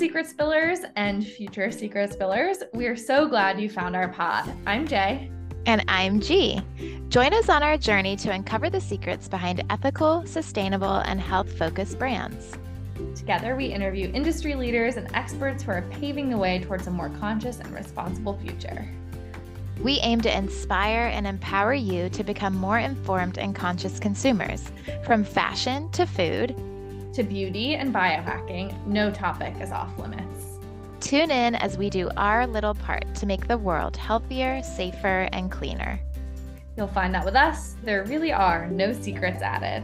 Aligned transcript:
secret 0.00 0.26
spillers 0.26 0.90
and 0.96 1.26
future 1.26 1.70
secret 1.70 2.10
spillers. 2.10 2.62
We 2.72 2.86
are 2.86 2.96
so 2.96 3.28
glad 3.28 3.60
you 3.60 3.68
found 3.68 3.94
our 3.94 4.08
pod. 4.08 4.50
I'm 4.66 4.88
Jay. 4.88 5.30
And 5.66 5.84
I'm 5.88 6.20
G. 6.20 6.58
Join 7.10 7.34
us 7.34 7.50
on 7.50 7.62
our 7.62 7.76
journey 7.76 8.16
to 8.16 8.30
uncover 8.30 8.70
the 8.70 8.80
secrets 8.80 9.28
behind 9.28 9.62
ethical, 9.68 10.24
sustainable, 10.24 11.00
and 11.04 11.20
health 11.20 11.52
focused 11.52 11.98
brands. 11.98 12.56
Together, 13.14 13.54
we 13.54 13.66
interview 13.66 14.10
industry 14.14 14.54
leaders 14.54 14.96
and 14.96 15.06
experts 15.14 15.64
who 15.64 15.72
are 15.72 15.82
paving 15.90 16.30
the 16.30 16.38
way 16.38 16.60
towards 16.60 16.86
a 16.86 16.90
more 16.90 17.10
conscious 17.20 17.60
and 17.60 17.70
responsible 17.74 18.38
future. 18.38 18.88
We 19.82 19.98
aim 19.98 20.22
to 20.22 20.34
inspire 20.34 21.08
and 21.08 21.26
empower 21.26 21.74
you 21.74 22.08
to 22.08 22.24
become 22.24 22.56
more 22.56 22.78
informed 22.78 23.36
and 23.36 23.54
conscious 23.54 24.00
consumers, 24.00 24.72
from 25.04 25.24
fashion 25.24 25.90
to 25.90 26.06
food 26.06 26.56
to 27.12 27.22
beauty 27.22 27.74
and 27.74 27.92
biohacking, 27.92 28.86
no 28.86 29.10
topic 29.10 29.54
is 29.60 29.72
off 29.72 29.98
limits. 29.98 30.58
Tune 31.00 31.30
in 31.30 31.54
as 31.56 31.76
we 31.76 31.90
do 31.90 32.08
our 32.16 32.46
little 32.46 32.74
part 32.74 33.14
to 33.16 33.26
make 33.26 33.48
the 33.48 33.58
world 33.58 33.96
healthier, 33.96 34.62
safer, 34.62 35.28
and 35.32 35.50
cleaner. 35.50 35.98
You'll 36.76 36.86
find 36.88 37.12
that 37.14 37.24
with 37.24 37.34
us, 37.34 37.74
there 37.82 38.04
really 38.04 38.32
are 38.32 38.68
no 38.68 38.92
secrets 38.92 39.42
added. 39.42 39.82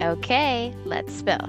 Okay, 0.00 0.74
let's 0.84 1.12
spill. 1.12 1.46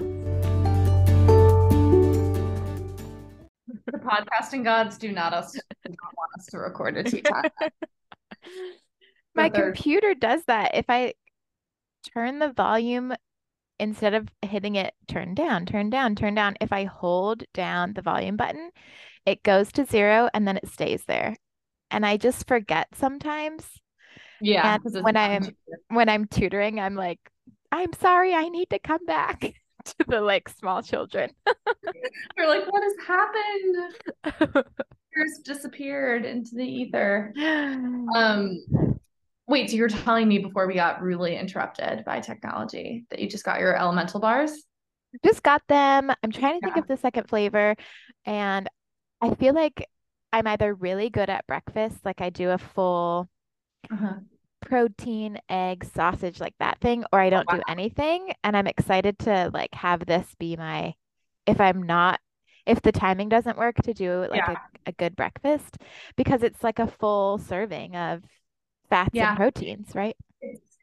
The 3.86 3.98
podcasting 3.98 4.64
gods 4.64 4.98
do 4.98 5.12
not, 5.12 5.34
us, 5.34 5.52
do 5.52 5.60
not 5.86 6.18
want 6.18 6.32
us 6.40 6.48
to 6.48 6.58
record 6.58 6.98
a 6.98 7.04
tea 7.04 7.22
time. 7.22 7.52
My 9.36 9.50
computer 9.50 10.16
does 10.16 10.44
that. 10.46 10.76
If 10.76 10.86
I 10.90 11.14
turn 12.14 12.40
the 12.40 12.52
volume 12.52 13.14
instead 13.82 14.14
of 14.14 14.30
hitting 14.44 14.76
it 14.76 14.94
turn 15.08 15.34
down, 15.34 15.66
turn 15.66 15.90
down, 15.90 16.16
turn 16.16 16.36
down, 16.36 16.56
if 16.62 16.72
I 16.72 16.86
hold 16.86 17.44
down 17.54 17.94
the 17.94 18.04
volume 18.04 18.38
button, 18.38 18.70
it 19.26 19.44
goes 19.44 19.72
to 19.74 19.86
zero 19.86 20.30
and 20.34 20.48
then 20.48 20.58
it 20.58 20.70
stays 20.70 21.04
there. 21.06 21.36
And 21.90 22.06
I 22.06 22.18
just 22.18 22.48
forget 22.48 22.88
sometimes. 22.94 23.68
Yeah. 24.40 24.78
And 24.86 25.04
when 25.04 25.18
I'm 25.18 25.56
when 25.90 26.10
I'm 26.10 26.26
tutoring, 26.26 26.80
I'm 26.80 26.96
like, 26.96 27.20
I'm 27.72 27.92
sorry, 27.94 28.34
I 28.34 28.50
need 28.50 28.70
to 28.70 28.80
come 28.80 29.06
back 29.06 29.42
to 29.86 29.96
the 30.08 30.22
like 30.22 30.48
small 30.48 30.84
children. 30.84 31.32
They're 32.38 32.48
like, 32.48 32.72
what 32.72 32.84
has 32.84 32.94
happened? 33.08 34.66
Just 35.18 35.44
disappeared 35.44 36.24
into 36.24 36.52
the 36.56 36.66
ether. 36.66 37.34
Um 38.16 38.60
Wait, 39.52 39.70
so 39.70 39.76
you're 39.76 39.90
telling 39.90 40.30
me 40.30 40.40
before 40.40 40.66
we 40.66 40.76
got 40.76 41.02
really 41.02 41.36
interrupted 41.36 42.06
by 42.06 42.22
technology 42.22 43.04
that 43.10 43.20
you 43.20 43.28
just 43.28 43.44
got 43.44 43.60
your 43.60 43.76
elemental 43.76 44.22
bars? 44.22 44.64
Just 45.26 45.44
got 45.44 45.62
them. 45.68 46.10
I'm 46.24 46.32
trying 46.32 46.62
to 46.62 46.68
yeah. 46.68 46.74
think 46.74 46.78
of 46.78 46.88
the 46.88 46.96
second 46.96 47.28
flavor. 47.28 47.76
And 48.26 48.70
I 49.20 49.36
feel 49.36 49.54
like 49.54 49.86
I'm 50.32 50.48
either 50.48 50.74
really 50.74 51.10
good 51.10 51.30
at 51.30 51.46
breakfast, 51.48 51.98
like 52.06 52.22
I 52.22 52.30
do 52.30 52.52
a 52.52 52.58
full 52.58 53.28
uh-huh. 53.92 54.20
protein, 54.62 55.38
egg, 55.50 55.84
sausage, 55.84 56.40
like 56.40 56.56
that 56.62 56.80
thing, 56.80 57.04
or 57.12 57.20
I 57.20 57.30
don't 57.30 57.46
oh, 57.52 57.58
wow. 57.58 57.58
do 57.58 57.64
anything. 57.68 58.32
And 58.46 58.56
I'm 58.56 58.68
excited 58.68 59.20
to 59.20 59.52
like 59.54 59.74
have 59.74 60.06
this 60.06 60.28
be 60.40 60.56
my, 60.56 60.94
if 61.46 61.60
I'm 61.60 61.84
not, 61.84 62.22
if 62.66 62.82
the 62.82 62.94
timing 62.94 63.28
doesn't 63.28 63.58
work 63.58 63.76
to 63.84 63.94
do 63.94 64.28
like 64.30 64.44
yeah. 64.48 64.56
a, 64.86 64.92
a 64.92 64.94
good 64.94 65.18
breakfast, 65.18 65.78
because 66.16 66.42
it's 66.42 66.64
like 66.64 66.80
a 66.80 66.88
full 66.88 67.38
serving 67.38 67.98
of 67.98 68.24
fats 68.92 69.10
yeah. 69.14 69.30
and 69.30 69.38
proteins, 69.38 69.96
right? 69.96 70.16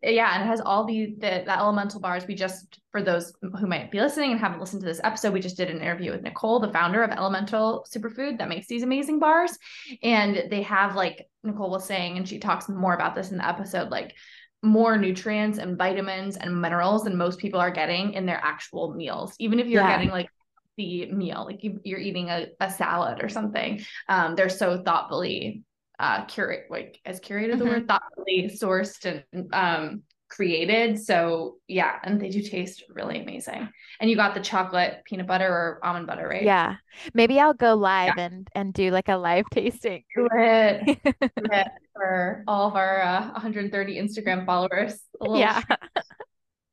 yeah, 0.02 0.34
and 0.34 0.44
it 0.44 0.46
has 0.46 0.60
all 0.60 0.84
the, 0.84 1.14
the 1.18 1.42
the 1.44 1.58
elemental 1.58 2.00
bars. 2.00 2.26
We 2.26 2.34
just 2.34 2.80
for 2.92 3.02
those 3.02 3.32
who 3.42 3.66
might 3.66 3.90
be 3.90 4.00
listening 4.00 4.30
and 4.30 4.40
haven't 4.40 4.60
listened 4.60 4.82
to 4.82 4.86
this 4.86 5.00
episode, 5.02 5.32
we 5.32 5.40
just 5.40 5.56
did 5.56 5.70
an 5.70 5.80
interview 5.80 6.12
with 6.12 6.22
Nicole, 6.22 6.60
the 6.60 6.72
founder 6.72 7.02
of 7.02 7.10
Elemental 7.10 7.84
Superfood 7.88 8.38
that 8.38 8.48
makes 8.48 8.68
these 8.68 8.84
amazing 8.84 9.18
bars. 9.18 9.58
And 10.02 10.44
they 10.50 10.62
have 10.62 10.94
like 10.94 11.28
Nicole 11.42 11.70
was 11.70 11.84
saying, 11.84 12.16
and 12.16 12.28
she 12.28 12.38
talks 12.38 12.68
more 12.68 12.94
about 12.94 13.14
this 13.14 13.30
in 13.30 13.38
the 13.38 13.48
episode, 13.48 13.91
like 13.91 14.14
more 14.62 14.97
nutrients 14.97 15.58
and 15.58 15.76
vitamins 15.76 16.36
and 16.36 16.60
minerals 16.60 17.04
than 17.04 17.16
most 17.16 17.38
people 17.38 17.60
are 17.60 17.70
getting 17.70 18.12
in 18.14 18.24
their 18.24 18.41
actual 18.42 18.94
meals. 18.94 19.34
Even 19.38 19.58
if 19.58 19.66
you're 19.66 19.82
yeah. 19.82 19.97
getting 19.97 20.10
like 20.10 20.28
the 20.76 21.10
meal, 21.10 21.44
like 21.44 21.64
you, 21.64 21.80
are 21.94 21.98
eating 21.98 22.28
a, 22.30 22.47
a 22.60 22.70
salad 22.70 23.22
or 23.22 23.28
something, 23.28 23.84
um, 24.08 24.36
they're 24.36 24.48
so 24.48 24.80
thoughtfully 24.80 25.64
uh 25.98 26.25
curate 26.26 26.66
like 26.70 27.00
as 27.04 27.20
curated 27.20 27.50
mm-hmm. 27.50 27.59
the 27.59 27.64
word 27.64 27.88
thoughtfully 27.88 28.50
sourced 28.53 29.22
and 29.32 29.54
um 29.54 30.03
created. 30.28 31.03
So 31.03 31.56
yeah 31.69 31.98
and 32.03 32.20
they 32.20 32.28
do 32.28 32.42
taste 32.42 32.84
really 32.91 33.20
amazing. 33.20 33.69
And 34.00 34.10
you 34.10 34.16
got 34.16 34.34
the 34.34 34.41
chocolate 34.41 35.03
peanut 35.06 35.26
butter 35.26 35.48
or 35.48 35.81
almond 35.82 36.06
butter 36.06 36.28
right? 36.28 36.42
Yeah. 36.42 36.76
Maybe 37.14 37.41
i'll 37.41 37.54
go 37.54 37.75
live 37.75 38.14
yeah. 38.16 38.26
and 38.26 38.48
and 38.54 38.75
do 38.75 38.91
like 38.91 39.09
a 39.09 39.16
live 39.16 39.47
tasting. 39.53 40.04
Do 40.14 40.28
it, 40.32 41.00
do 41.04 41.20
it 41.34 41.69
for 41.94 42.44
all 42.47 42.69
of 42.69 42.76
our 42.76 43.03
uh, 43.03 43.22
130 43.32 43.97
instagram 43.98 44.44
followers. 44.44 45.00
Yeah 45.26 45.62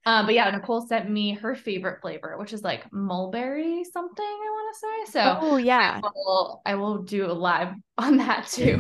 um, 0.08 0.28
but 0.28 0.36
yeah, 0.36 0.50
Nicole 0.52 0.86
sent 0.86 1.10
me 1.10 1.34
her 1.34 1.56
favorite 1.56 2.00
flavor, 2.02 2.38
which 2.38 2.54
is 2.54 2.62
like 2.62 2.92
mulberry 2.94 3.84
something. 3.84 4.24
I 4.24 4.50
want 4.52 4.76
to 4.76 4.80
say. 4.80 5.12
So 5.12 5.40
oh 5.42 5.58
yeah, 5.58 6.00
I 6.04 6.08
will, 6.14 6.62
I 6.66 6.76
will 6.76 6.98
do 7.00 7.26
a 7.26 7.34
live 7.34 7.70
on 7.98 8.18
that 8.18 8.48
too. 8.52 8.80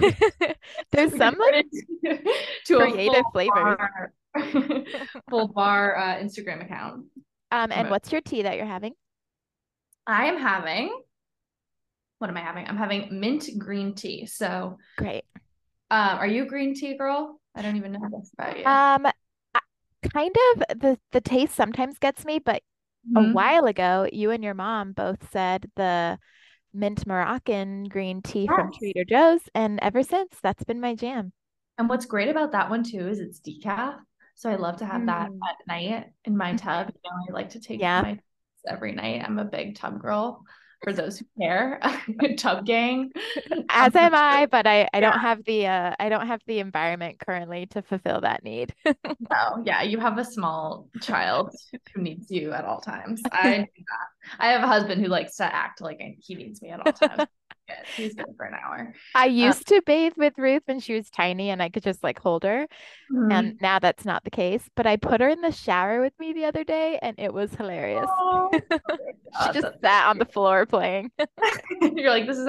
There's 0.91 1.12
some 1.18 1.36
like 1.40 1.66
to 2.66 2.78
creative 2.78 3.24
flavors. 3.34 3.78
full 5.30 5.47
bar 5.47 5.97
uh, 5.97 6.16
Instagram 6.18 6.63
account. 6.63 7.06
Um, 7.52 7.72
and 7.72 7.90
what's 7.90 8.12
your 8.12 8.22
tea 8.22 8.44
that 8.44 8.57
you're 8.57 8.66
having? 8.66 8.94
I 10.06 10.25
am 10.25 10.38
having. 10.38 10.96
What 12.19 12.30
am 12.30 12.38
I 12.38 12.42
having? 12.42 12.68
I'm 12.68 12.78
having 12.78 13.19
mint 13.19 13.50
green 13.57 13.96
tea. 13.96 14.28
So 14.28 14.78
great. 14.97 15.24
Um, 15.90 16.18
are 16.18 16.28
you 16.28 16.44
a 16.44 16.46
green 16.46 16.75
tea 16.75 16.97
girl? 16.97 17.40
I 17.56 17.62
don't 17.62 17.78
even 17.78 17.94
know 17.94 18.09
this 18.12 18.31
about 18.38 18.59
you. 18.59 18.66
Um, 18.66 19.12
kind 20.05 20.35
of 20.51 20.79
the 20.79 20.99
the 21.11 21.21
taste 21.21 21.55
sometimes 21.55 21.99
gets 21.99 22.25
me, 22.25 22.39
but 22.39 22.61
mm-hmm. 23.07 23.31
a 23.31 23.33
while 23.33 23.66
ago, 23.66 24.07
you 24.11 24.31
and 24.31 24.43
your 24.43 24.53
mom 24.53 24.93
both 24.93 25.31
said 25.31 25.69
the 25.75 26.17
mint 26.73 27.05
Moroccan 27.07 27.85
green 27.85 28.21
tea 28.21 28.47
yes. 28.49 28.55
from 28.55 28.73
Trader 28.73 29.05
Joe's, 29.07 29.41
and 29.53 29.79
ever 29.81 30.03
since 30.03 30.38
that's 30.41 30.63
been 30.63 30.81
my 30.81 30.95
jam. 30.95 31.31
And 31.77 31.89
what's 31.89 32.05
great 32.05 32.29
about 32.29 32.53
that 32.53 32.69
one 32.69 32.83
too 32.83 33.07
is 33.07 33.19
it's 33.19 33.39
decaf. 33.39 33.97
So 34.35 34.49
I 34.49 34.55
love 34.55 34.77
to 34.77 34.85
have 34.85 35.01
mm. 35.01 35.07
that 35.07 35.27
at 35.27 35.67
night 35.67 36.05
in 36.25 36.35
my 36.35 36.53
mm-hmm. 36.53 36.57
tub. 36.57 36.91
You 36.94 37.09
know, 37.09 37.17
I 37.29 37.33
like 37.33 37.49
to 37.51 37.59
take 37.59 37.79
yeah. 37.79 38.01
my 38.01 38.19
every 38.67 38.91
night. 38.91 39.23
I'm 39.23 39.39
a 39.39 39.45
big 39.45 39.75
tub 39.75 40.01
girl 40.01 40.44
for 40.84 40.94
those 40.94 41.19
who 41.19 41.25
care. 41.40 41.80
tub 42.38 42.66
gang. 42.66 43.12
As 43.69 43.96
am 43.96 44.13
I, 44.13 44.47
but 44.47 44.68
I, 44.68 44.81
I 44.81 44.90
yeah. 44.94 45.00
don't 45.02 45.19
have 45.19 45.44
the 45.46 45.68
uh 45.68 45.96
I 46.00 46.09
don't 46.09 46.28
have 46.28 46.41
the 46.47 46.59
environment 46.59 47.19
currently 47.19 47.66
to 47.68 47.81
fulfill 47.81 48.22
that 48.22 48.44
need. 48.44 48.74
no, 48.86 49.63
yeah, 49.63 49.81
you 49.81 50.00
have 50.00 50.18
a 50.18 50.25
small 50.25 50.90
child 51.02 51.56
who 51.94 52.02
needs 52.02 52.30
you 52.30 52.52
at 52.52 52.66
all 52.66 52.81
times. 52.81 53.22
I 53.31 53.68
I 54.40 54.50
have 54.50 54.63
a 54.63 54.68
husband 54.68 55.02
who 55.02 55.08
likes 55.08 55.38
to 55.38 55.44
act 55.44 55.81
like 55.81 56.02
he 56.19 56.36
needs 56.36 56.62
me 56.62 56.69
at 56.69 56.86
all 56.86 56.94
times 56.94 57.28
good. 57.67 57.85
He's 57.95 58.13
good 58.13 58.33
for 58.37 58.45
an 58.45 58.53
hour. 58.53 58.93
I 59.13 59.27
um, 59.27 59.33
used 59.33 59.71
um, 59.71 59.77
to 59.77 59.81
bathe 59.85 60.13
with 60.17 60.33
Ruth 60.37 60.63
when 60.65 60.79
she 60.79 60.93
was 60.93 61.09
tiny 61.09 61.49
and 61.49 61.61
I 61.61 61.69
could 61.69 61.83
just 61.83 62.03
like 62.03 62.19
hold 62.19 62.43
her. 62.43 62.67
Mm-hmm. 63.11 63.31
And 63.31 63.57
now 63.61 63.79
that's 63.79 64.05
not 64.05 64.23
the 64.23 64.31
case. 64.31 64.63
But 64.75 64.87
I 64.87 64.97
put 64.97 65.21
her 65.21 65.29
in 65.29 65.41
the 65.41 65.51
shower 65.51 66.01
with 66.01 66.13
me 66.19 66.33
the 66.33 66.45
other 66.45 66.63
day 66.63 66.99
and 67.01 67.15
it 67.19 67.33
was 67.33 67.53
hilarious. 67.53 68.07
Oh, 68.09 68.49
she 68.71 69.53
just 69.53 69.79
sat 69.81 70.07
on 70.07 70.17
the 70.17 70.25
floor 70.25 70.65
playing. 70.65 71.11
You're 71.81 72.11
like, 72.11 72.27
this 72.27 72.37
is 72.37 72.47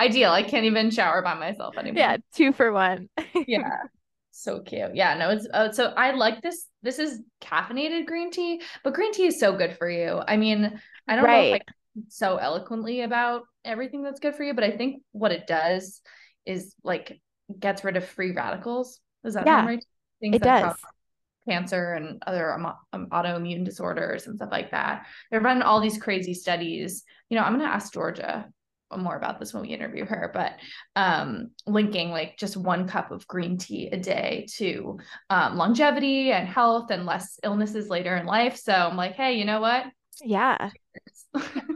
ideal. 0.00 0.30
I 0.30 0.42
can't 0.42 0.64
even 0.64 0.90
shower 0.90 1.22
by 1.22 1.34
myself 1.34 1.76
anymore. 1.76 1.98
Yeah, 1.98 2.16
two 2.34 2.52
for 2.52 2.72
one. 2.72 3.08
yeah. 3.46 3.68
So 4.32 4.60
cute. 4.60 4.94
Yeah, 4.94 5.14
no, 5.14 5.30
it's 5.30 5.46
uh, 5.52 5.70
so 5.72 5.92
I 5.96 6.12
like 6.12 6.40
this. 6.40 6.66
This 6.82 6.98
is 6.98 7.20
caffeinated 7.42 8.06
green 8.06 8.30
tea, 8.30 8.62
but 8.82 8.94
green 8.94 9.12
tea 9.12 9.26
is 9.26 9.38
so 9.38 9.54
good 9.56 9.76
for 9.76 9.88
you. 9.88 10.22
I 10.26 10.38
mean, 10.38 10.80
I 11.06 11.16
don't 11.16 11.24
right. 11.24 11.50
know 11.50 11.56
if 11.56 11.62
I 11.62 11.72
so 12.08 12.36
eloquently 12.36 13.02
about 13.02 13.42
everything 13.64 14.02
that's 14.02 14.20
good 14.20 14.34
for 14.34 14.44
you, 14.44 14.54
but 14.54 14.64
I 14.64 14.76
think 14.76 15.02
what 15.12 15.32
it 15.32 15.46
does 15.46 16.00
is 16.46 16.74
like 16.82 17.20
gets 17.58 17.84
rid 17.84 17.96
of 17.96 18.04
free 18.04 18.32
radicals. 18.32 19.00
Is 19.24 19.34
that 19.34 19.46
yeah, 19.46 19.66
right? 19.66 19.84
Things 20.20 20.36
it 20.36 20.42
does. 20.42 20.74
Cancer 21.48 21.94
and 21.94 22.22
other 22.26 22.52
um, 22.52 23.08
autoimmune 23.10 23.64
disorders 23.64 24.26
and 24.26 24.36
stuff 24.36 24.50
like 24.52 24.70
that. 24.70 25.06
They've 25.30 25.42
run 25.42 25.62
all 25.62 25.80
these 25.80 25.98
crazy 25.98 26.34
studies. 26.34 27.04
You 27.28 27.36
know, 27.36 27.42
I'm 27.42 27.54
going 27.56 27.66
to 27.66 27.74
ask 27.74 27.92
Georgia 27.92 28.46
more 28.96 29.16
about 29.16 29.40
this 29.40 29.52
when 29.54 29.62
we 29.62 29.70
interview 29.70 30.04
her, 30.04 30.30
but 30.32 30.52
um, 30.96 31.50
linking 31.66 32.10
like 32.10 32.36
just 32.36 32.56
one 32.56 32.86
cup 32.86 33.10
of 33.10 33.26
green 33.26 33.56
tea 33.58 33.88
a 33.90 33.96
day 33.96 34.46
to 34.56 34.98
um, 35.30 35.56
longevity 35.56 36.30
and 36.32 36.46
health 36.46 36.90
and 36.90 37.06
less 37.06 37.38
illnesses 37.42 37.88
later 37.88 38.16
in 38.16 38.26
life. 38.26 38.56
So 38.56 38.72
I'm 38.72 38.96
like, 38.96 39.14
hey, 39.14 39.34
you 39.34 39.44
know 39.44 39.60
what? 39.60 39.86
Yeah. 40.22 40.70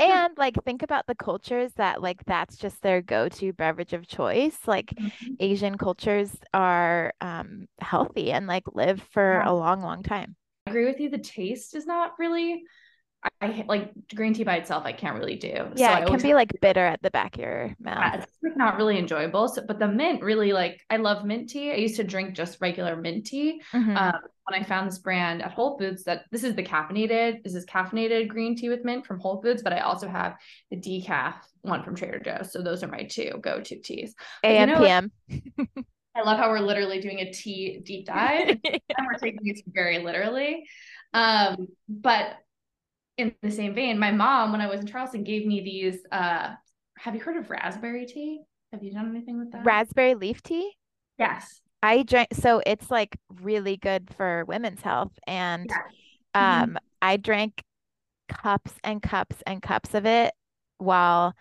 And 0.00 0.36
like 0.36 0.54
think 0.64 0.82
about 0.82 1.06
the 1.06 1.14
cultures 1.14 1.72
that 1.76 2.02
like 2.02 2.24
that's 2.26 2.56
just 2.56 2.82
their 2.82 3.00
go-to 3.00 3.52
beverage 3.52 3.92
of 3.92 4.06
choice. 4.06 4.58
Like 4.66 4.86
mm-hmm. 4.86 5.34
Asian 5.40 5.78
cultures 5.78 6.36
are 6.52 7.12
um 7.20 7.66
healthy 7.80 8.32
and 8.32 8.46
like 8.46 8.64
live 8.74 9.02
for 9.12 9.40
yeah. 9.42 9.50
a 9.50 9.52
long 9.52 9.80
long 9.80 10.02
time. 10.02 10.36
I 10.66 10.70
agree 10.70 10.86
with 10.86 11.00
you 11.00 11.08
the 11.08 11.18
taste 11.18 11.74
is 11.74 11.86
not 11.86 12.12
really 12.18 12.64
I 13.40 13.64
like 13.66 13.92
green 14.14 14.34
tea 14.34 14.44
by 14.44 14.56
itself. 14.56 14.84
I 14.84 14.92
can't 14.92 15.18
really 15.18 15.36
do. 15.36 15.68
Yeah, 15.76 15.98
so 15.98 16.02
it 16.02 16.08
can 16.08 16.20
be 16.20 16.34
like 16.34 16.52
bitter 16.60 16.84
at 16.84 17.02
the 17.02 17.10
back 17.10 17.34
of 17.34 17.40
your 17.40 17.76
mouth. 17.78 17.98
Yeah, 17.98 18.24
it's 18.42 18.56
not 18.56 18.76
really 18.76 18.98
enjoyable. 18.98 19.48
So, 19.48 19.62
but 19.66 19.78
the 19.78 19.88
mint 19.88 20.22
really 20.22 20.52
like 20.52 20.80
I 20.90 20.96
love 20.96 21.24
mint 21.24 21.48
tea. 21.48 21.72
I 21.72 21.76
used 21.76 21.96
to 21.96 22.04
drink 22.04 22.34
just 22.34 22.60
regular 22.60 22.96
mint 22.96 23.26
tea. 23.26 23.60
Mm-hmm. 23.72 23.96
Um, 23.96 24.20
when 24.48 24.60
I 24.60 24.64
found 24.64 24.88
this 24.88 24.98
brand 24.98 25.42
at 25.42 25.52
Whole 25.52 25.76
Foods, 25.78 26.04
that 26.04 26.24
this 26.30 26.44
is 26.44 26.54
the 26.54 26.62
caffeinated. 26.62 27.42
This 27.42 27.54
is 27.54 27.66
caffeinated 27.66 28.28
green 28.28 28.56
tea 28.56 28.68
with 28.68 28.84
mint 28.84 29.04
from 29.04 29.18
Whole 29.18 29.42
Foods, 29.42 29.62
but 29.62 29.72
I 29.72 29.80
also 29.80 30.08
have 30.08 30.36
the 30.70 30.76
decaf 30.76 31.34
one 31.62 31.82
from 31.82 31.96
Trader 31.96 32.20
Joe's. 32.20 32.52
So 32.52 32.62
those 32.62 32.82
are 32.82 32.88
my 32.88 33.02
two 33.02 33.32
go-to 33.40 33.78
teas. 33.80 34.14
AM 34.44 34.68
you 34.68 34.74
know, 34.74 34.80
PM. 34.80 35.12
I 36.16 36.22
love 36.22 36.38
how 36.38 36.48
we're 36.48 36.60
literally 36.60 37.00
doing 37.00 37.18
a 37.20 37.30
tea 37.30 37.80
deep 37.84 38.06
dive 38.06 38.48
and 38.64 39.06
we're 39.06 39.18
taking 39.18 39.46
it 39.46 39.60
very 39.66 39.98
literally. 39.98 40.64
Um, 41.12 41.68
but 41.88 42.36
in 43.18 43.34
the 43.42 43.50
same 43.50 43.74
vein, 43.74 43.98
my 43.98 44.10
mom, 44.10 44.52
when 44.52 44.60
I 44.60 44.66
was 44.66 44.80
in 44.80 44.86
Charleston, 44.86 45.24
gave 45.24 45.46
me 45.46 45.62
these. 45.62 46.00
Uh, 46.12 46.54
have 46.98 47.14
you 47.14 47.20
heard 47.20 47.36
of 47.36 47.50
raspberry 47.50 48.06
tea? 48.06 48.40
Have 48.72 48.82
you 48.82 48.92
done 48.92 49.10
anything 49.10 49.38
with 49.38 49.52
that? 49.52 49.64
Raspberry 49.64 50.14
leaf 50.14 50.42
tea? 50.42 50.72
Yes. 51.18 51.60
I 51.82 52.02
drank 52.02 52.28
so 52.32 52.62
it's 52.66 52.90
like 52.90 53.16
really 53.40 53.76
good 53.76 54.08
for 54.16 54.44
women's 54.46 54.80
health. 54.80 55.12
And 55.26 55.70
yeah. 56.34 56.62
um 56.62 56.68
mm-hmm. 56.70 56.76
I 57.00 57.16
drank 57.16 57.62
cups 58.28 58.72
and 58.82 59.00
cups 59.02 59.36
and 59.46 59.62
cups 59.62 59.94
of 59.94 60.04
it 60.04 60.34
while 60.78 61.34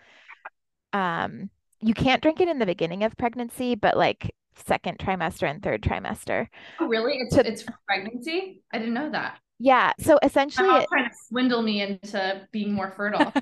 um 0.92 1.50
you 1.80 1.94
can't 1.94 2.22
drink 2.22 2.40
it 2.40 2.48
in 2.48 2.58
the 2.58 2.66
beginning 2.66 3.02
of 3.02 3.16
pregnancy, 3.16 3.74
but 3.74 3.96
like 3.96 4.34
second 4.54 4.98
trimester 4.98 5.50
and 5.50 5.62
third 5.62 5.82
trimester. 5.82 6.48
Oh, 6.80 6.86
really? 6.86 7.18
It's 7.18 7.34
to, 7.34 7.46
it's 7.46 7.64
pregnancy? 7.86 8.62
I 8.72 8.78
didn't 8.78 8.94
know 8.94 9.10
that. 9.10 9.38
Yeah. 9.58 9.92
So 10.00 10.18
essentially, 10.22 10.68
it, 10.68 10.88
trying 10.88 11.08
to 11.08 11.16
swindle 11.28 11.62
me 11.62 11.80
into 11.80 12.46
being 12.52 12.72
more 12.72 12.92
fertile. 12.96 13.32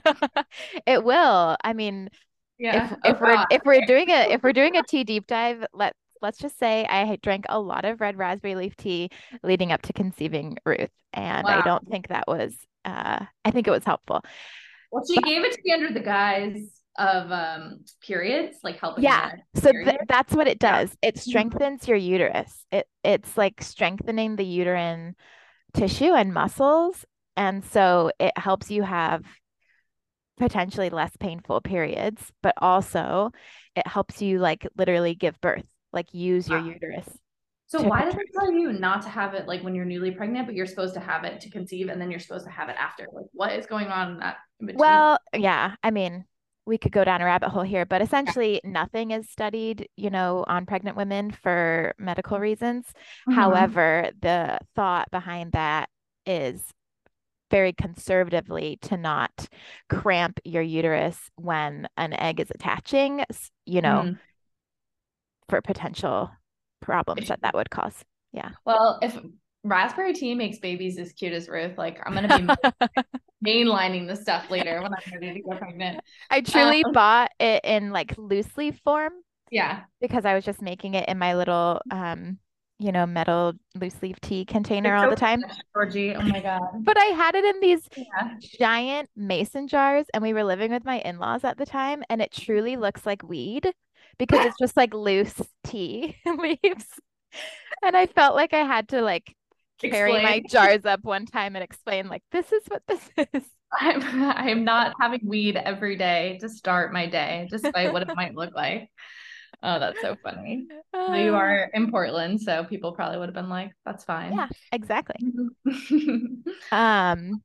it 0.87 1.03
will. 1.03 1.57
I 1.63 1.73
mean, 1.73 2.09
yeah. 2.59 2.95
If, 3.05 3.17
if 3.17 3.21
we're 3.21 3.47
if 3.51 3.63
we're 3.65 3.87
doing 3.87 4.11
a 4.11 4.33
if 4.33 4.43
we're 4.43 4.53
doing 4.55 4.77
a 4.77 4.83
tea 4.83 5.05
deep 5.05 5.27
dive, 5.27 5.65
let 5.73 5.95
let's 6.23 6.39
just 6.39 6.59
say 6.59 6.87
I 6.89 7.17
drank 7.17 7.47
a 7.49 7.59
lot 7.59 7.85
of 7.85 8.01
red 8.01 8.17
raspberry 8.17 8.55
leaf 8.55 8.77
tea 8.77 9.11
leading 9.43 9.73
up 9.73 9.83
to 9.83 9.93
conceiving 9.93 10.57
Ruth, 10.65 10.91
and 11.13 11.45
wow. 11.45 11.59
I 11.59 11.63
don't 11.63 11.87
think 11.89 12.09
that 12.09 12.25
was. 12.29 12.55
Uh, 12.85 13.25
I 13.45 13.51
think 13.51 13.67
it 13.67 13.71
was 13.71 13.85
helpful. 13.85 14.23
Well, 14.93 15.03
she 15.09 15.17
but, 15.17 15.25
gave 15.25 15.45
it 15.45 15.53
to 15.53 15.59
me 15.65 15.73
under 15.73 15.93
the 15.93 16.01
guise 16.01 16.81
of 16.97 17.33
um 17.33 17.81
periods 18.07 18.59
like 18.63 18.79
helping 18.79 19.03
yeah 19.03 19.33
so 19.57 19.73
th- 19.73 19.99
that's 20.07 20.33
what 20.33 20.47
it 20.47 20.61
does 20.61 20.91
yeah. 21.03 21.09
it 21.09 21.17
mm-hmm. 21.17 21.29
strengthens 21.29 21.89
your 21.89 21.97
uterus 21.97 22.65
it 22.71 22.87
it's 23.03 23.37
like 23.37 23.61
strengthening 23.61 24.37
the 24.37 24.45
uterine 24.45 25.17
tissue 25.75 26.13
and 26.13 26.33
muscles 26.33 27.05
and 27.37 27.65
so 27.65 28.11
it 28.19 28.37
helps 28.37 28.71
you 28.71 28.83
have 28.83 29.25
potentially 30.39 30.91
less 30.91 31.17
painful 31.19 31.61
periods 31.61 32.33
but 32.43 32.55
also 32.59 33.31
it 33.77 33.87
helps 33.87 34.23
you 34.23 34.39
like 34.39 34.67
literally 34.77 35.15
give 35.15 35.41
birth 35.41 35.65
like 35.93 36.13
use 36.13 36.49
wow. 36.49 36.57
your 36.57 36.65
ah. 36.65 36.75
uterus 36.75 37.19
so 37.67 37.83
why 37.83 38.05
does 38.05 38.15
it 38.15 38.27
tell 38.39 38.53
you 38.53 38.73
not 38.73 39.03
to 39.03 39.09
have 39.09 39.35
it 39.35 39.49
like 39.49 39.65
when 39.65 39.75
you're 39.75 39.85
newly 39.85 40.13
pregnant, 40.13 40.47
but 40.47 40.55
you're 40.55 40.67
supposed 40.67 40.95
to 40.95 41.01
have 41.01 41.25
it 41.25 41.41
to 41.41 41.51
conceive 41.51 41.89
and 41.89 42.01
then 42.01 42.11
you're 42.11 42.21
supposed 42.21 42.45
to 42.45 42.51
have 42.51 42.69
it 42.69 42.77
after? 42.79 43.09
Like 43.13 43.27
what 43.33 43.53
is 43.53 43.67
going 43.67 43.89
on 43.89 44.13
in 44.13 44.19
that? 44.19 44.37
In 44.61 44.71
well, 44.77 45.19
yeah. 45.35 45.75
I 45.83 45.91
mean, 45.91 46.25
we 46.67 46.79
could 46.79 46.93
go 46.93 47.05
down 47.05 47.21
a 47.21 47.25
rabbit 47.25 47.51
hole 47.51 47.63
here, 47.63 47.85
but 47.85 48.01
essentially 48.01 48.61
nothing 48.65 49.11
is 49.11 49.29
studied, 49.29 49.89
you 49.97 50.11
know, 50.11 50.45
on 50.49 50.67
pregnant 50.67 50.97
women 50.97 51.31
for 51.31 51.95
medical 51.99 52.39
reasons. 52.39 52.87
Mm-hmm. 53.29 53.33
However, 53.33 54.11
the 54.21 54.59
thought 54.75 55.11
behind 55.11 55.53
that 55.53 55.91
is 56.25 56.63
very 57.51 57.73
conservatively 57.73 58.79
to 58.83 58.97
not 58.97 59.47
cramp 59.91 60.41
your 60.45 60.63
uterus 60.63 61.19
when 61.37 61.87
an 61.97 62.13
egg 62.15 62.41
is 62.41 62.51
attaching, 62.51 63.25
you 63.67 63.83
know, 63.83 64.03
mm-hmm. 64.05 64.13
for 65.49 65.61
potential 65.61 66.31
problems 66.81 67.29
that 67.29 67.43
that 67.43 67.55
would 67.55 67.71
cause. 67.71 68.05
Yeah. 68.33 68.51
Well, 68.65 68.99
if 69.03 69.17
raspberry 69.65 70.13
tea 70.13 70.35
makes 70.35 70.59
babies 70.59 70.99
as 70.99 71.13
cute 71.13 71.33
as 71.33 71.49
Ruth. 71.49 71.77
Like 71.77 72.01
I'm 72.07 72.15
gonna 72.15 72.39
be 72.39 73.03
mainlining 73.47 74.07
the 74.07 74.15
stuff 74.15 74.51
later 74.51 74.81
when 74.83 74.93
I'm 74.93 75.13
ready 75.13 75.35
to 75.35 75.49
get 75.49 75.59
pregnant. 75.59 76.01
I 76.31 76.43
truly 76.43 76.85
um, 76.85 76.93
bought 76.93 77.33
it 77.41 77.65
in 77.65 77.91
like 77.91 78.17
loose 78.17 78.57
leaf 78.57 78.79
form. 78.85 79.13
Yeah. 79.51 79.83
Because 80.01 80.25
I 80.25 80.35
was 80.35 80.45
just 80.45 80.63
making 80.63 80.95
it 80.95 81.09
in 81.09 81.19
my 81.19 81.35
little 81.35 81.81
um, 81.91 82.39
you 82.79 82.93
know, 82.93 83.07
metal 83.07 83.55
loose 83.77 84.01
leaf 84.03 84.21
tea 84.21 84.45
container 84.45 84.95
it's 84.95 85.03
all 85.03 85.07
so 85.07 85.11
the 85.11 85.17
time. 85.17 85.43
Georgie. 85.73 86.15
Oh 86.15 86.23
my 86.23 86.41
god. 86.41 86.61
but 86.81 86.99
I 86.99 87.07
had 87.07 87.35
it 87.35 87.45
in 87.45 87.61
these 87.61 87.89
yeah. 87.97 88.35
giant 88.59 89.11
mason 89.17 89.69
jars 89.69 90.07
and 90.13 90.23
we 90.23 90.33
were 90.33 90.45
living 90.45 90.71
with 90.71 90.85
my 90.85 90.99
in-laws 90.99 91.45
at 91.45 91.57
the 91.57 91.67
time 91.67 92.03
and 92.11 92.21
it 92.21 92.33
truly 92.33 92.77
looks 92.77 93.07
like 93.07 93.23
weed 93.23 93.73
because 94.19 94.45
it's 94.45 94.59
just 94.61 94.77
like 94.77 94.93
loose 94.93 95.41
tea 95.65 96.17
leaves. 96.27 96.87
And 97.83 97.97
I 97.97 98.07
felt 98.07 98.35
like 98.35 98.53
I 98.53 98.65
had 98.65 98.89
to 98.89 99.03
like 99.03 99.35
carry 99.91 100.23
my 100.23 100.41
jars 100.49 100.85
up 100.85 101.05
one 101.05 101.27
time 101.27 101.57
and 101.57 101.63
explain 101.63 102.09
like 102.09 102.23
this 102.33 102.53
is 102.53 102.63
what 102.69 102.83
this 102.87 103.11
is. 103.35 103.43
I'm 103.73 104.03
I'm 104.03 104.65
not 104.65 104.95
having 105.01 105.21
weed 105.25 105.57
every 105.57 105.97
day 105.97 106.39
to 106.41 106.49
start 106.49 106.93
my 106.93 107.07
day, 107.07 107.49
despite 107.51 107.93
what 107.93 108.03
it 108.03 108.09
might 108.15 108.35
look 108.35 108.55
like. 108.55 108.91
Oh, 109.63 109.79
that's 109.79 110.01
so 110.01 110.17
funny. 110.23 110.69
Uh, 110.93 111.15
you 111.15 111.35
are 111.35 111.71
in 111.73 111.91
Portland, 111.91 112.41
so 112.41 112.65
people 112.65 112.93
probably 112.93 113.19
would 113.19 113.29
have 113.29 113.35
been 113.35 113.49
like, 113.49 113.73
"That's 113.85 114.05
fine." 114.05 114.35
Yeah, 114.35 114.49
exactly. 114.73 115.17
um, 116.71 117.43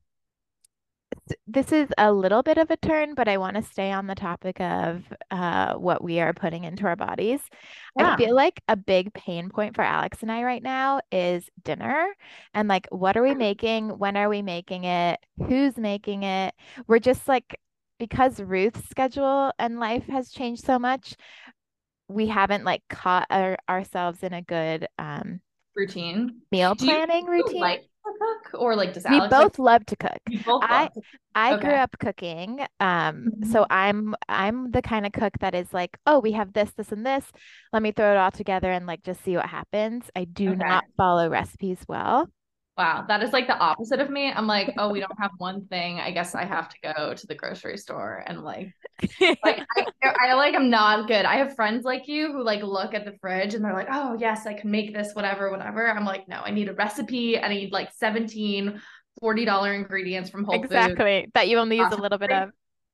this 1.46 1.72
is 1.72 1.88
a 1.98 2.12
little 2.12 2.42
bit 2.42 2.58
of 2.58 2.70
a 2.70 2.76
turn, 2.76 3.14
but 3.14 3.28
I 3.28 3.38
want 3.38 3.56
to 3.56 3.62
stay 3.62 3.90
on 3.92 4.06
the 4.06 4.14
topic 4.14 4.60
of 4.60 5.02
uh, 5.30 5.74
what 5.74 6.02
we 6.02 6.20
are 6.20 6.32
putting 6.32 6.64
into 6.64 6.84
our 6.86 6.96
bodies. 6.96 7.40
Yeah. 7.98 8.14
I 8.14 8.16
feel 8.16 8.34
like 8.34 8.60
a 8.68 8.76
big 8.76 9.12
pain 9.14 9.48
point 9.48 9.74
for 9.74 9.82
Alex 9.82 10.22
and 10.22 10.30
I 10.30 10.42
right 10.44 10.62
now 10.62 11.00
is 11.10 11.48
dinner 11.62 12.14
and 12.54 12.68
like, 12.68 12.86
what 12.90 13.16
are 13.16 13.22
we 13.22 13.34
making? 13.34 13.90
When 13.98 14.16
are 14.16 14.28
we 14.28 14.42
making 14.42 14.84
it? 14.84 15.18
Who's 15.48 15.76
making 15.76 16.22
it? 16.22 16.54
We're 16.86 16.98
just 16.98 17.26
like, 17.26 17.58
because 17.98 18.40
Ruth's 18.40 18.88
schedule 18.88 19.52
and 19.58 19.78
life 19.78 20.06
has 20.06 20.30
changed 20.30 20.64
so 20.64 20.78
much, 20.78 21.16
we 22.08 22.26
haven't 22.26 22.64
like 22.64 22.82
caught 22.88 23.26
our, 23.30 23.56
ourselves 23.68 24.22
in 24.22 24.32
a 24.32 24.42
good 24.42 24.88
um, 24.98 25.40
routine 25.76 26.40
meal 26.50 26.74
planning 26.74 27.26
routine. 27.26 27.60
Like 27.60 27.84
cook 28.18 28.60
or 28.60 28.76
like 28.76 28.92
does 28.92 29.04
Alex 29.04 29.22
we 29.22 29.28
both 29.28 29.58
like- 29.58 29.72
love 29.72 29.86
to 29.86 29.96
cook 29.96 30.18
i 30.62 30.88
to- 30.92 31.02
i 31.34 31.54
okay. 31.54 31.62
grew 31.62 31.74
up 31.74 31.96
cooking 31.98 32.60
um 32.80 33.28
mm-hmm. 33.28 33.50
so 33.50 33.66
i'm 33.70 34.14
i'm 34.28 34.70
the 34.70 34.82
kind 34.82 35.06
of 35.06 35.12
cook 35.12 35.32
that 35.40 35.54
is 35.54 35.72
like 35.72 35.96
oh 36.06 36.18
we 36.18 36.32
have 36.32 36.52
this 36.52 36.70
this 36.76 36.92
and 36.92 37.06
this 37.06 37.24
let 37.72 37.82
me 37.82 37.92
throw 37.92 38.12
it 38.12 38.16
all 38.16 38.30
together 38.30 38.70
and 38.70 38.86
like 38.86 39.02
just 39.02 39.22
see 39.22 39.36
what 39.36 39.46
happens 39.46 40.04
i 40.16 40.24
do 40.24 40.50
okay. 40.50 40.58
not 40.58 40.84
follow 40.96 41.28
recipes 41.28 41.78
well 41.88 42.28
Wow, 42.78 43.04
that 43.08 43.22
is 43.22 43.32
like 43.32 43.46
the 43.46 43.58
opposite 43.58 44.00
of 44.00 44.10
me. 44.10 44.32
I'm 44.32 44.46
like, 44.46 44.72
oh, 44.78 44.90
we 44.90 45.00
don't 45.06 45.20
have 45.20 45.32
one 45.38 45.66
thing. 45.66 46.00
I 46.00 46.10
guess 46.10 46.34
I 46.34 46.44
have 46.44 46.68
to 46.68 46.76
go 46.82 47.14
to 47.14 47.26
the 47.26 47.34
grocery 47.34 47.76
store 47.76 48.24
and 48.26 48.42
like, 48.42 48.72
like 49.20 49.64
I, 49.76 49.86
I 50.02 50.34
like 50.34 50.54
I'm 50.54 50.70
not 50.70 51.06
good. 51.06 51.24
I 51.24 51.36
have 51.36 51.54
friends 51.54 51.84
like 51.84 52.08
you 52.08 52.32
who 52.32 52.42
like 52.42 52.62
look 52.62 52.94
at 52.94 53.04
the 53.04 53.16
fridge 53.20 53.54
and 53.54 53.64
they're 53.64 53.74
like, 53.74 53.88
oh 53.90 54.16
yes, 54.18 54.46
I 54.46 54.54
can 54.54 54.70
make 54.70 54.94
this, 54.94 55.14
whatever, 55.14 55.50
whatever. 55.50 55.90
I'm 55.90 56.04
like, 56.04 56.28
no, 56.28 56.40
I 56.44 56.50
need 56.50 56.68
a 56.68 56.74
recipe. 56.74 57.38
I 57.38 57.48
need 57.48 57.72
like 57.72 57.90
17 57.96 58.80
$40 59.22 59.74
ingredients 59.74 60.30
from 60.30 60.44
Whole 60.44 60.54
Foods. 60.54 60.66
Exactly. 60.66 61.28
That 61.34 61.48
you 61.48 61.58
only 61.58 61.76
use 61.76 61.92
a 61.92 61.96
little 61.96 62.18
bit 62.18 62.32
of 62.32 62.50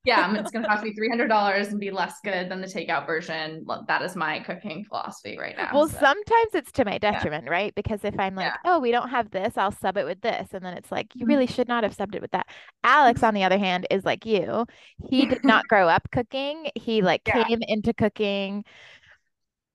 yeah, 0.07 0.33
it's 0.35 0.51
going 0.51 0.63
to 0.63 0.69
cost 0.69 0.85
me 0.85 0.95
$300 0.95 1.67
and 1.67 1.79
be 1.81 1.91
less 1.91 2.21
good 2.23 2.49
than 2.49 2.61
the 2.61 2.67
takeout 2.67 3.05
version. 3.05 3.65
That 3.89 4.01
is 4.01 4.15
my 4.15 4.39
cooking 4.39 4.85
philosophy 4.85 5.37
right 5.37 5.55
now. 5.57 5.71
Well, 5.73 5.89
so. 5.89 5.97
sometimes 5.99 6.53
it's 6.53 6.71
to 6.73 6.85
my 6.85 6.97
detriment, 6.97 7.43
yeah. 7.43 7.51
right? 7.51 7.75
Because 7.75 8.05
if 8.05 8.17
I'm 8.17 8.33
like, 8.33 8.45
yeah. 8.45 8.55
oh, 8.63 8.79
we 8.79 8.91
don't 8.91 9.09
have 9.09 9.29
this, 9.31 9.57
I'll 9.57 9.73
sub 9.73 9.97
it 9.97 10.05
with 10.05 10.21
this. 10.21 10.47
And 10.53 10.63
then 10.63 10.75
it's 10.75 10.93
like, 10.93 11.13
you 11.13 11.21
mm-hmm. 11.21 11.29
really 11.29 11.47
should 11.47 11.67
not 11.67 11.83
have 11.83 11.95
subbed 11.95 12.15
it 12.15 12.21
with 12.21 12.31
that. 12.31 12.47
Alex, 12.85 13.21
on 13.21 13.33
the 13.33 13.43
other 13.43 13.57
hand, 13.57 13.85
is 13.91 14.05
like 14.05 14.25
you. 14.25 14.65
He 15.09 15.25
did 15.25 15.43
not 15.43 15.65
grow 15.67 15.89
up 15.89 16.09
cooking. 16.09 16.69
He 16.75 17.01
like 17.01 17.23
yeah. 17.27 17.43
came 17.43 17.59
into 17.67 17.93
cooking 17.93 18.63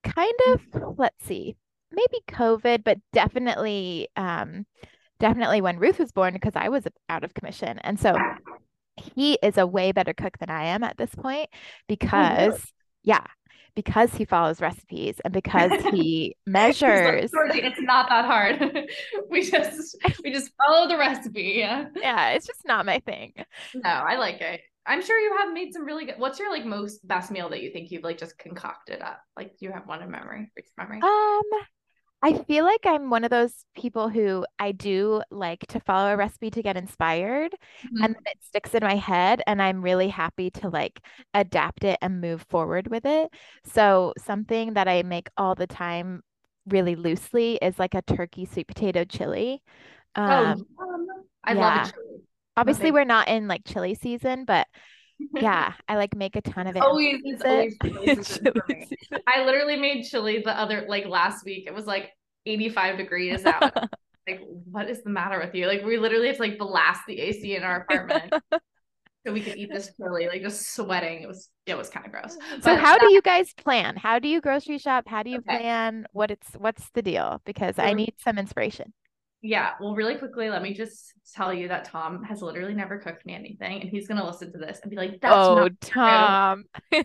kind 0.02 0.34
of, 0.48 0.96
let's 0.96 1.26
see, 1.26 1.56
maybe 1.90 2.24
COVID, 2.28 2.84
but 2.84 2.96
definitely, 3.12 4.08
um, 4.16 4.64
definitely 5.20 5.60
when 5.60 5.78
Ruth 5.78 5.98
was 5.98 6.10
born 6.10 6.32
because 6.32 6.56
I 6.56 6.70
was 6.70 6.84
out 7.10 7.22
of 7.22 7.34
commission. 7.34 7.78
And 7.80 8.00
so 8.00 8.16
he 8.96 9.38
is 9.42 9.58
a 9.58 9.66
way 9.66 9.92
better 9.92 10.12
cook 10.12 10.38
than 10.38 10.50
I 10.50 10.64
am 10.64 10.82
at 10.84 10.96
this 10.96 11.14
point 11.14 11.48
because, 11.88 12.54
oh, 12.54 12.66
yeah, 13.02 13.24
because 13.74 14.12
he 14.14 14.24
follows 14.24 14.60
recipes 14.60 15.20
and 15.24 15.32
because 15.32 15.70
he 15.92 16.36
measures. 16.46 17.30
it's 17.32 17.80
not 17.80 18.08
that 18.08 18.24
hard. 18.24 18.88
we 19.30 19.48
just 19.48 19.96
we 20.22 20.32
just 20.32 20.52
follow 20.56 20.88
the 20.88 20.98
recipe. 20.98 21.54
Yeah. 21.56 21.86
Yeah, 21.96 22.30
it's 22.30 22.46
just 22.46 22.60
not 22.66 22.86
my 22.86 23.00
thing. 23.00 23.32
No, 23.74 23.90
I 23.90 24.16
like 24.16 24.40
it. 24.40 24.60
I'm 24.84 25.00
sure 25.00 25.18
you 25.18 25.36
have 25.38 25.52
made 25.52 25.72
some 25.72 25.84
really 25.84 26.06
good. 26.06 26.16
What's 26.18 26.38
your 26.38 26.50
like 26.50 26.64
most 26.64 27.06
best 27.06 27.30
meal 27.30 27.48
that 27.50 27.62
you 27.62 27.70
think 27.70 27.90
you've 27.90 28.02
like 28.02 28.18
just 28.18 28.36
concocted 28.38 29.00
up? 29.00 29.20
Like, 29.36 29.56
do 29.58 29.66
you 29.66 29.72
have 29.72 29.86
one 29.86 30.02
in 30.02 30.10
memory? 30.10 30.50
Memory. 30.76 31.00
Um, 31.02 31.42
I 32.24 32.34
feel 32.44 32.64
like 32.64 32.86
I'm 32.86 33.10
one 33.10 33.24
of 33.24 33.30
those 33.30 33.52
people 33.74 34.08
who 34.08 34.46
I 34.58 34.70
do 34.70 35.22
like 35.32 35.66
to 35.68 35.80
follow 35.80 36.12
a 36.12 36.16
recipe 36.16 36.50
to 36.50 36.62
get 36.62 36.76
inspired 36.76 37.52
mm-hmm. 37.52 38.04
and 38.04 38.14
then 38.14 38.22
it 38.26 38.38
sticks 38.42 38.74
in 38.74 38.84
my 38.84 38.94
head 38.94 39.42
and 39.46 39.60
I'm 39.60 39.82
really 39.82 40.08
happy 40.08 40.48
to 40.50 40.68
like 40.68 41.00
adapt 41.34 41.82
it 41.82 41.98
and 42.00 42.20
move 42.20 42.46
forward 42.48 42.86
with 42.88 43.04
it. 43.04 43.30
So 43.64 44.14
something 44.18 44.74
that 44.74 44.86
I 44.86 45.02
make 45.02 45.30
all 45.36 45.56
the 45.56 45.66
time 45.66 46.22
really 46.66 46.94
loosely 46.94 47.58
is 47.60 47.78
like 47.80 47.94
a 47.94 48.02
turkey 48.02 48.46
sweet 48.46 48.68
potato 48.68 49.04
chili. 49.04 49.60
Oh, 50.14 50.22
um, 50.22 50.66
oh, 50.78 51.06
I 51.42 51.54
yeah. 51.54 51.60
love 51.60 51.88
it. 51.88 51.94
Obviously, 52.56 52.92
we're 52.92 53.04
not 53.04 53.28
in 53.28 53.48
like 53.48 53.62
chili 53.64 53.94
season, 53.94 54.44
but 54.44 54.66
yeah, 55.34 55.72
I 55.88 55.96
like 55.96 56.16
make 56.16 56.36
a 56.36 56.42
ton 56.42 56.66
of 56.66 56.76
it. 56.76 56.82
Always, 56.82 57.20
it's 57.24 57.42
always 57.44 58.38
I 59.26 59.44
literally 59.44 59.76
made 59.76 60.04
chili 60.04 60.42
the 60.44 60.58
other 60.58 60.84
like 60.88 61.06
last 61.06 61.44
week. 61.44 61.64
It 61.66 61.74
was 61.74 61.86
like 61.86 62.10
85 62.46 62.98
degrees 62.98 63.44
out. 63.44 63.74
like, 64.28 64.40
what 64.70 64.88
is 64.88 65.02
the 65.02 65.10
matter 65.10 65.38
with 65.38 65.54
you? 65.54 65.66
Like, 65.66 65.84
we 65.84 65.98
literally 65.98 66.28
have 66.28 66.36
to 66.36 66.42
like 66.42 66.58
blast 66.58 67.02
the 67.06 67.20
AC 67.20 67.56
in 67.56 67.62
our 67.62 67.82
apartment. 67.82 68.32
so 69.26 69.32
we 69.32 69.40
could 69.40 69.56
eat 69.56 69.70
this 69.70 69.90
chili, 69.96 70.28
like 70.28 70.42
just 70.42 70.74
sweating. 70.74 71.22
It 71.22 71.28
was 71.28 71.48
it 71.66 71.76
was 71.76 71.88
kind 71.88 72.06
of 72.06 72.12
gross. 72.12 72.36
So 72.62 72.76
how 72.76 72.98
do 72.98 73.12
you 73.12 73.22
guys 73.22 73.52
plan? 73.54 73.96
How 73.96 74.18
do 74.18 74.28
you 74.28 74.40
grocery 74.40 74.78
shop? 74.78 75.04
How 75.06 75.22
do 75.22 75.30
you 75.30 75.38
okay. 75.38 75.58
plan? 75.58 76.06
What 76.12 76.30
it's 76.30 76.52
what's 76.54 76.90
the 76.90 77.02
deal? 77.02 77.40
Because 77.44 77.78
I 77.78 77.92
need 77.92 78.14
some 78.18 78.38
inspiration. 78.38 78.92
Yeah, 79.44 79.72
well, 79.80 79.96
really 79.96 80.14
quickly, 80.14 80.48
let 80.48 80.62
me 80.62 80.72
just 80.72 81.14
tell 81.34 81.52
you 81.52 81.66
that 81.66 81.84
Tom 81.84 82.22
has 82.22 82.42
literally 82.42 82.74
never 82.74 82.98
cooked 82.98 83.26
me 83.26 83.34
anything, 83.34 83.80
and 83.80 83.90
he's 83.90 84.06
gonna 84.06 84.24
listen 84.24 84.52
to 84.52 84.58
this 84.58 84.78
and 84.82 84.90
be 84.90 84.96
like, 84.96 85.20
"That's 85.20 85.34
oh, 85.34 85.68
Tom." 85.80 86.64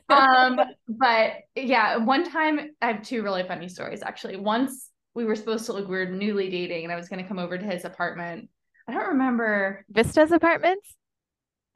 um, 0.10 0.60
but 0.88 1.32
yeah, 1.56 1.98
one 1.98 2.30
time 2.30 2.60
I 2.80 2.92
have 2.92 3.02
two 3.02 3.24
really 3.24 3.42
funny 3.44 3.68
stories 3.68 4.04
actually. 4.04 4.36
Once 4.36 4.92
we 5.16 5.26
were 5.26 5.36
supposed 5.36 5.66
to 5.66 5.74
like 5.74 5.88
we 5.88 5.98
were 5.98 6.06
newly 6.06 6.52
dating, 6.52 6.84
and 6.84 6.94
I 6.94 6.96
was 6.96 7.10
gonna 7.10 7.28
come 7.28 7.40
over 7.40 7.58
to 7.58 7.66
his 7.66 7.86
apartment. 7.86 8.50
I 8.88 8.94
don't 8.94 9.08
remember 9.08 9.84
Vista's 9.90 10.32
apartments. 10.32 10.96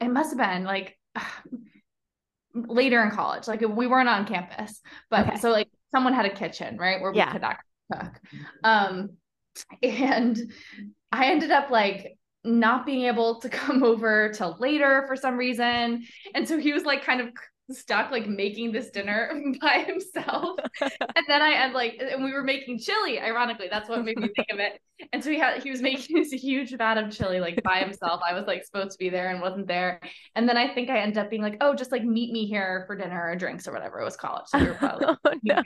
It 0.00 0.10
must 0.10 0.30
have 0.30 0.38
been 0.38 0.62
like 0.62 0.96
later 2.54 3.02
in 3.02 3.10
college, 3.10 3.48
like 3.48 3.62
we 3.62 3.88
weren't 3.88 4.08
on 4.08 4.26
campus, 4.26 4.80
but 5.10 5.26
okay. 5.26 5.38
so 5.38 5.50
like 5.50 5.68
someone 5.90 6.14
had 6.14 6.26
a 6.26 6.30
kitchen, 6.30 6.78
right, 6.78 7.00
where 7.00 7.10
we 7.10 7.18
yeah. 7.18 7.32
could 7.32 7.42
cook. 7.92 8.20
Um 8.62 9.10
and 9.82 10.52
I 11.10 11.26
ended 11.26 11.50
up 11.50 11.70
like 11.70 12.16
not 12.44 12.86
being 12.86 13.02
able 13.06 13.40
to 13.40 13.48
come 13.48 13.82
over 13.84 14.32
till 14.34 14.56
later 14.58 15.04
for 15.06 15.16
some 15.16 15.36
reason. 15.36 16.04
And 16.34 16.48
so 16.48 16.58
he 16.58 16.72
was 16.72 16.84
like 16.84 17.04
kind 17.04 17.20
of 17.20 17.28
stuck 17.74 18.10
like 18.10 18.26
making 18.26 18.72
this 18.72 18.90
dinner 18.90 19.30
by 19.60 19.84
himself. 19.86 20.58
and 20.80 21.24
then 21.28 21.42
I 21.42 21.50
had 21.50 21.72
like 21.72 22.00
and 22.00 22.24
we 22.24 22.32
were 22.32 22.42
making 22.42 22.78
chili, 22.78 23.20
ironically. 23.20 23.68
That's 23.70 23.88
what 23.88 24.04
made 24.04 24.18
me 24.18 24.28
think 24.34 24.48
of 24.50 24.58
it. 24.58 24.80
And 25.12 25.22
so 25.22 25.30
he 25.30 25.38
had 25.38 25.62
he 25.62 25.70
was 25.70 25.82
making 25.82 26.16
this 26.16 26.32
huge 26.32 26.76
vat 26.76 26.98
of 26.98 27.10
chili 27.10 27.40
like 27.40 27.62
by 27.62 27.78
himself. 27.78 28.20
I 28.28 28.34
was 28.34 28.46
like 28.46 28.64
supposed 28.64 28.92
to 28.92 28.98
be 28.98 29.08
there 29.08 29.30
and 29.30 29.40
wasn't 29.40 29.66
there. 29.66 30.00
And 30.36 30.48
then 30.48 30.56
I 30.56 30.72
think 30.72 30.90
I 30.90 30.98
ended 30.98 31.18
up 31.18 31.30
being 31.30 31.42
like, 31.42 31.56
oh, 31.60 31.74
just 31.74 31.92
like 31.92 32.04
meet 32.04 32.32
me 32.32 32.46
here 32.46 32.84
for 32.86 32.96
dinner 32.96 33.30
or 33.30 33.36
drinks 33.36 33.66
or 33.66 33.72
whatever 33.72 34.00
it 34.00 34.04
was 34.04 34.16
college. 34.16 34.44
So 34.46 34.58
we 34.58 34.66
were 34.66 34.74
probably 34.74 35.06
like, 35.06 35.18
oh, 35.24 35.34
no. 35.42 35.62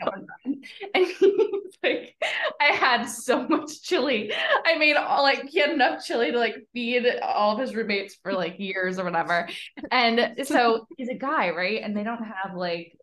and 0.95 1.07
he's 1.07 1.77
like, 1.83 2.17
I 2.61 2.73
had 2.73 3.05
so 3.05 3.47
much 3.47 3.83
chili. 3.83 4.33
I 4.65 4.77
made 4.77 4.97
all 4.97 5.23
like 5.23 5.49
he 5.49 5.61
had 5.61 5.71
enough 5.71 6.05
chili 6.05 6.33
to 6.33 6.39
like 6.39 6.57
feed 6.73 7.07
all 7.23 7.55
of 7.55 7.61
his 7.61 7.75
roommates 7.75 8.17
for 8.23 8.33
like 8.33 8.59
years 8.59 8.99
or 8.99 9.05
whatever. 9.05 9.49
And 9.91 10.35
so 10.45 10.87
he's 10.97 11.09
a 11.09 11.15
guy, 11.15 11.51
right? 11.51 11.83
And 11.83 11.96
they 11.97 12.05
don't 12.05 12.23
have 12.23 12.55
like 12.55 12.97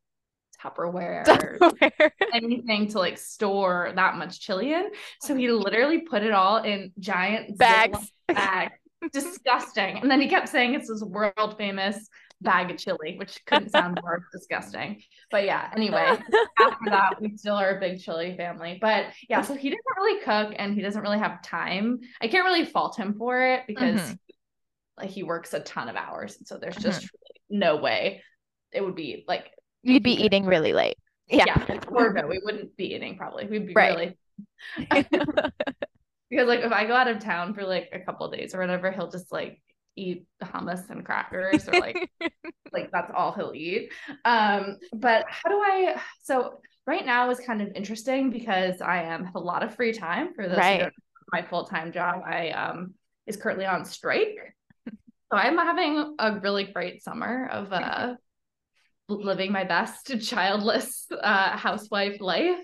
Tupperware, 0.61 1.25
Tupperware. 1.25 2.11
anything 2.33 2.87
to 2.89 2.99
like 2.99 3.17
store 3.17 3.91
that 3.95 4.15
much 4.15 4.39
chili 4.39 4.73
in. 4.73 4.89
So 5.21 5.35
he 5.35 5.49
literally 5.49 6.01
put 6.01 6.23
it 6.23 6.31
all 6.31 6.63
in 6.63 6.91
giant 6.99 7.57
bags. 7.57 8.11
bags. 8.27 8.73
Disgusting. 9.11 9.99
And 9.99 10.09
then 10.09 10.21
he 10.21 10.29
kept 10.29 10.47
saying 10.47 10.75
it's 10.75 10.87
this 10.87 11.03
world 11.03 11.57
famous 11.57 12.07
bag 12.43 12.71
of 12.71 12.77
chili, 12.77 13.15
which 13.17 13.39
couldn't 13.45 13.69
sound 13.69 13.99
more 14.01 14.25
disgusting. 14.31 15.01
But 15.31 15.45
yeah, 15.45 15.69
anyway, 15.75 16.17
after 16.59 16.89
that, 16.89 17.21
we 17.21 17.35
still 17.35 17.55
are 17.55 17.77
a 17.77 17.79
big 17.79 18.01
chili 18.01 18.35
family. 18.37 18.77
But 18.79 19.07
yeah, 19.29 19.41
so 19.41 19.55
he 19.55 19.69
doesn't 19.69 19.97
really 19.97 20.21
cook 20.21 20.55
and 20.57 20.75
he 20.75 20.81
doesn't 20.81 21.01
really 21.01 21.19
have 21.19 21.41
time. 21.41 21.99
I 22.21 22.27
can't 22.27 22.45
really 22.45 22.65
fault 22.65 22.97
him 22.97 23.15
for 23.17 23.41
it 23.41 23.63
because 23.67 23.99
mm-hmm. 23.99 24.13
like 24.97 25.09
he 25.09 25.23
works 25.23 25.53
a 25.53 25.59
ton 25.61 25.89
of 25.89 25.95
hours. 25.95 26.37
And 26.37 26.47
so 26.47 26.57
there's 26.57 26.77
just 26.77 27.03
mm-hmm. 27.03 27.59
no 27.59 27.77
way 27.77 28.21
it 28.73 28.83
would 28.83 28.95
be 28.95 29.23
like 29.27 29.51
you'd 29.83 30.03
be 30.03 30.23
eating 30.23 30.45
really 30.45 30.73
late. 30.73 30.95
Yeah. 31.27 31.45
yeah. 31.47 31.79
Or 31.87 32.11
no, 32.13 32.27
we 32.27 32.39
wouldn't 32.43 32.75
be 32.75 32.93
eating 32.93 33.17
probably. 33.17 33.45
We'd 33.47 33.67
be 33.67 33.73
right. 33.73 33.95
really 33.95 34.17
because 36.29 36.47
like 36.47 36.61
if 36.61 36.71
I 36.71 36.85
go 36.85 36.95
out 36.95 37.07
of 37.07 37.19
town 37.19 37.53
for 37.53 37.63
like 37.63 37.89
a 37.93 37.99
couple 37.99 38.29
days 38.29 38.55
or 38.55 38.59
whatever, 38.59 38.91
he'll 38.91 39.09
just 39.09 39.31
like 39.31 39.61
eat 39.95 40.25
hummus 40.41 40.89
and 40.89 41.05
crackers 41.05 41.67
or 41.67 41.79
like 41.79 42.09
like 42.71 42.91
that's 42.91 43.11
all 43.15 43.31
he'll 43.31 43.53
eat. 43.55 43.91
Um, 44.25 44.77
but 44.93 45.25
how 45.27 45.49
do 45.49 45.55
I 45.57 46.01
so 46.21 46.59
right 46.87 47.05
now 47.05 47.29
is 47.29 47.39
kind 47.39 47.61
of 47.61 47.69
interesting 47.75 48.29
because 48.29 48.81
I 48.81 49.03
am 49.03 49.25
have 49.25 49.35
a 49.35 49.39
lot 49.39 49.63
of 49.63 49.75
free 49.75 49.93
time 49.93 50.33
for 50.33 50.47
this. 50.47 50.57
Right. 50.57 50.91
My 51.31 51.41
full-time 51.41 51.91
job 51.91 52.21
I 52.25 52.49
um 52.49 52.93
is 53.27 53.37
currently 53.37 53.65
on 53.65 53.85
strike. 53.85 54.37
So 55.31 55.37
I'm 55.39 55.57
having 55.57 56.15
a 56.19 56.39
really 56.41 56.65
great 56.65 57.01
summer 57.01 57.49
of 57.51 57.73
uh 57.73 58.13
living 59.09 59.51
my 59.51 59.63
best 59.63 60.19
childless 60.21 61.07
uh, 61.21 61.57
housewife 61.57 62.19
life. 62.21 62.57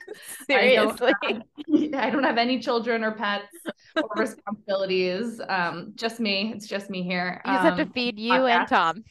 Seriously. 0.48 1.14
I 1.24 1.32
don't, 1.32 1.94
have, 1.94 1.94
I 2.04 2.10
don't 2.10 2.24
have 2.24 2.38
any 2.38 2.60
children 2.60 3.04
or 3.04 3.12
pets 3.12 3.56
or 3.96 4.10
responsibilities. 4.16 5.42
Um, 5.48 5.94
just 5.96 6.20
me. 6.20 6.54
It's 6.56 6.68
just 6.68 6.90
me 6.90 7.04
here. 7.04 7.42
You 7.46 7.52
just 7.52 7.60
um, 7.60 7.66
have 7.66 7.78
to 7.78 7.84
um, 7.84 7.92
feed 7.92 8.20
you 8.20 8.32
podcast. 8.32 8.60
and 8.60 8.68
Tom. 8.70 9.04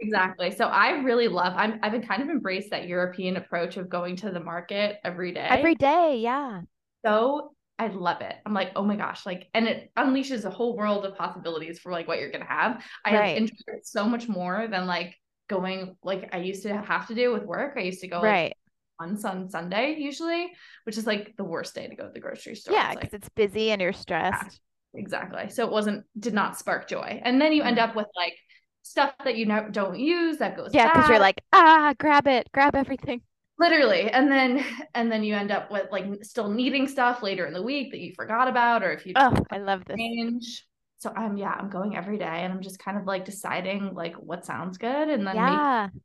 exactly. 0.00 0.50
So 0.52 0.66
I 0.66 0.90
really 1.00 1.28
love 1.28 1.54
I'm 1.56 1.78
I've 1.82 1.92
been 1.92 2.06
kind 2.06 2.22
of 2.22 2.28
embraced 2.28 2.70
that 2.70 2.86
European 2.86 3.36
approach 3.36 3.76
of 3.76 3.88
going 3.88 4.16
to 4.16 4.30
the 4.30 4.40
market 4.40 4.98
every 5.04 5.32
day. 5.32 5.46
Every 5.48 5.74
day, 5.74 6.18
yeah. 6.22 6.62
So 7.04 7.52
I 7.78 7.86
love 7.88 8.22
it. 8.22 8.34
I'm 8.44 8.54
like, 8.54 8.72
oh 8.74 8.82
my 8.82 8.96
gosh, 8.96 9.24
like, 9.24 9.48
and 9.54 9.68
it 9.68 9.92
unleashes 9.96 10.44
a 10.44 10.50
whole 10.50 10.76
world 10.76 11.06
of 11.06 11.16
possibilities 11.16 11.78
for 11.78 11.92
like 11.92 12.08
what 12.08 12.18
you're 12.18 12.30
gonna 12.30 12.44
have. 12.44 12.82
I 13.04 13.14
right. 13.14 13.36
enjoy 13.36 13.54
it 13.68 13.86
so 13.86 14.04
much 14.04 14.28
more 14.28 14.66
than 14.68 14.86
like 14.86 15.14
going 15.48 15.96
like 16.02 16.30
I 16.32 16.38
used 16.38 16.62
to 16.64 16.76
have 16.76 17.08
to 17.08 17.14
do 17.14 17.32
with 17.32 17.44
work. 17.44 17.74
I 17.76 17.80
used 17.80 18.00
to 18.00 18.08
go 18.08 18.22
right. 18.22 18.48
Like, 18.48 18.56
once 19.00 19.24
on 19.24 19.48
Sunday 19.48 19.96
usually, 19.98 20.52
which 20.84 20.98
is 20.98 21.06
like 21.06 21.34
the 21.36 21.44
worst 21.44 21.74
day 21.74 21.86
to 21.86 21.94
go 21.94 22.06
to 22.06 22.12
the 22.12 22.20
grocery 22.20 22.54
store. 22.54 22.74
Yeah, 22.74 22.94
because 22.94 23.12
like, 23.12 23.22
it's 23.22 23.28
busy 23.30 23.70
and 23.70 23.80
you're 23.80 23.92
stressed. 23.92 24.60
Yeah, 24.94 25.00
exactly. 25.00 25.48
So 25.50 25.64
it 25.64 25.72
wasn't 25.72 26.04
did 26.18 26.34
not 26.34 26.58
spark 26.58 26.88
joy, 26.88 27.20
and 27.24 27.40
then 27.40 27.52
you 27.52 27.62
end 27.62 27.78
mm-hmm. 27.78 27.90
up 27.90 27.96
with 27.96 28.08
like 28.16 28.34
stuff 28.82 29.12
that 29.24 29.36
you 29.36 29.46
know 29.46 29.68
don't 29.70 29.98
use 29.98 30.38
that 30.38 30.56
goes. 30.56 30.70
Yeah, 30.72 30.92
because 30.92 31.08
you're 31.08 31.18
like 31.18 31.40
ah, 31.52 31.94
grab 31.98 32.26
it, 32.26 32.48
grab 32.52 32.74
everything. 32.74 33.22
Literally, 33.58 34.10
and 34.10 34.30
then 34.30 34.64
and 34.94 35.10
then 35.10 35.22
you 35.22 35.34
end 35.34 35.50
up 35.50 35.70
with 35.70 35.86
like 35.92 36.06
still 36.22 36.50
needing 36.50 36.88
stuff 36.88 37.22
later 37.22 37.46
in 37.46 37.52
the 37.52 37.62
week 37.62 37.92
that 37.92 38.00
you 38.00 38.12
forgot 38.14 38.48
about, 38.48 38.82
or 38.82 38.92
if 38.92 39.06
you 39.06 39.12
oh, 39.16 39.34
I 39.50 39.58
love 39.58 39.84
this 39.84 39.96
change 39.96 40.64
so 40.98 41.12
I'm 41.14 41.36
yeah, 41.36 41.54
I'm 41.56 41.70
going 41.70 41.96
every 41.96 42.18
day 42.18 42.24
and 42.24 42.52
I'm 42.52 42.62
just 42.62 42.78
kind 42.78 42.98
of 42.98 43.06
like 43.06 43.24
deciding 43.24 43.94
like 43.94 44.14
what 44.16 44.44
sounds 44.44 44.78
good 44.78 45.08
and 45.08 45.26
then 45.26 45.36
yeah. 45.36 45.88
Make, 45.92 46.02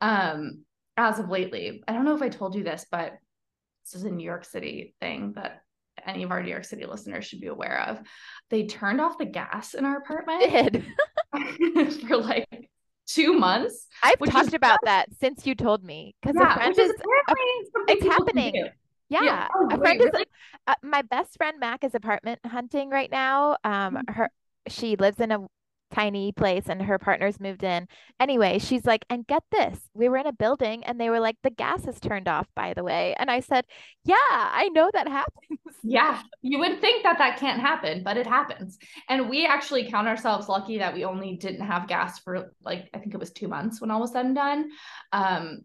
um 0.00 0.64
as 0.96 1.18
of 1.18 1.30
lately, 1.30 1.82
I 1.88 1.92
don't 1.92 2.04
know 2.04 2.14
if 2.14 2.22
I 2.22 2.28
told 2.28 2.54
you 2.54 2.62
this, 2.62 2.86
but 2.90 3.14
this 3.84 3.94
is 3.94 4.04
a 4.04 4.10
New 4.10 4.24
York 4.24 4.44
City 4.44 4.94
thing 5.00 5.32
that 5.34 5.62
any 6.06 6.22
of 6.22 6.30
our 6.30 6.42
New 6.42 6.50
York 6.50 6.64
City 6.64 6.84
listeners 6.86 7.26
should 7.26 7.40
be 7.40 7.46
aware 7.46 7.80
of. 7.88 8.00
They 8.50 8.66
turned 8.66 9.00
off 9.00 9.18
the 9.18 9.24
gas 9.24 9.74
in 9.74 9.84
our 9.84 9.98
apartment 9.98 10.84
for 12.06 12.16
like 12.16 12.70
two 13.06 13.32
months. 13.32 13.86
I've 14.02 14.18
talked 14.30 14.54
about 14.54 14.78
that 14.84 15.08
since 15.18 15.46
you 15.46 15.54
told 15.54 15.84
me 15.84 16.14
because 16.20 16.36
yeah, 16.36 16.52
a 16.52 16.54
friend 16.54 16.78
is, 16.78 16.90
a, 16.90 16.94
it's 17.88 18.04
happening. 18.04 18.68
Yeah, 19.10 19.22
yeah. 19.22 19.48
Oh, 19.54 19.68
a 19.70 19.76
friend 19.76 20.00
really? 20.00 20.22
is 20.22 20.26
uh, 20.66 20.74
my 20.82 21.02
best 21.02 21.36
friend 21.36 21.58
Mac 21.60 21.84
is 21.84 21.94
apartment 21.94 22.38
hunting 22.46 22.90
right 22.90 23.10
now. 23.10 23.56
Um, 23.64 23.96
mm-hmm. 23.96 24.12
her 24.12 24.30
she 24.68 24.96
lives 24.96 25.20
in 25.20 25.32
a 25.32 25.46
tiny 25.90 26.32
place 26.32 26.64
and 26.68 26.82
her 26.82 26.98
partner's 26.98 27.40
moved 27.40 27.64
in. 27.64 27.86
Anyway, 28.18 28.58
she's 28.58 28.84
like, 28.84 29.04
and 29.10 29.26
get 29.26 29.42
this, 29.50 29.78
we 29.94 30.08
were 30.08 30.16
in 30.16 30.26
a 30.26 30.32
building 30.32 30.84
and 30.84 31.00
they 31.00 31.10
were 31.10 31.20
like, 31.20 31.36
the 31.42 31.50
gas 31.50 31.86
is 31.86 31.98
turned 32.00 32.28
off, 32.28 32.46
by 32.54 32.74
the 32.74 32.84
way. 32.84 33.14
And 33.18 33.30
I 33.30 33.40
said, 33.40 33.64
yeah, 34.04 34.14
I 34.20 34.68
know 34.72 34.90
that 34.92 35.08
happens. 35.08 35.58
Yeah, 35.82 36.22
you 36.42 36.58
would 36.58 36.80
think 36.80 37.02
that 37.02 37.18
that 37.18 37.38
can't 37.38 37.60
happen, 37.60 38.02
but 38.04 38.16
it 38.16 38.26
happens. 38.26 38.78
And 39.08 39.28
we 39.28 39.46
actually 39.46 39.90
count 39.90 40.08
ourselves 40.08 40.48
lucky 40.48 40.78
that 40.78 40.94
we 40.94 41.04
only 41.04 41.36
didn't 41.36 41.66
have 41.66 41.88
gas 41.88 42.18
for 42.20 42.52
like, 42.62 42.88
I 42.94 42.98
think 42.98 43.14
it 43.14 43.20
was 43.20 43.32
two 43.32 43.48
months 43.48 43.80
when 43.80 43.90
all 43.90 44.00
was 44.00 44.12
said 44.12 44.26
and 44.26 44.34
done. 44.34 44.70
Um, 45.12 45.62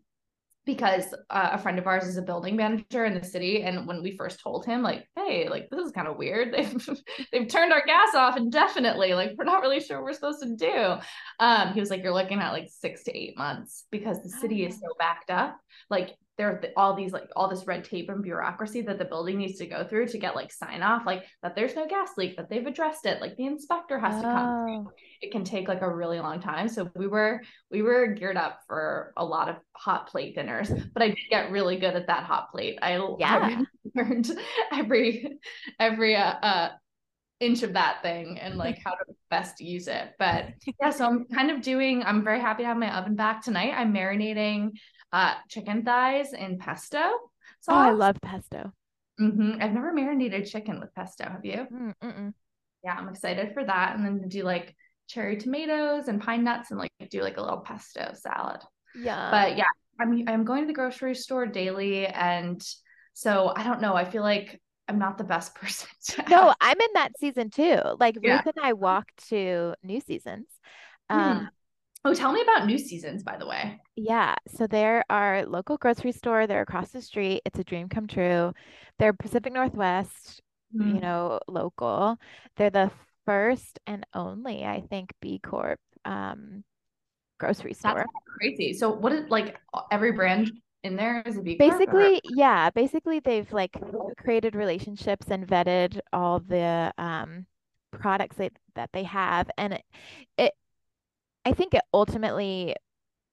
because 0.65 1.13
uh, 1.29 1.50
a 1.53 1.57
friend 1.57 1.77
of 1.77 1.88
ours 1.88 2.05
is 2.05 2.17
a 2.17 2.22
building 2.22 2.55
manager 2.55 3.05
in 3.05 3.13
the 3.13 3.24
city 3.24 3.62
and 3.62 3.88
when 3.88 4.01
we 4.01 4.17
first 4.17 4.39
told 4.39 4.65
him 4.65 4.81
like 4.81 5.07
hey 5.15 5.48
like 5.48 5.69
this 5.69 5.86
is 5.86 5.91
kind 5.91 6.07
of 6.07 6.17
weird. 6.17 6.53
They've 6.55 6.89
they've 7.31 7.48
turned 7.48 7.74
our 7.74 7.86
gas 7.86 8.15
off 8.15 8.38
indefinitely. 8.38 9.13
Like 9.13 9.34
we're 9.38 9.45
not 9.45 9.62
really 9.62 9.79
sure 9.79 9.98
what 9.98 10.05
we're 10.05 10.13
supposed 10.13 10.41
to 10.41 10.55
do. 10.55 10.95
Um 11.39 11.74
he 11.74 11.79
was 11.79 11.89
like 11.89 12.03
you're 12.03 12.13
looking 12.13 12.39
at 12.39 12.51
like 12.51 12.69
six 12.69 13.03
to 13.03 13.17
eight 13.17 13.38
months 13.38 13.86
because 13.91 14.22
the 14.24 14.29
city 14.29 14.65
is 14.65 14.75
so 14.75 14.88
backed 14.98 15.29
up. 15.29 15.57
Like 15.89 16.15
there 16.38 16.50
are 16.50 16.62
all 16.75 16.96
these 16.96 17.13
like 17.13 17.30
all 17.36 17.50
this 17.50 17.65
red 17.65 17.84
tape 17.84 18.10
and 18.10 18.24
bureaucracy 18.24 18.82
that 18.82 18.98
the 18.98 19.06
building 19.06 19.38
needs 19.38 19.58
to 19.58 19.65
go 19.65 19.84
through 19.84 20.08
to 20.08 20.18
get 20.18 20.36
like 20.36 20.51
sign 20.51 20.82
off 20.82 21.06
like 21.06 21.24
that 21.42 21.56
there's 21.56 21.75
no 21.75 21.88
gas 21.88 22.12
leak 22.18 22.36
that 22.36 22.50
they've 22.50 22.68
addressed 22.68 23.06
it 23.06 23.22
like 23.22 23.36
the 23.38 23.46
inspector 23.46 24.00
has 24.00 24.15
oh. 24.15 24.22
to 24.22 24.27
come 24.27 24.88
oh. 24.88 24.92
it 25.22 25.32
can 25.32 25.44
take 25.44 25.68
like 25.68 25.82
a 25.82 25.89
really 25.89 26.20
long 26.20 26.39
time 26.39 26.68
so 26.68 26.89
we 26.96 27.08
were 27.08 27.42
we 27.72 27.82
were 27.82 28.08
geared 28.08 28.38
up 28.38 28.60
for 28.68 29.13
a 29.18 29.25
lot 29.25 29.50
of 29.50 29.56
hot 29.74 30.08
plate 30.08 30.36
dinners 30.36 30.70
but 30.94 31.01
i 31.04 31.08
did 31.08 31.18
get 31.30 31.51
really 31.51 31.77
good 31.77 31.96
at 31.96 32.08
that 32.08 32.24
hot 32.24 32.51
plate 32.51 32.77
i, 32.82 32.96
yeah. 33.20 33.62
I 33.62 33.65
learned 33.96 34.30
every 34.72 35.38
every 35.80 36.15
uh, 36.15 36.34
uh 36.34 36.70
inch 37.39 37.63
of 37.63 37.74
that 37.74 38.01
thing 38.01 38.39
and 38.39 38.58
like 38.58 38.80
how 38.84 38.92
to 38.92 39.15
best 39.30 39.60
use 39.60 39.88
it 39.88 40.13
but 40.20 40.50
yeah 40.82 40.89
so 40.89 41.06
i'm 41.06 41.25
kind 41.25 41.51
of 41.51 41.62
doing 41.62 42.04
i'm 42.04 42.24
very 42.24 42.39
happy 42.39 42.63
to 42.63 42.68
have 42.68 42.77
my 42.77 42.96
oven 42.98 43.15
back 43.15 43.44
tonight 43.44 43.74
i'm 43.75 43.94
marinating 43.94 44.72
uh, 45.15 45.34
chicken 45.48 45.84
thighs 45.84 46.34
in 46.34 46.57
pesto. 46.57 47.00
Sauce. 47.62 47.69
Oh, 47.69 47.75
I 47.75 47.91
love 47.91 48.17
pesto. 48.22 48.74
Mm-hmm. 49.19 49.62
I've 49.62 49.72
never 49.72 49.93
marinated 49.93 50.45
chicken 50.45 50.81
with 50.81 50.93
pesto. 50.93 51.24
Have 51.24 51.45
you? 51.45 51.65
Mm-mm. 52.03 52.34
Yeah, 52.84 52.95
I'm 52.95 53.07
excited 53.07 53.53
for 53.53 53.63
that. 53.63 53.95
And 53.95 54.05
then 54.05 54.27
do 54.27 54.43
like 54.43 54.75
cherry 55.07 55.38
tomatoes 55.38 56.10
and 56.10 56.22
pine 56.22 56.43
nuts 56.43 56.72
and 56.72 56.79
like 56.79 56.91
do 57.10 57.22
like 57.22 57.38
a 57.38 57.41
little 57.41 57.60
pesto 57.60 58.12
salad. 58.13 58.62
Yeah. 58.93 59.31
But 59.31 59.57
yeah, 59.57 59.72
I'm 60.01 60.27
I'm 60.27 60.43
going 60.43 60.63
to 60.63 60.67
the 60.67 60.74
grocery 60.74 61.15
store 61.15 61.48
daily, 61.48 62.07
and 62.07 62.62
so 63.13 63.53
I 63.55 63.63
don't 63.63 63.81
know. 63.81 63.93
I 63.93 64.03
feel 64.03 64.22
like 64.22 64.62
I'm 64.89 65.00
not 65.00 65.17
the 65.17 65.24
best 65.24 65.55
person. 65.62 65.88
no, 66.29 66.53
I'm 66.60 66.79
in 66.79 66.89
that 66.95 67.17
season 67.17 67.50
too. 67.51 67.79
Like 68.01 68.17
yeah. 68.22 68.36
Ruth 68.36 68.48
and 68.48 68.65
I 68.65 68.74
walked 68.74 69.29
to 69.29 69.75
New 69.81 70.01
Seasons. 70.01 70.48
Hmm. 71.10 71.19
Um, 71.19 71.50
Oh, 72.07 72.13
tell 72.13 72.31
me 72.31 72.41
about 72.41 72.67
New 72.67 72.77
Seasons, 72.77 73.24
by 73.24 73.35
the 73.35 73.47
way. 73.47 73.79
Yeah. 73.95 74.35
So 74.47 74.67
they're 74.67 75.03
our 75.09 75.43
local 75.47 75.77
grocery 75.77 76.12
store. 76.12 76.45
They're 76.45 76.62
across 76.62 76.89
the 76.89 77.01
street. 77.01 77.41
It's 77.45 77.57
a 77.57 77.63
dream 77.63 77.89
come 77.89 78.05
true. 78.05 78.53
They're 79.00 79.12
Pacific 79.12 79.51
Northwest, 79.51 80.39
mm. 80.75 80.93
you 80.93 81.01
know, 81.01 81.39
local. 81.47 82.17
They're 82.57 82.69
the 82.69 82.91
first 83.25 83.79
and 83.88 84.05
only, 84.13 84.63
I 84.63 84.81
think, 84.88 85.13
B 85.19 85.39
Corp 85.43 85.79
um, 86.05 86.63
grocery 87.39 87.74
store. 87.74 87.95
That's 87.95 88.38
crazy. 88.38 88.74
So 88.74 88.91
what 88.91 89.12
is 89.12 89.27
like 89.29 89.57
every 89.91 90.12
brand 90.12 90.51
in 90.83 90.95
there 90.95 91.24
is 91.25 91.38
a 91.38 91.41
B 91.41 91.57
Corp? 91.57 91.71
Basically, 91.71 92.17
or? 92.17 92.21
yeah. 92.35 92.69
Basically, 92.69 93.19
they've 93.19 93.51
like 93.51 93.75
created 94.19 94.53
relationships 94.53 95.25
and 95.31 95.47
vetted 95.47 96.00
all 96.13 96.39
the 96.39 96.93
um 97.00 97.47
products 97.91 98.35
that, 98.35 98.51
that 98.75 98.89
they 98.91 99.03
have 99.03 99.50
and 99.57 99.71
it, 99.71 99.83
it 100.38 100.53
I 101.45 101.53
think 101.53 101.73
it 101.73 101.83
ultimately 101.93 102.75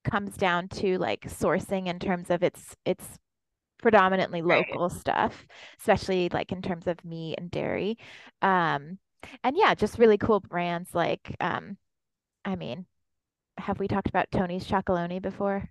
comes 0.05 0.37
down 0.37 0.69
to 0.69 0.99
like 0.99 1.23
sourcing 1.23 1.87
in 1.87 1.99
terms 1.99 2.31
of 2.31 2.43
its 2.43 2.77
its 2.85 3.19
predominantly 3.81 4.43
local 4.43 4.89
right. 4.89 4.99
stuff, 4.99 5.47
especially 5.81 6.29
like 6.33 6.53
in 6.53 6.63
terms 6.63 6.87
of 6.87 7.05
meat 7.05 7.37
and 7.39 7.51
dairy. 7.51 7.99
Um, 8.43 8.99
and 9.43 9.57
yeah, 9.57 9.75
just 9.75 9.99
really 9.99 10.19
cool 10.19 10.41
brands 10.41 10.95
like 10.95 11.37
um, 11.41 11.77
I 12.45 12.57
mean, 12.57 12.87
have 13.59 13.79
we 13.79 13.89
talked 13.89 14.09
about 14.09 14.31
Tony's 14.31 14.67
Chocolonely 14.67 15.21
before? 15.21 15.69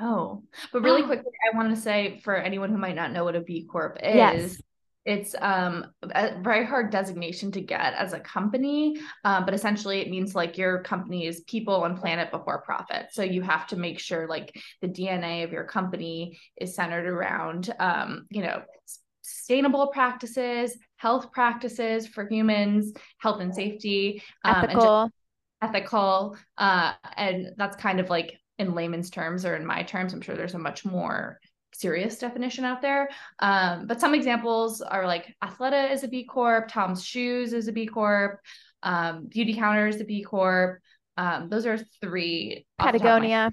No, 0.00 0.42
but 0.72 0.82
really 0.82 1.02
quickly, 1.02 1.32
I 1.50 1.56
want 1.56 1.74
to 1.74 1.80
say 1.80 2.20
for 2.22 2.36
anyone 2.36 2.70
who 2.70 2.76
might 2.76 2.94
not 2.94 3.10
know 3.12 3.24
what 3.24 3.36
a 3.36 3.40
B 3.40 3.66
Corp 3.70 3.98
is, 4.02 4.14
yes 4.14 4.62
it's 5.04 5.34
um, 5.40 5.86
a 6.02 6.40
very 6.42 6.66
hard 6.66 6.90
designation 6.90 7.50
to 7.52 7.60
get 7.60 7.94
as 7.94 8.12
a 8.12 8.20
company 8.20 8.98
um, 9.24 9.44
but 9.44 9.54
essentially 9.54 10.00
it 10.00 10.10
means 10.10 10.34
like 10.34 10.58
your 10.58 10.82
company 10.82 11.26
is 11.26 11.40
people 11.46 11.84
and 11.84 11.96
planet 11.96 12.30
before 12.30 12.62
profit. 12.62 13.06
So 13.12 13.22
you 13.22 13.42
have 13.42 13.66
to 13.68 13.76
make 13.76 13.98
sure 13.98 14.28
like 14.28 14.54
the 14.82 14.88
dna 14.88 15.44
of 15.44 15.52
your 15.52 15.64
company 15.64 16.38
is 16.56 16.74
centered 16.74 17.06
around 17.06 17.74
um, 17.78 18.26
you 18.30 18.42
know 18.42 18.62
sustainable 19.22 19.88
practices 19.88 20.76
health 20.96 21.32
practices 21.32 22.06
for 22.06 22.28
humans 22.28 22.92
health 23.18 23.40
and 23.40 23.54
safety 23.54 24.22
um, 24.44 24.64
ethical. 24.64 25.02
and 25.02 25.12
ethical 25.62 26.36
uh, 26.56 26.92
and 27.16 27.52
that's 27.56 27.76
kind 27.76 28.00
of 28.00 28.08
like 28.08 28.38
in 28.58 28.74
layman's 28.74 29.10
terms 29.10 29.44
or 29.44 29.54
in 29.54 29.66
my 29.66 29.82
terms 29.82 30.12
i'm 30.12 30.20
sure 30.20 30.34
there's 30.34 30.54
a 30.54 30.58
much 30.58 30.84
more 30.84 31.38
serious 31.72 32.18
definition 32.18 32.64
out 32.64 32.82
there. 32.82 33.08
Um, 33.38 33.86
but 33.86 34.00
some 34.00 34.14
examples 34.14 34.80
are 34.80 35.06
like 35.06 35.34
Athleta 35.42 35.90
is 35.90 36.04
a 36.04 36.08
B 36.08 36.24
Corp, 36.24 36.68
Tom's 36.68 37.04
Shoes 37.04 37.52
is 37.52 37.68
a 37.68 37.72
B 37.72 37.86
Corp, 37.86 38.40
um, 38.82 39.28
Beautycounter 39.28 39.88
is 39.88 40.00
a 40.00 40.04
B 40.04 40.22
Corp. 40.22 40.80
Um, 41.16 41.48
those 41.48 41.66
are 41.66 41.78
three. 42.00 42.66
Patagonia, 42.78 43.52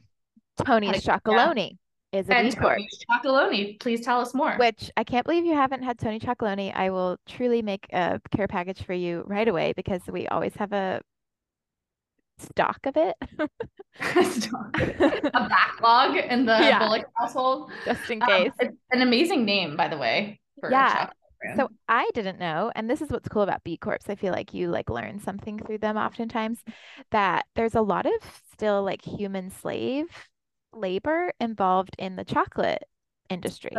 Tony's 0.63 1.04
Chocolonely 1.04 1.78
is 2.12 2.30
a 2.30 2.36
and 2.36 2.49
B 2.49 2.56
Corp. 2.56 2.78
Tony's 2.78 2.99
Chocolonely, 3.10 3.80
please 3.80 4.01
tell 4.01 4.21
us 4.21 4.34
more. 4.34 4.56
Which 4.58 4.91
I 4.97 5.04
can't 5.04 5.25
believe 5.25 5.45
you 5.45 5.56
haven't 5.56 5.84
had 5.84 5.99
Tony 5.99 6.19
Chocolonely. 6.19 6.73
I 6.75 6.89
will 6.89 7.17
truly 7.28 7.62
make 7.62 7.88
a 7.91 8.19
care 8.36 8.47
package 8.47 8.84
for 8.84 8.93
you 8.93 9.23
right 9.25 9.47
away 9.47 9.73
because 9.75 10.01
we 10.08 10.28
always 10.28 10.56
have 10.56 10.73
a 10.73 11.01
stock 12.38 12.80
of 12.86 12.95
it. 12.98 13.15
a 14.00 15.48
backlog 15.50 16.17
in 16.17 16.45
the 16.45 16.54
yeah. 16.54 16.80
Bullock 16.80 17.06
household. 17.17 17.71
Just 17.86 18.10
in 18.10 18.21
um, 18.21 18.28
case. 18.28 18.52
Um, 18.62 18.67
it's 18.67 18.78
an 18.91 19.02
amazing 19.02 19.45
name, 19.45 19.76
by 19.76 19.88
the 19.88 19.98
way. 19.98 20.39
yeah. 20.69 21.10
So 21.56 21.69
I 21.88 22.10
didn't 22.15 22.39
know, 22.39 22.71
and 22.76 22.89
this 22.89 23.02
is 23.02 23.10
what's 23.10 23.28
cool 23.28 23.43
about 23.43 23.63
B 23.63 23.78
Corps. 23.78 24.00
I 24.10 24.15
feel 24.15 24.32
like 24.32 24.54
you 24.54 24.69
like 24.69 24.89
learn 24.89 25.19
something 25.19 25.60
through 25.60 25.78
them 25.78 25.95
oftentimes 25.95 26.63
that 27.12 27.45
there's 27.56 27.76
a 27.76 27.82
lot 27.82 28.08
of 28.08 28.13
still 28.52 28.84
like 28.84 29.04
human 29.04 29.52
slave 29.52 30.08
labor 30.74 31.32
involved 31.39 31.95
in 32.00 32.15
the 32.15 32.26
chocolate 32.26 32.84
industry. 33.30 33.71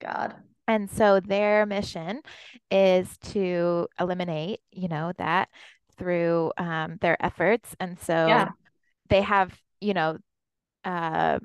God. 0.00 0.34
And 0.66 0.90
so 0.90 1.20
their 1.20 1.66
mission 1.66 2.22
is 2.70 3.18
to 3.32 3.86
eliminate, 4.00 4.60
you 4.70 4.88
know, 4.88 5.12
that 5.18 5.48
through 5.98 6.52
um, 6.58 6.98
their 7.00 7.22
efforts. 7.24 7.74
And 7.80 7.98
so 8.00 8.26
yeah. 8.26 8.48
they 9.08 9.22
have, 9.22 9.56
you 9.80 9.94
know, 9.94 10.18
uh, 10.84 11.38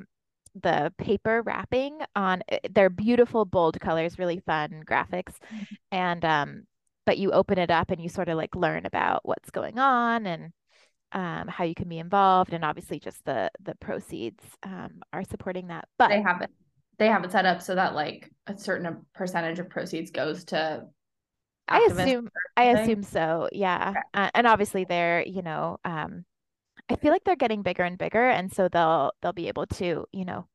the 0.61 0.93
paper 0.97 1.41
wrapping 1.41 1.99
on 2.15 2.43
eh, 2.49 2.59
their 2.71 2.89
beautiful 2.89 3.45
bold 3.45 3.79
colors, 3.79 4.19
really 4.19 4.41
fun 4.45 4.83
graphics. 4.85 5.35
Mm-hmm. 5.53 5.63
And, 5.91 6.25
um, 6.25 6.63
but 7.05 7.17
you 7.17 7.31
open 7.31 7.57
it 7.57 7.71
up 7.71 7.91
and 7.91 8.01
you 8.01 8.09
sort 8.09 8.29
of 8.29 8.37
like 8.37 8.55
learn 8.55 8.85
about 8.85 9.21
what's 9.23 9.49
going 9.51 9.79
on 9.79 10.25
and 10.25 10.51
um, 11.11 11.47
how 11.47 11.63
you 11.63 11.73
can 11.73 11.89
be 11.89 11.99
involved. 11.99 12.53
And 12.53 12.63
obviously 12.63 12.99
just 12.99 13.23
the, 13.25 13.49
the 13.63 13.75
proceeds 13.75 14.43
um, 14.63 15.01
are 15.13 15.23
supporting 15.23 15.67
that. 15.67 15.87
But 15.97 16.09
they 16.09 16.21
have 16.21 16.41
it. 16.41 16.51
They 16.97 17.07
have 17.07 17.23
it 17.23 17.31
set 17.31 17.45
up 17.45 17.61
so 17.61 17.75
that 17.75 17.95
like 17.95 18.29
a 18.47 18.57
certain 18.57 19.05
percentage 19.13 19.59
of 19.59 19.69
proceeds 19.69 20.11
goes 20.11 20.43
to 20.45 20.83
I 21.69 21.87
assume 21.91 22.29
I 22.57 22.63
assume 22.65 23.03
so. 23.03 23.49
Yeah. 23.51 23.89
Okay. 23.91 23.99
Uh, 24.13 24.29
and 24.33 24.47
obviously 24.47 24.85
they're, 24.85 25.23
you 25.25 25.41
know, 25.41 25.77
um 25.85 26.25
I 26.89 26.95
feel 26.95 27.11
like 27.11 27.23
they're 27.23 27.35
getting 27.35 27.61
bigger 27.61 27.83
and 27.83 27.97
bigger 27.97 28.29
and 28.29 28.51
so 28.51 28.67
they'll 28.67 29.11
they'll 29.21 29.33
be 29.33 29.47
able 29.47 29.67
to, 29.67 30.05
you 30.11 30.25
know, 30.25 30.47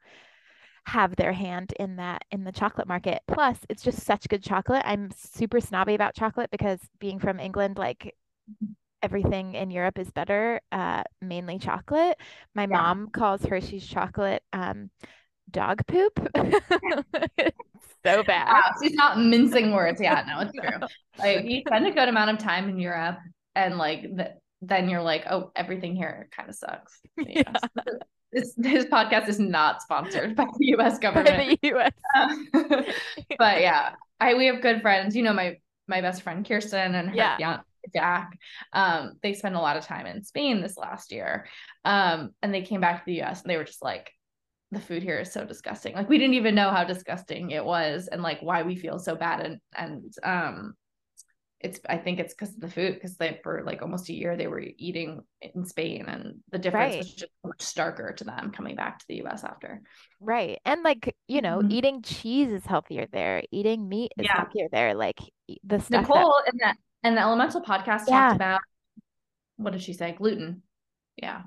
have 0.86 1.16
their 1.16 1.32
hand 1.32 1.72
in 1.78 1.96
that 1.96 2.24
in 2.30 2.44
the 2.44 2.52
chocolate 2.52 2.88
market. 2.88 3.22
Plus, 3.28 3.58
it's 3.68 3.82
just 3.82 4.00
such 4.02 4.28
good 4.28 4.42
chocolate. 4.42 4.82
I'm 4.84 5.10
super 5.12 5.60
snobby 5.60 5.94
about 5.94 6.14
chocolate 6.14 6.50
because 6.50 6.80
being 6.98 7.18
from 7.18 7.40
England 7.40 7.78
like 7.78 8.14
everything 9.02 9.54
in 9.54 9.70
Europe 9.70 9.98
is 9.98 10.10
better, 10.10 10.60
uh 10.72 11.02
mainly 11.20 11.58
chocolate. 11.58 12.18
My 12.54 12.62
yeah. 12.62 12.68
mom 12.68 13.08
calls 13.10 13.44
Hershey's 13.44 13.86
chocolate 13.86 14.42
um 14.52 14.90
dog 15.50 15.86
poop. 15.86 16.18
so 18.04 18.22
bad. 18.22 18.52
Wow, 18.52 18.70
she's 18.82 18.94
not 18.94 19.18
mincing 19.18 19.72
words. 19.72 20.00
Yeah, 20.00 20.24
no, 20.26 20.40
it's 20.40 20.52
true. 20.60 20.88
Like 21.18 21.44
you 21.44 21.62
spend 21.66 21.86
a 21.86 21.92
good 21.92 22.08
amount 22.08 22.30
of 22.30 22.38
time 22.38 22.68
in 22.68 22.78
Europe, 22.78 23.18
and 23.54 23.78
like 23.78 24.02
the, 24.02 24.34
then 24.62 24.88
you're 24.88 25.02
like, 25.02 25.24
oh, 25.30 25.50
everything 25.54 25.94
here 25.96 26.28
kind 26.36 26.48
of 26.48 26.54
sucks. 26.54 27.00
Yeah. 27.26 27.52
This, 28.32 28.52
this 28.56 28.84
podcast 28.86 29.28
is 29.28 29.38
not 29.38 29.80
sponsored 29.80 30.34
by 30.34 30.46
the 30.58 30.66
U.S. 30.66 30.98
government. 30.98 31.28
By 31.28 31.56
the 31.62 31.68
U.S. 31.68 31.92
but 33.38 33.60
yeah, 33.60 33.90
I 34.18 34.34
we 34.34 34.46
have 34.46 34.60
good 34.60 34.82
friends. 34.82 35.14
You 35.14 35.22
know 35.22 35.32
my 35.32 35.58
my 35.86 36.00
best 36.00 36.22
friend 36.22 36.44
Kirsten 36.44 36.96
and 36.96 37.10
her 37.10 37.14
yeah. 37.14 37.38
Young, 37.38 37.60
Jack. 37.94 38.36
Um, 38.72 39.12
they 39.22 39.34
spent 39.34 39.54
a 39.54 39.60
lot 39.60 39.76
of 39.76 39.84
time 39.84 40.06
in 40.06 40.24
Spain 40.24 40.62
this 40.62 40.76
last 40.76 41.12
year, 41.12 41.46
um, 41.84 42.30
and 42.42 42.52
they 42.52 42.62
came 42.62 42.80
back 42.80 42.98
to 42.98 43.06
the 43.06 43.18
U.S. 43.18 43.42
and 43.42 43.50
they 43.50 43.56
were 43.56 43.62
just 43.62 43.82
like, 43.82 44.10
the 44.74 44.80
food 44.80 45.02
here 45.02 45.18
is 45.20 45.32
so 45.32 45.44
disgusting. 45.44 45.94
Like 45.94 46.08
we 46.08 46.18
didn't 46.18 46.34
even 46.34 46.54
know 46.54 46.70
how 46.70 46.84
disgusting 46.84 47.50
it 47.50 47.64
was 47.64 48.08
and 48.08 48.22
like 48.22 48.40
why 48.40 48.62
we 48.62 48.76
feel 48.76 48.98
so 48.98 49.14
bad 49.14 49.40
and 49.40 49.60
and 49.76 50.14
um 50.22 50.74
it's 51.60 51.80
I 51.88 51.96
think 51.96 52.18
it's 52.18 52.34
because 52.34 52.54
of 52.54 52.60
the 52.60 52.68
food 52.68 52.94
because 52.94 53.16
they 53.16 53.40
for 53.42 53.62
like 53.64 53.80
almost 53.80 54.10
a 54.10 54.12
year 54.12 54.36
they 54.36 54.48
were 54.48 54.62
eating 54.76 55.22
in 55.40 55.64
Spain 55.64 56.04
and 56.06 56.40
the 56.52 56.58
difference 56.58 56.94
right. 56.94 56.98
was 56.98 57.14
just 57.14 57.32
much 57.42 57.60
starker 57.60 58.14
to 58.16 58.24
them 58.24 58.52
coming 58.54 58.76
back 58.76 58.98
to 58.98 59.04
the 59.08 59.22
US 59.24 59.44
after. 59.44 59.80
Right. 60.20 60.60
And 60.66 60.82
like, 60.82 61.16
you 61.26 61.40
know, 61.40 61.60
mm-hmm. 61.60 61.72
eating 61.72 62.02
cheese 62.02 62.50
is 62.50 62.66
healthier 62.66 63.06
there. 63.10 63.42
Eating 63.50 63.88
meat 63.88 64.12
is 64.18 64.26
yeah. 64.26 64.36
healthier 64.36 64.68
there. 64.70 64.94
Like 64.94 65.18
the 65.64 65.80
stuff 65.80 66.02
Nicole 66.02 66.34
that... 66.44 66.52
in 66.52 66.58
that 66.58 66.76
and 67.02 67.16
the 67.16 67.22
elemental 67.22 67.62
podcast 67.62 68.02
yeah. 68.08 68.28
talked 68.28 68.36
about 68.36 68.60
what 69.56 69.72
did 69.72 69.82
she 69.82 69.94
say? 69.94 70.12
Gluten. 70.12 70.62
Yeah. 71.16 71.42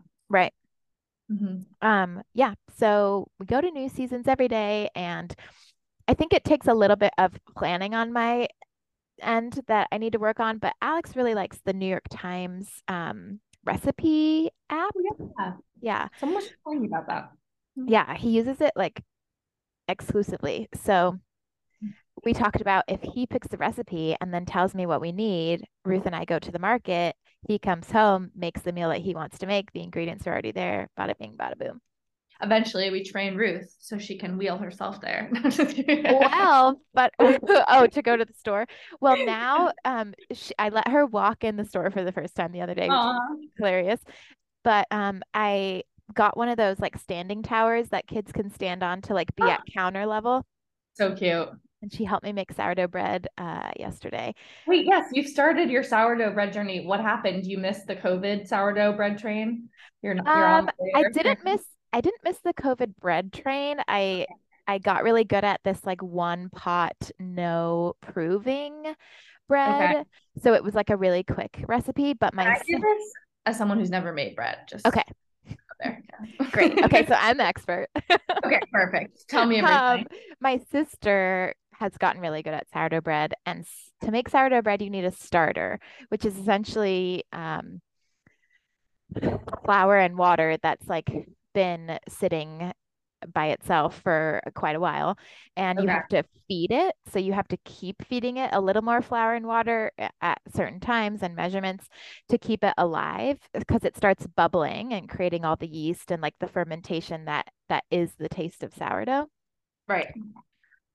Mm-hmm. 1.31 1.87
Um, 1.87 2.21
yeah. 2.33 2.53
So 2.77 3.27
we 3.39 3.45
go 3.45 3.61
to 3.61 3.71
new 3.71 3.89
seasons 3.89 4.27
every 4.27 4.47
day, 4.47 4.89
and 4.95 5.33
I 6.07 6.13
think 6.13 6.33
it 6.33 6.43
takes 6.43 6.67
a 6.67 6.73
little 6.73 6.95
bit 6.95 7.13
of 7.17 7.33
planning 7.55 7.93
on 7.93 8.13
my 8.13 8.47
end 9.21 9.59
that 9.67 9.87
I 9.91 9.97
need 9.97 10.13
to 10.13 10.19
work 10.19 10.39
on. 10.39 10.57
But 10.57 10.73
Alex 10.81 11.15
really 11.15 11.33
likes 11.33 11.59
the 11.65 11.73
New 11.73 11.87
York 11.87 12.05
Times 12.09 12.81
um, 12.87 13.39
recipe 13.65 14.49
app. 14.69 14.93
Oh, 14.95 15.33
yeah. 15.39 15.53
Yeah. 15.81 16.07
Someone 16.19 16.35
was 16.37 16.49
telling 16.63 16.81
me 16.81 16.87
about 16.87 17.07
that. 17.07 17.23
Mm-hmm. 17.77 17.89
Yeah, 17.89 18.15
he 18.15 18.29
uses 18.29 18.61
it 18.61 18.71
like 18.75 19.03
exclusively. 19.87 20.67
So 20.83 21.19
we 22.25 22.33
talked 22.33 22.61
about 22.61 22.85
if 22.87 23.01
he 23.01 23.27
picks 23.27 23.47
the 23.47 23.57
recipe 23.57 24.15
and 24.19 24.33
then 24.33 24.45
tells 24.45 24.73
me 24.73 24.85
what 24.85 25.01
we 25.01 25.11
need, 25.11 25.65
Ruth 25.85 26.05
and 26.05 26.15
I 26.15 26.25
go 26.25 26.39
to 26.39 26.51
the 26.51 26.59
market. 26.59 27.15
He 27.47 27.59
comes 27.59 27.91
home, 27.91 28.31
makes 28.35 28.61
the 28.61 28.71
meal 28.71 28.89
that 28.89 29.01
he 29.01 29.13
wants 29.13 29.39
to 29.39 29.47
make. 29.47 29.71
The 29.71 29.83
ingredients 29.83 30.25
are 30.27 30.31
already 30.31 30.51
there. 30.51 30.89
Bada 30.97 31.17
bing, 31.17 31.35
bada 31.37 31.57
boom. 31.57 31.81
Eventually, 32.41 32.91
we 32.91 33.03
train 33.03 33.35
Ruth 33.35 33.73
so 33.79 33.97
she 33.97 34.17
can 34.17 34.37
wheel 34.37 34.57
herself 34.57 35.01
there. 35.01 35.29
well, 35.33 36.79
but 36.93 37.11
oh, 37.19 37.87
to 37.87 38.01
go 38.01 38.15
to 38.15 38.25
the 38.25 38.33
store. 38.33 38.67
Well, 38.99 39.25
now 39.25 39.71
um, 39.85 40.13
she, 40.31 40.53
I 40.59 40.69
let 40.69 40.87
her 40.87 41.05
walk 41.05 41.43
in 41.43 41.55
the 41.55 41.65
store 41.65 41.89
for 41.89 42.03
the 42.03 42.11
first 42.11 42.35
time 42.35 42.51
the 42.51 42.61
other 42.61 42.75
day, 42.75 42.89
hilarious. 43.57 44.01
But 44.63 44.85
um, 44.91 45.23
I 45.33 45.83
got 46.13 46.37
one 46.37 46.49
of 46.49 46.57
those 46.57 46.79
like 46.79 46.97
standing 46.97 47.41
towers 47.41 47.89
that 47.89 48.07
kids 48.07 48.31
can 48.31 48.51
stand 48.51 48.83
on 48.83 49.01
to 49.03 49.13
like 49.13 49.35
be 49.35 49.43
at 49.43 49.61
counter 49.73 50.05
level. 50.05 50.45
So 50.93 51.15
cute. 51.15 51.49
And 51.81 51.93
she 51.93 52.05
helped 52.05 52.23
me 52.23 52.33
make 52.33 52.51
sourdough 52.51 52.87
bread 52.87 53.27
uh, 53.37 53.69
yesterday. 53.77 54.33
Wait, 54.65 54.85
yes, 54.85 55.09
you've 55.13 55.27
started 55.27 55.69
your 55.69 55.83
sourdough 55.83 56.33
bread 56.33 56.51
journey. 56.51 56.85
What 56.85 57.01
happened? 57.01 57.45
You 57.45 57.59
missed 57.59 57.85
the 57.85 57.95
COVID 57.95 58.47
sourdough 58.47 58.93
bread 58.93 59.19
train. 59.19 59.69
You're, 60.01 60.15
you're 60.15 60.47
um, 60.47 60.69
I 60.95 61.03
didn't 61.13 61.43
miss. 61.43 61.63
I 61.93 62.01
didn't 62.01 62.23
miss 62.23 62.39
the 62.43 62.53
COVID 62.53 62.95
bread 62.99 63.31
train. 63.31 63.77
I 63.87 64.25
I 64.67 64.79
got 64.79 65.03
really 65.03 65.23
good 65.23 65.43
at 65.43 65.61
this 65.63 65.79
like 65.85 66.01
one 66.01 66.49
pot 66.49 67.11
no 67.19 67.93
proving 68.01 68.95
bread. 69.47 69.97
Okay. 69.97 70.03
So 70.41 70.53
it 70.53 70.63
was 70.63 70.73
like 70.73 70.89
a 70.89 70.97
really 70.97 71.23
quick 71.23 71.63
recipe. 71.67 72.13
But 72.13 72.33
my 72.33 72.55
I 72.55 72.61
do 72.65 72.79
this 72.79 73.11
as 73.45 73.57
someone 73.57 73.77
who's 73.77 73.91
never 73.91 74.11
made 74.11 74.35
bread. 74.35 74.57
Just 74.67 74.85
okay 74.87 75.03
there. 75.79 76.03
Great. 76.51 76.83
Okay, 76.83 77.05
so 77.05 77.15
I'm 77.17 77.37
the 77.37 77.43
expert. 77.43 77.87
okay, 78.45 78.59
perfect. 78.71 79.27
Tell 79.29 79.45
me 79.45 79.57
everything. 79.63 80.05
Um, 80.05 80.05
my 80.39 80.59
sister 80.71 81.53
has 81.79 81.97
gotten 81.97 82.21
really 82.21 82.41
good 82.41 82.53
at 82.53 82.69
sourdough 82.73 83.01
bread, 83.01 83.33
and 83.45 83.65
to 84.01 84.11
make 84.11 84.29
sourdough 84.29 84.61
bread, 84.61 84.81
you 84.81 84.89
need 84.89 85.05
a 85.05 85.11
starter, 85.11 85.79
which 86.09 86.25
is 86.25 86.37
essentially 86.37 87.23
um, 87.31 87.81
flour 89.65 89.97
and 89.97 90.17
water 90.17 90.57
that's 90.61 90.87
like 90.87 91.09
been 91.53 91.97
sitting 92.09 92.71
by 93.33 93.47
itself 93.47 93.99
for 94.03 94.41
quite 94.53 94.75
a 94.75 94.79
while. 94.79 95.17
And 95.55 95.79
okay. 95.79 95.85
you 95.85 95.89
have 95.89 96.07
to 96.09 96.23
feed 96.47 96.71
it. 96.71 96.95
So 97.11 97.19
you 97.19 97.33
have 97.33 97.47
to 97.47 97.57
keep 97.65 98.05
feeding 98.05 98.37
it 98.37 98.51
a 98.53 98.61
little 98.61 98.83
more 98.83 99.01
flour 99.01 99.33
and 99.33 99.47
water 99.47 99.91
at 100.21 100.39
certain 100.55 100.79
times 100.79 101.23
and 101.23 101.35
measurements 101.35 101.87
to 102.29 102.37
keep 102.37 102.63
it 102.63 102.75
alive 102.77 103.39
because 103.53 103.83
it 103.83 103.97
starts 103.97 104.27
bubbling 104.35 104.93
and 104.93 105.09
creating 105.09 105.45
all 105.45 105.55
the 105.55 105.67
yeast 105.67 106.11
and 106.11 106.21
like 106.21 106.35
the 106.39 106.47
fermentation 106.47 107.25
that 107.25 107.47
that 107.69 107.85
is 107.89 108.13
the 108.19 108.29
taste 108.29 108.63
of 108.63 108.73
sourdough. 108.73 109.27
Right 109.87 110.13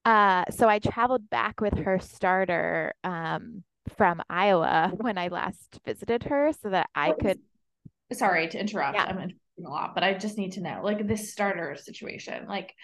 uh 0.04 0.44
so 0.50 0.68
i 0.68 0.78
traveled 0.78 1.28
back 1.30 1.60
with 1.60 1.76
her 1.78 1.98
starter 2.00 2.92
um 3.04 3.62
from 3.96 4.20
iowa 4.28 4.92
when 4.96 5.18
i 5.18 5.28
last 5.28 5.78
visited 5.84 6.24
her 6.24 6.52
so 6.62 6.70
that 6.70 6.88
i 6.94 7.12
could 7.12 7.38
sorry 8.12 8.48
to 8.48 8.58
interrupt 8.58 8.96
yeah. 8.96 9.04
i'm 9.04 9.16
interrupting 9.16 9.42
a 9.64 9.68
lot, 9.68 9.94
but 9.94 10.04
I 10.04 10.14
just 10.14 10.38
need 10.38 10.52
to 10.52 10.60
know 10.60 10.80
like 10.82 11.06
this 11.06 11.32
starter 11.32 11.76
situation. 11.76 12.46
Like, 12.48 12.74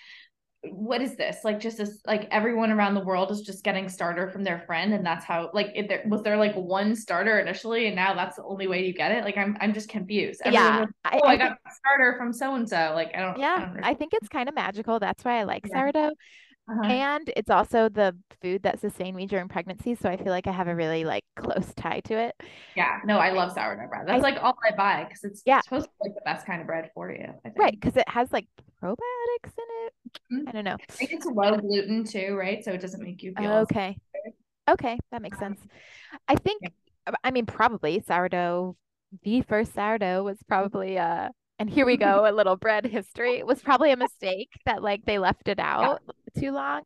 what 0.62 1.00
is 1.00 1.16
this? 1.16 1.38
Like, 1.44 1.61
just 1.61 1.78
as 1.78 2.00
like 2.07 2.28
everyone 2.31 2.70
around 2.72 2.94
the 2.94 3.04
world 3.04 3.31
is 3.31 3.42
just 3.42 3.62
getting 3.62 3.88
starter 3.88 4.28
from 4.28 4.44
their 4.44 4.61
friend, 4.66 4.92
and 4.92 5.07
that's 5.07 5.24
how 5.24 5.50
like 5.54 5.70
if 5.74 5.88
there 5.88 6.02
was 6.07 6.22
there 6.22 6.37
like 6.37 6.54
one 6.54 6.96
starter 6.96 7.38
initially, 7.38 7.87
and 7.87 7.96
now 7.96 8.14
that's 8.14 8.37
the 8.37 8.44
only 8.44 8.66
way 8.66 8.85
you 8.85 8.92
get 8.92 9.12
it. 9.12 9.24
Like, 9.24 9.37
I'm 9.37 9.57
I'm 9.61 9.72
just 9.72 9.88
confused. 9.88 10.40
Everyone 10.44 10.66
yeah, 10.66 10.81
was, 10.81 10.88
oh, 11.04 11.09
I, 11.09 11.16
I, 11.16 11.33
I 11.33 11.37
got 11.37 11.48
think, 11.48 11.76
starter 11.76 12.16
from 12.18 12.33
so 12.33 12.54
and 12.54 12.68
so. 12.68 12.92
Like, 12.94 13.12
I 13.14 13.20
don't. 13.20 13.38
Yeah, 13.38 13.72
I, 13.83 13.90
I, 13.90 13.94
think 13.94 14.14
it's 14.14 14.28
kind 14.28 14.48
of 14.48 14.54
magical. 14.54 14.98
That's 14.98 15.24
why 15.24 15.40
I 15.40 15.44
like 15.44 15.66
yeah. 15.68 15.78
sourdough. 15.78 16.12
Uh-huh. 16.70 16.83
And 16.83 17.33
it's 17.35 17.48
also 17.50 17.88
the 17.88 18.14
food 18.42 18.62
that 18.62 18.78
sustained 18.78 19.16
me 19.16 19.26
during 19.26 19.48
pregnancy. 19.48 19.94
So 19.94 20.09
I 20.09 20.16
feel 20.16 20.33
like 20.33 20.46
I 20.46 20.52
have 20.52 20.68
a 20.68 20.74
really 20.74 21.04
like 21.04 21.24
close 21.35 21.72
tie 21.74 22.00
to 22.00 22.18
it. 22.18 22.37
Yeah. 22.76 23.00
No, 23.07 23.18
I 23.18 23.31
love 23.31 23.52
sourdough 23.52 23.88
bread. 23.88 24.07
That's 24.07 24.18
I, 24.18 24.31
like 24.31 24.42
all 24.42 24.54
I 24.70 24.74
buy 24.74 25.04
because 25.04 25.24
it's 25.24 25.42
yeah. 25.46 25.62
supposed 25.62 25.87
to 25.87 25.90
be 26.02 26.11
like 26.11 26.14
the 26.14 26.22
best 26.24 26.46
kind 26.46 26.61
of 26.61 26.66
bread 26.66 26.90
for 26.94 27.11
you. 27.11 27.33
Right. 27.57 27.72
Because 27.72 27.96
it 27.96 28.09
has 28.09 28.31
like 28.33 28.46
probiotics 28.83 28.98
in 29.44 29.87
it. 29.87 29.92
Mm-hmm. 30.33 30.48
I 30.48 30.52
don't 30.52 30.64
know. 30.64 30.76
I 30.76 30.92
think 30.92 31.12
it's 31.12 31.26
low 31.26 31.57
gluten 31.57 32.04
too, 32.04 32.37
right? 32.38 32.62
So 32.62 32.72
it 32.72 32.83
doesn't 32.83 33.02
make 33.02 33.22
you 33.22 33.33
feel 33.38 33.52
okay. 33.52 33.96
Okay. 34.68 34.98
That 35.11 35.22
makes 35.22 35.38
sense. 35.38 35.61
I 36.28 36.35
think, 36.35 36.61
yeah. 36.62 37.14
I 37.24 37.31
mean, 37.31 37.46
probably 37.46 38.02
sourdough, 38.07 38.76
the 39.22 39.40
first 39.40 39.72
sourdough 39.74 40.22
was 40.22 40.37
probably 40.46 40.98
uh 40.98 41.31
and 41.59 41.68
here 41.68 41.87
we 41.87 41.97
go 41.97 42.25
a 42.29 42.33
little 42.33 42.57
bread 42.57 42.85
history 42.85 43.38
it 43.38 43.47
was 43.47 43.61
probably 43.62 43.90
a 43.90 43.97
mistake 43.97 44.51
that 44.64 44.83
like 44.83 45.05
they 45.05 45.18
left 45.18 45.49
it 45.49 45.59
out 45.59 46.01
yeah. 46.07 46.40
too 46.40 46.53
long 46.53 46.83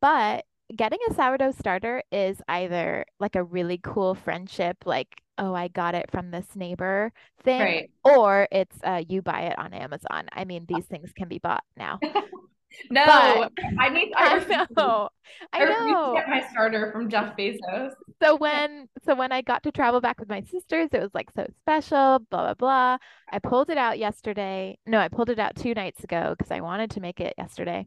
but 0.00 0.44
getting 0.74 0.98
a 1.08 1.14
sourdough 1.14 1.52
starter 1.52 2.02
is 2.10 2.40
either 2.48 3.04
like 3.20 3.36
a 3.36 3.44
really 3.44 3.78
cool 3.82 4.14
friendship 4.14 4.78
like 4.86 5.08
oh 5.38 5.54
i 5.54 5.68
got 5.68 5.94
it 5.94 6.10
from 6.10 6.30
this 6.30 6.46
neighbor 6.54 7.12
thing 7.42 7.60
right. 7.60 7.90
or 8.04 8.48
it's 8.50 8.76
uh, 8.84 9.02
you 9.08 9.20
buy 9.20 9.42
it 9.42 9.58
on 9.58 9.74
amazon 9.74 10.26
i 10.32 10.44
mean 10.44 10.64
these 10.68 10.86
things 10.86 11.12
can 11.14 11.28
be 11.28 11.38
bought 11.38 11.64
now 11.76 11.98
No, 12.90 13.04
but, 13.04 13.52
I 13.78 13.88
need. 13.88 14.12
I, 14.16 14.38
I 14.50 14.66
know. 14.76 15.08
I, 15.52 15.64
know. 15.64 16.14
get 16.14 16.28
my 16.28 16.46
starter 16.50 16.90
from 16.92 17.08
Jeff 17.08 17.36
Bezos. 17.36 17.92
So 18.22 18.36
when 18.36 18.88
so 19.04 19.14
when 19.14 19.32
I 19.32 19.42
got 19.42 19.62
to 19.64 19.72
travel 19.72 20.00
back 20.00 20.18
with 20.18 20.28
my 20.28 20.42
sisters, 20.42 20.88
it 20.92 21.00
was 21.00 21.14
like 21.14 21.30
so 21.34 21.46
special. 21.60 22.20
Blah 22.30 22.54
blah 22.54 22.54
blah. 22.54 22.98
I 23.30 23.38
pulled 23.38 23.70
it 23.70 23.78
out 23.78 23.98
yesterday. 23.98 24.78
No, 24.86 24.98
I 24.98 25.08
pulled 25.08 25.30
it 25.30 25.38
out 25.38 25.56
two 25.56 25.74
nights 25.74 26.04
ago 26.04 26.34
because 26.36 26.50
I 26.50 26.60
wanted 26.60 26.90
to 26.92 27.00
make 27.00 27.20
it 27.20 27.34
yesterday. 27.38 27.86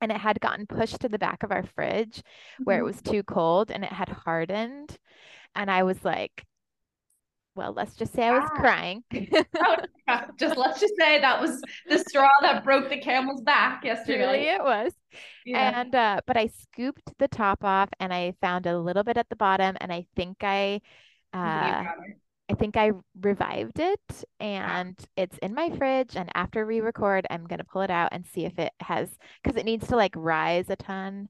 And 0.00 0.10
it 0.10 0.18
had 0.18 0.40
gotten 0.40 0.66
pushed 0.66 1.00
to 1.00 1.08
the 1.08 1.18
back 1.18 1.42
of 1.42 1.52
our 1.52 1.62
fridge 1.62 2.22
where 2.64 2.78
it 2.78 2.80
mm-hmm. 2.80 2.86
was 2.86 3.02
too 3.02 3.22
cold 3.22 3.70
and 3.70 3.84
it 3.84 3.92
had 3.92 4.08
hardened. 4.08 4.96
And 5.54 5.70
I 5.70 5.84
was 5.84 6.04
like, 6.04 6.44
well, 7.54 7.72
let's 7.74 7.94
just 7.94 8.14
say 8.14 8.24
I 8.24 8.32
was 8.32 8.48
ah. 8.50 8.56
crying. 8.56 9.04
oh, 9.58 9.76
just 10.38 10.56
let's 10.56 10.80
just 10.80 10.94
say 10.98 11.20
that 11.20 11.40
was 11.40 11.62
the 11.86 11.98
straw 11.98 12.30
that 12.40 12.64
broke 12.64 12.88
the 12.88 13.00
camel's 13.00 13.42
back 13.42 13.84
yesterday. 13.84 14.20
Really, 14.20 14.48
it 14.48 14.62
was. 14.62 14.92
Yeah. 15.44 15.80
And 15.80 15.94
uh, 15.94 16.20
but 16.26 16.36
I 16.36 16.46
scooped 16.46 17.12
the 17.18 17.28
top 17.28 17.62
off 17.62 17.90
and 18.00 18.12
I 18.12 18.34
found 18.40 18.66
a 18.66 18.78
little 18.78 19.04
bit 19.04 19.18
at 19.18 19.28
the 19.28 19.36
bottom, 19.36 19.76
and 19.80 19.92
I 19.92 20.06
think 20.16 20.38
I, 20.40 20.80
uh, 21.34 21.84
I 22.48 22.54
think 22.58 22.76
I 22.76 22.92
revived 23.20 23.78
it, 23.78 24.24
and 24.40 24.98
it's 25.16 25.36
in 25.38 25.54
my 25.54 25.70
fridge. 25.76 26.16
And 26.16 26.30
after 26.34 26.64
we 26.64 26.80
record, 26.80 27.26
I'm 27.28 27.46
gonna 27.46 27.64
pull 27.64 27.82
it 27.82 27.90
out 27.90 28.10
and 28.12 28.26
see 28.26 28.46
if 28.46 28.58
it 28.58 28.72
has 28.80 29.10
because 29.42 29.58
it 29.58 29.66
needs 29.66 29.88
to 29.88 29.96
like 29.96 30.14
rise 30.16 30.70
a 30.70 30.76
ton. 30.76 31.28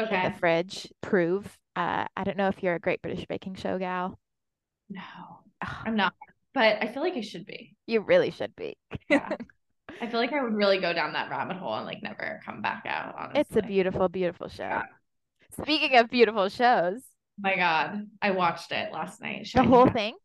Okay. 0.00 0.24
In 0.24 0.32
the 0.32 0.38
fridge, 0.38 0.90
prove. 1.02 1.58
Uh, 1.76 2.06
I 2.16 2.24
don't 2.24 2.38
know 2.38 2.48
if 2.48 2.62
you're 2.62 2.74
a 2.74 2.80
Great 2.80 3.02
British 3.02 3.26
Baking 3.26 3.56
Show 3.56 3.78
gal. 3.78 4.18
No. 4.88 5.41
I'm 5.86 5.96
not, 5.96 6.14
but 6.54 6.82
I 6.82 6.88
feel 6.92 7.02
like 7.02 7.14
I 7.14 7.20
should 7.20 7.46
be. 7.46 7.76
You 7.86 8.00
really 8.00 8.30
should 8.30 8.54
be. 8.56 8.76
yeah. 9.08 9.36
I 10.00 10.08
feel 10.08 10.20
like 10.20 10.32
I 10.32 10.42
would 10.42 10.54
really 10.54 10.78
go 10.78 10.92
down 10.92 11.12
that 11.12 11.30
rabbit 11.30 11.56
hole 11.56 11.74
and 11.74 11.86
like 11.86 12.02
never 12.02 12.40
come 12.44 12.62
back 12.62 12.84
out. 12.86 13.14
Honestly. 13.18 13.40
It's 13.40 13.56
a 13.56 13.62
beautiful, 13.62 14.08
beautiful 14.08 14.48
show. 14.48 14.64
Yeah. 14.64 14.82
Speaking 15.62 15.96
of 15.96 16.10
beautiful 16.10 16.48
shows. 16.48 17.02
Oh 17.04 17.42
my 17.42 17.56
God. 17.56 18.06
I 18.20 18.30
watched 18.30 18.72
it 18.72 18.92
last 18.92 19.20
night. 19.20 19.48
The 19.54 19.62
whole 19.62 19.88
thing? 19.88 20.16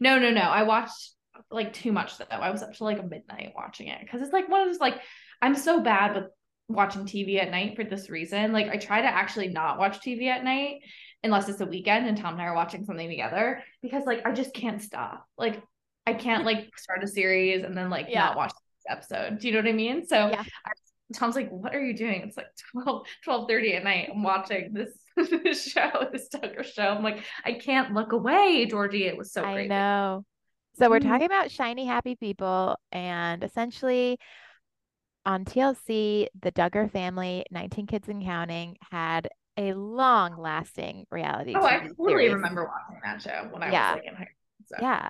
No, 0.00 0.18
no, 0.18 0.30
no. 0.30 0.42
I 0.42 0.64
watched 0.64 1.12
like 1.50 1.72
too 1.72 1.92
much 1.92 2.18
though. 2.18 2.24
I 2.30 2.50
was 2.50 2.62
up 2.62 2.74
to 2.74 2.84
like 2.84 2.98
a 2.98 3.02
midnight 3.02 3.52
watching 3.54 3.88
it 3.88 4.00
because 4.02 4.20
it's 4.22 4.32
like 4.32 4.48
one 4.48 4.62
of 4.62 4.68
those 4.68 4.80
like 4.80 5.00
I'm 5.40 5.54
so 5.54 5.80
bad 5.80 6.14
with 6.14 6.24
watching 6.72 7.04
TV 7.04 7.40
at 7.40 7.50
night 7.50 7.76
for 7.76 7.84
this 7.84 8.10
reason. 8.10 8.52
Like 8.52 8.68
I 8.68 8.76
try 8.76 9.00
to 9.00 9.06
actually 9.06 9.48
not 9.48 9.78
watch 9.78 10.00
TV 10.00 10.26
at 10.26 10.44
night 10.44 10.80
unless 11.22 11.48
it's 11.48 11.60
a 11.60 11.66
weekend 11.66 12.06
and 12.06 12.16
Tom 12.16 12.34
and 12.34 12.42
I 12.42 12.46
are 12.46 12.54
watching 12.54 12.84
something 12.84 13.08
together 13.08 13.62
because 13.82 14.04
like 14.06 14.24
I 14.26 14.32
just 14.32 14.54
can't 14.54 14.80
stop. 14.80 15.26
Like 15.36 15.62
I 16.06 16.14
can't 16.14 16.44
like 16.44 16.70
start 16.76 17.04
a 17.04 17.08
series 17.08 17.64
and 17.64 17.76
then 17.76 17.90
like 17.90 18.06
yeah. 18.08 18.26
not 18.26 18.36
watch 18.36 18.52
this 18.52 18.84
episode. 18.88 19.38
Do 19.38 19.48
you 19.48 19.54
know 19.54 19.60
what 19.60 19.68
I 19.68 19.72
mean? 19.72 20.06
So 20.06 20.16
yeah. 20.28 20.42
I, 20.64 20.70
Tom's 21.14 21.34
like, 21.34 21.50
what 21.50 21.74
are 21.74 21.84
you 21.84 21.96
doing? 21.96 22.22
It's 22.22 22.36
like 22.36 22.46
12, 22.72 23.06
12 23.24 23.48
30 23.48 23.74
at 23.74 23.84
night. 23.84 24.10
I'm 24.12 24.22
watching 24.22 24.72
this, 24.72 24.90
this 25.30 25.64
show, 25.64 26.08
this 26.12 26.28
Duggar 26.32 26.64
show. 26.64 26.84
I'm 26.84 27.02
like, 27.02 27.24
I 27.44 27.54
can't 27.54 27.92
look 27.92 28.12
away, 28.12 28.66
Georgie. 28.66 29.06
It 29.06 29.16
was 29.16 29.32
so 29.32 29.42
great. 29.42 29.64
I 29.64 29.66
know. 29.66 30.24
So 30.78 30.88
we're 30.88 31.00
talking 31.00 31.26
about 31.26 31.50
shiny 31.50 31.84
happy 31.84 32.14
people 32.14 32.76
and 32.92 33.42
essentially 33.42 34.18
on 35.30 35.44
TLC, 35.44 36.26
the 36.42 36.50
Duggar 36.50 36.90
family, 36.90 37.44
19 37.52 37.86
kids 37.86 38.08
and 38.08 38.22
counting, 38.22 38.76
had 38.90 39.28
a 39.56 39.72
long 39.74 40.36
lasting 40.36 41.06
reality. 41.08 41.54
Oh, 41.56 41.64
I 41.64 41.86
totally 41.96 42.30
remember 42.30 42.64
watching 42.64 43.00
that 43.04 43.22
show 43.22 43.48
when 43.52 43.62
I 43.62 43.70
yeah. 43.70 43.94
was 43.94 44.00
like 44.00 44.08
in 44.08 44.14
high 44.16 44.24
school. 44.24 44.66
So. 44.66 44.76
Yeah. 44.80 45.08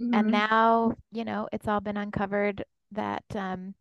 Mm-hmm. 0.00 0.14
And 0.14 0.30
now, 0.32 0.94
you 1.12 1.24
know, 1.24 1.48
it's 1.52 1.68
all 1.68 1.80
been 1.80 1.96
uncovered 1.96 2.64
that 2.90 3.24
um 3.34 3.74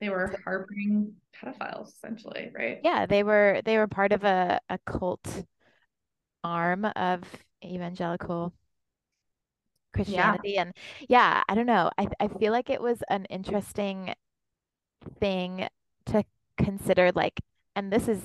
they 0.00 0.08
were 0.08 0.34
harboring 0.44 1.14
pedophiles 1.34 1.88
essentially, 1.88 2.50
right? 2.56 2.78
Yeah, 2.84 3.06
they 3.06 3.24
were 3.24 3.60
they 3.64 3.76
were 3.76 3.88
part 3.88 4.12
of 4.12 4.22
a, 4.22 4.60
a 4.68 4.78
cult 4.86 5.44
arm 6.44 6.84
of 6.84 7.22
evangelical 7.64 8.52
Christianity. 9.92 10.52
Yeah. 10.54 10.62
And 10.62 10.74
yeah, 11.08 11.42
I 11.48 11.54
don't 11.56 11.66
know. 11.66 11.90
I, 11.98 12.06
I 12.20 12.28
feel 12.28 12.52
like 12.52 12.70
it 12.70 12.80
was 12.80 13.02
an 13.10 13.24
interesting 13.26 14.14
thing 15.18 15.68
to 16.06 16.24
consider, 16.56 17.12
like, 17.14 17.40
and 17.76 17.92
this 17.92 18.08
is 18.08 18.20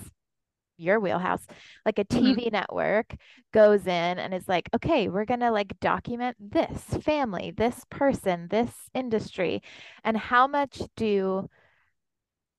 your 0.77 0.99
wheelhouse, 0.99 1.45
like 1.85 1.99
a 1.99 2.05
TV 2.05 2.35
mm-hmm. 2.35 2.53
network 2.53 3.15
goes 3.53 3.87
in 3.87 4.19
and 4.19 4.33
is 4.33 4.47
like, 4.47 4.69
okay, 4.73 5.07
we're 5.07 5.25
going 5.25 5.39
to 5.39 5.51
like 5.51 5.79
document 5.79 6.35
this 6.39 6.81
family, 7.01 7.53
this 7.55 7.83
person, 7.89 8.47
this 8.49 8.71
industry. 8.93 9.61
And 10.03 10.17
how 10.17 10.47
much 10.47 10.81
do 10.95 11.49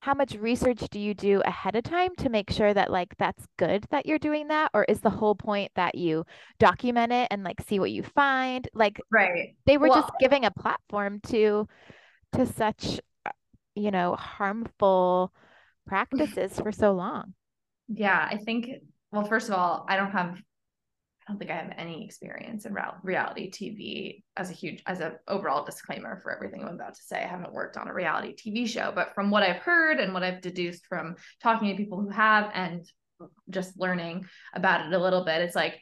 how 0.00 0.14
much 0.14 0.34
research 0.34 0.78
do 0.90 1.00
you 1.00 1.14
do 1.14 1.42
ahead 1.44 1.74
of 1.74 1.82
time 1.82 2.14
to 2.16 2.28
make 2.28 2.48
sure 2.50 2.72
that 2.72 2.92
like 2.92 3.16
that's 3.18 3.44
good 3.58 3.84
that 3.90 4.06
you're 4.06 4.20
doing 4.20 4.46
that 4.46 4.70
or 4.72 4.84
is 4.84 5.00
the 5.00 5.10
whole 5.10 5.34
point 5.34 5.72
that 5.74 5.96
you 5.96 6.24
document 6.60 7.12
it 7.12 7.26
and 7.32 7.42
like 7.42 7.60
see 7.66 7.80
what 7.80 7.90
you 7.90 8.04
find 8.04 8.68
like 8.72 9.00
right 9.10 9.56
they 9.64 9.76
were 9.76 9.88
well, 9.88 10.02
just 10.02 10.12
giving 10.20 10.44
a 10.44 10.50
platform 10.52 11.18
to 11.26 11.66
to 12.32 12.46
such 12.46 13.00
you 13.76 13.90
know 13.90 14.16
harmful 14.16 15.32
practices 15.86 16.58
for 16.58 16.72
so 16.72 16.92
long 16.92 17.34
yeah 17.88 18.26
i 18.30 18.36
think 18.36 18.68
well 19.12 19.24
first 19.24 19.48
of 19.48 19.54
all 19.54 19.86
i 19.88 19.96
don't 19.96 20.10
have 20.10 20.36
I 21.26 21.32
don't 21.32 21.38
think 21.40 21.50
I 21.50 21.56
have 21.56 21.72
any 21.76 22.04
experience 22.04 22.66
in 22.66 22.76
reality 23.02 23.50
TV 23.50 24.22
as 24.36 24.48
a 24.48 24.52
huge, 24.52 24.80
as 24.86 25.00
an 25.00 25.14
overall 25.26 25.64
disclaimer 25.64 26.20
for 26.20 26.32
everything 26.32 26.62
I'm 26.62 26.76
about 26.76 26.94
to 26.94 27.02
say. 27.02 27.16
I 27.16 27.26
haven't 27.26 27.52
worked 27.52 27.76
on 27.76 27.88
a 27.88 27.92
reality 27.92 28.36
TV 28.36 28.68
show, 28.68 28.92
but 28.94 29.12
from 29.12 29.30
what 29.30 29.42
I've 29.42 29.56
heard 29.56 29.98
and 29.98 30.14
what 30.14 30.22
I've 30.22 30.40
deduced 30.40 30.86
from 30.86 31.16
talking 31.42 31.68
to 31.68 31.76
people 31.76 32.00
who 32.00 32.10
have 32.10 32.52
and 32.54 32.88
just 33.50 33.76
learning 33.76 34.26
about 34.54 34.86
it 34.86 34.92
a 34.92 34.98
little 35.02 35.24
bit, 35.24 35.42
it's 35.42 35.56
like 35.56 35.80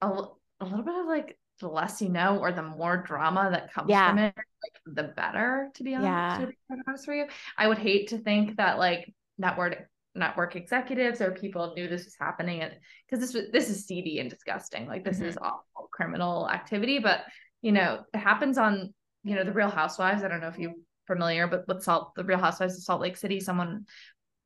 a, 0.00 0.06
a 0.08 0.64
little 0.64 0.82
bit 0.82 0.98
of 0.98 1.06
like 1.06 1.38
the 1.60 1.68
less 1.68 2.00
you 2.00 2.08
know 2.08 2.38
or 2.38 2.50
the 2.50 2.62
more 2.62 2.96
drama 2.96 3.50
that 3.50 3.70
comes 3.70 3.90
yeah. 3.90 4.08
from 4.08 4.18
it, 4.18 4.34
like 4.64 4.96
the 4.96 5.12
better, 5.14 5.70
to 5.74 5.82
be 5.82 5.94
honest, 5.94 6.06
yeah. 6.06 6.38
to 6.40 6.46
be 6.46 6.82
honest 6.88 7.04
for 7.04 7.14
you. 7.14 7.26
I 7.58 7.68
would 7.68 7.78
hate 7.78 8.08
to 8.08 8.18
think 8.18 8.56
that 8.56 8.78
like 8.78 9.12
network 9.38 9.88
network 10.14 10.54
executives 10.54 11.20
or 11.20 11.32
people 11.32 11.72
knew 11.74 11.88
this 11.88 12.04
was 12.04 12.14
happening 12.20 12.62
and 12.62 12.72
because 13.04 13.20
this 13.20 13.34
was 13.34 13.50
this 13.52 13.68
is 13.68 13.84
seedy 13.84 14.20
and 14.20 14.30
disgusting 14.30 14.86
like 14.86 15.04
this 15.04 15.16
mm-hmm. 15.16 15.26
is 15.26 15.36
awful 15.38 15.88
criminal 15.90 16.48
activity 16.48 17.00
but 17.00 17.22
you 17.62 17.72
know 17.72 18.00
it 18.14 18.18
happens 18.18 18.56
on 18.56 18.94
you 19.24 19.34
know 19.34 19.42
the 19.42 19.52
real 19.52 19.68
housewives 19.68 20.22
i 20.22 20.28
don't 20.28 20.40
know 20.40 20.46
if 20.46 20.58
you're 20.58 20.72
familiar 21.08 21.48
but 21.48 21.66
with 21.66 21.82
salt 21.82 22.12
the 22.14 22.22
real 22.22 22.38
housewives 22.38 22.76
of 22.76 22.82
salt 22.84 23.00
lake 23.00 23.16
city 23.16 23.40
someone 23.40 23.84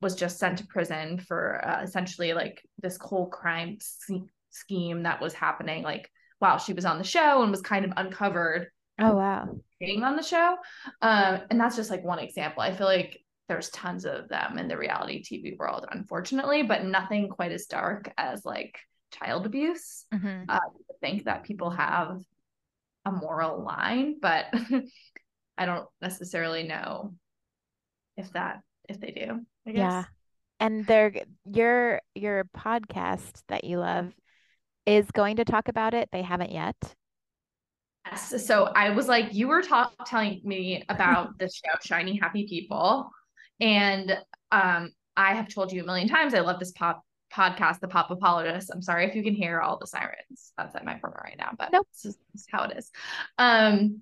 was 0.01 0.15
just 0.15 0.39
sent 0.39 0.57
to 0.57 0.65
prison 0.65 1.19
for 1.19 1.63
uh, 1.63 1.83
essentially 1.83 2.33
like 2.33 2.63
this 2.81 2.97
whole 2.99 3.27
crime 3.27 3.77
scheme 4.49 5.03
that 5.03 5.21
was 5.21 5.33
happening 5.33 5.83
like 5.83 6.09
while 6.39 6.57
she 6.57 6.73
was 6.73 6.85
on 6.85 6.97
the 6.97 7.03
show 7.03 7.43
and 7.43 7.51
was 7.51 7.61
kind 7.61 7.85
of 7.85 7.93
uncovered 7.97 8.67
oh 9.01 9.15
wow 9.15 9.47
being 9.79 10.03
on 10.03 10.15
the 10.15 10.23
show 10.23 10.55
um, 11.01 11.41
and 11.49 11.59
that's 11.59 11.75
just 11.75 11.89
like 11.89 12.03
one 12.03 12.19
example 12.19 12.61
i 12.61 12.71
feel 12.71 12.87
like 12.87 13.19
there's 13.49 13.69
tons 13.71 14.05
of 14.05 14.29
them 14.29 14.57
in 14.59 14.67
the 14.67 14.77
reality 14.77 15.23
TV 15.23 15.57
world, 15.57 15.85
unfortunately, 15.91 16.61
but 16.61 16.85
nothing 16.85 17.29
quite 17.29 17.51
as 17.51 17.65
dark 17.65 18.13
as 18.15 18.45
like 18.45 18.79
child 19.11 19.47
abuse. 19.47 20.05
Mm-hmm. 20.13 20.43
Uh, 20.47 20.59
I 20.59 20.93
think 21.01 21.25
that 21.25 21.43
people 21.43 21.71
have 21.71 22.21
a 23.05 23.11
moral 23.11 23.63
line, 23.63 24.17
but 24.21 24.45
I 25.57 25.65
don't 25.65 25.87
necessarily 25.99 26.63
know 26.63 27.15
if 28.17 28.31
that 28.33 28.61
if 28.87 28.99
they 28.99 29.11
do. 29.11 29.41
Yeah, 29.65 30.05
and 30.59 30.85
they're 30.85 31.13
your 31.51 32.01
your 32.13 32.43
podcast 32.55 33.41
that 33.47 33.63
you 33.63 33.79
love 33.79 34.13
is 34.85 35.09
going 35.11 35.37
to 35.37 35.45
talk 35.45 35.69
about 35.69 35.95
it. 35.95 36.09
They 36.11 36.21
haven't 36.21 36.51
yet. 36.51 36.75
Yes. 38.11 38.45
So 38.45 38.65
I 38.75 38.89
was 38.89 39.07
like, 39.07 39.33
you 39.33 39.47
were 39.47 39.61
talk- 39.61 39.93
telling 40.05 40.41
me 40.43 40.83
about 40.89 41.37
the 41.37 41.47
show 41.47 41.77
Shiny 41.83 42.17
Happy 42.17 42.47
People, 42.47 43.09
and 43.59 44.17
um, 44.51 44.91
I 45.15 45.33
have 45.33 45.49
told 45.49 45.71
you 45.71 45.83
a 45.83 45.85
million 45.85 46.07
times 46.07 46.33
I 46.33 46.39
love 46.39 46.59
this 46.59 46.71
pop 46.71 47.03
podcast, 47.31 47.79
The 47.79 47.87
Pop 47.87 48.09
Apologist. 48.09 48.71
I'm 48.73 48.81
sorry 48.81 49.05
if 49.05 49.15
you 49.15 49.23
can 49.23 49.35
hear 49.35 49.61
all 49.61 49.77
the 49.77 49.87
sirens 49.87 50.53
outside 50.57 50.83
my 50.83 50.95
apartment 50.95 51.23
right 51.23 51.37
now, 51.37 51.51
but 51.57 51.71
nope. 51.71 51.87
this, 51.93 52.05
is, 52.05 52.17
this 52.33 52.41
is 52.41 52.47
how 52.51 52.63
it 52.63 52.77
is. 52.77 52.91
Um, 53.37 54.01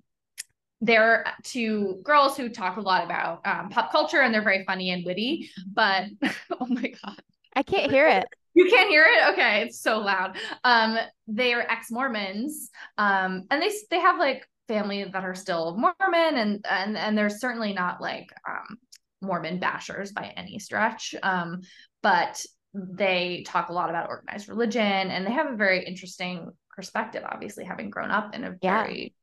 they're 0.80 1.26
two 1.42 2.00
girls 2.04 2.36
who 2.36 2.48
talk 2.48 2.76
a 2.76 2.80
lot 2.80 3.04
about 3.04 3.46
um, 3.46 3.68
pop 3.68 3.90
culture 3.90 4.20
and 4.20 4.32
they're 4.32 4.42
very 4.42 4.64
funny 4.64 4.90
and 4.90 5.04
witty, 5.04 5.50
but 5.72 6.04
oh 6.60 6.66
my 6.68 6.92
God. 7.04 7.20
I 7.54 7.62
can't 7.62 7.90
hear 7.90 8.06
it. 8.06 8.26
You 8.54 8.68
can't 8.70 8.90
hear 8.90 9.04
it? 9.04 9.32
Okay, 9.32 9.62
it's 9.62 9.80
so 9.80 9.98
loud. 9.98 10.36
Um, 10.64 10.98
they 11.26 11.52
are 11.54 11.60
ex-Mormons. 11.60 12.70
Um, 12.96 13.44
and 13.50 13.62
they 13.62 13.70
they 13.90 14.00
have 14.00 14.18
like 14.18 14.48
family 14.66 15.04
that 15.04 15.24
are 15.24 15.34
still 15.34 15.76
Mormon 15.76 16.36
and 16.36 16.66
and 16.68 16.96
and 16.96 17.16
they're 17.16 17.30
certainly 17.30 17.72
not 17.72 18.00
like 18.00 18.26
um 18.48 18.78
Mormon 19.20 19.60
bashers 19.60 20.12
by 20.12 20.32
any 20.36 20.58
stretch. 20.58 21.14
Um, 21.22 21.60
but 22.02 22.44
they 22.74 23.44
talk 23.46 23.68
a 23.68 23.72
lot 23.72 23.90
about 23.90 24.08
organized 24.08 24.48
religion 24.48 24.82
and 24.82 25.26
they 25.26 25.32
have 25.32 25.52
a 25.52 25.56
very 25.56 25.84
interesting 25.84 26.50
perspective, 26.78 27.24
obviously, 27.28 27.64
having 27.64 27.90
grown 27.90 28.10
up 28.10 28.34
in 28.34 28.44
a 28.44 28.54
yeah. 28.62 28.82
very 28.84 29.14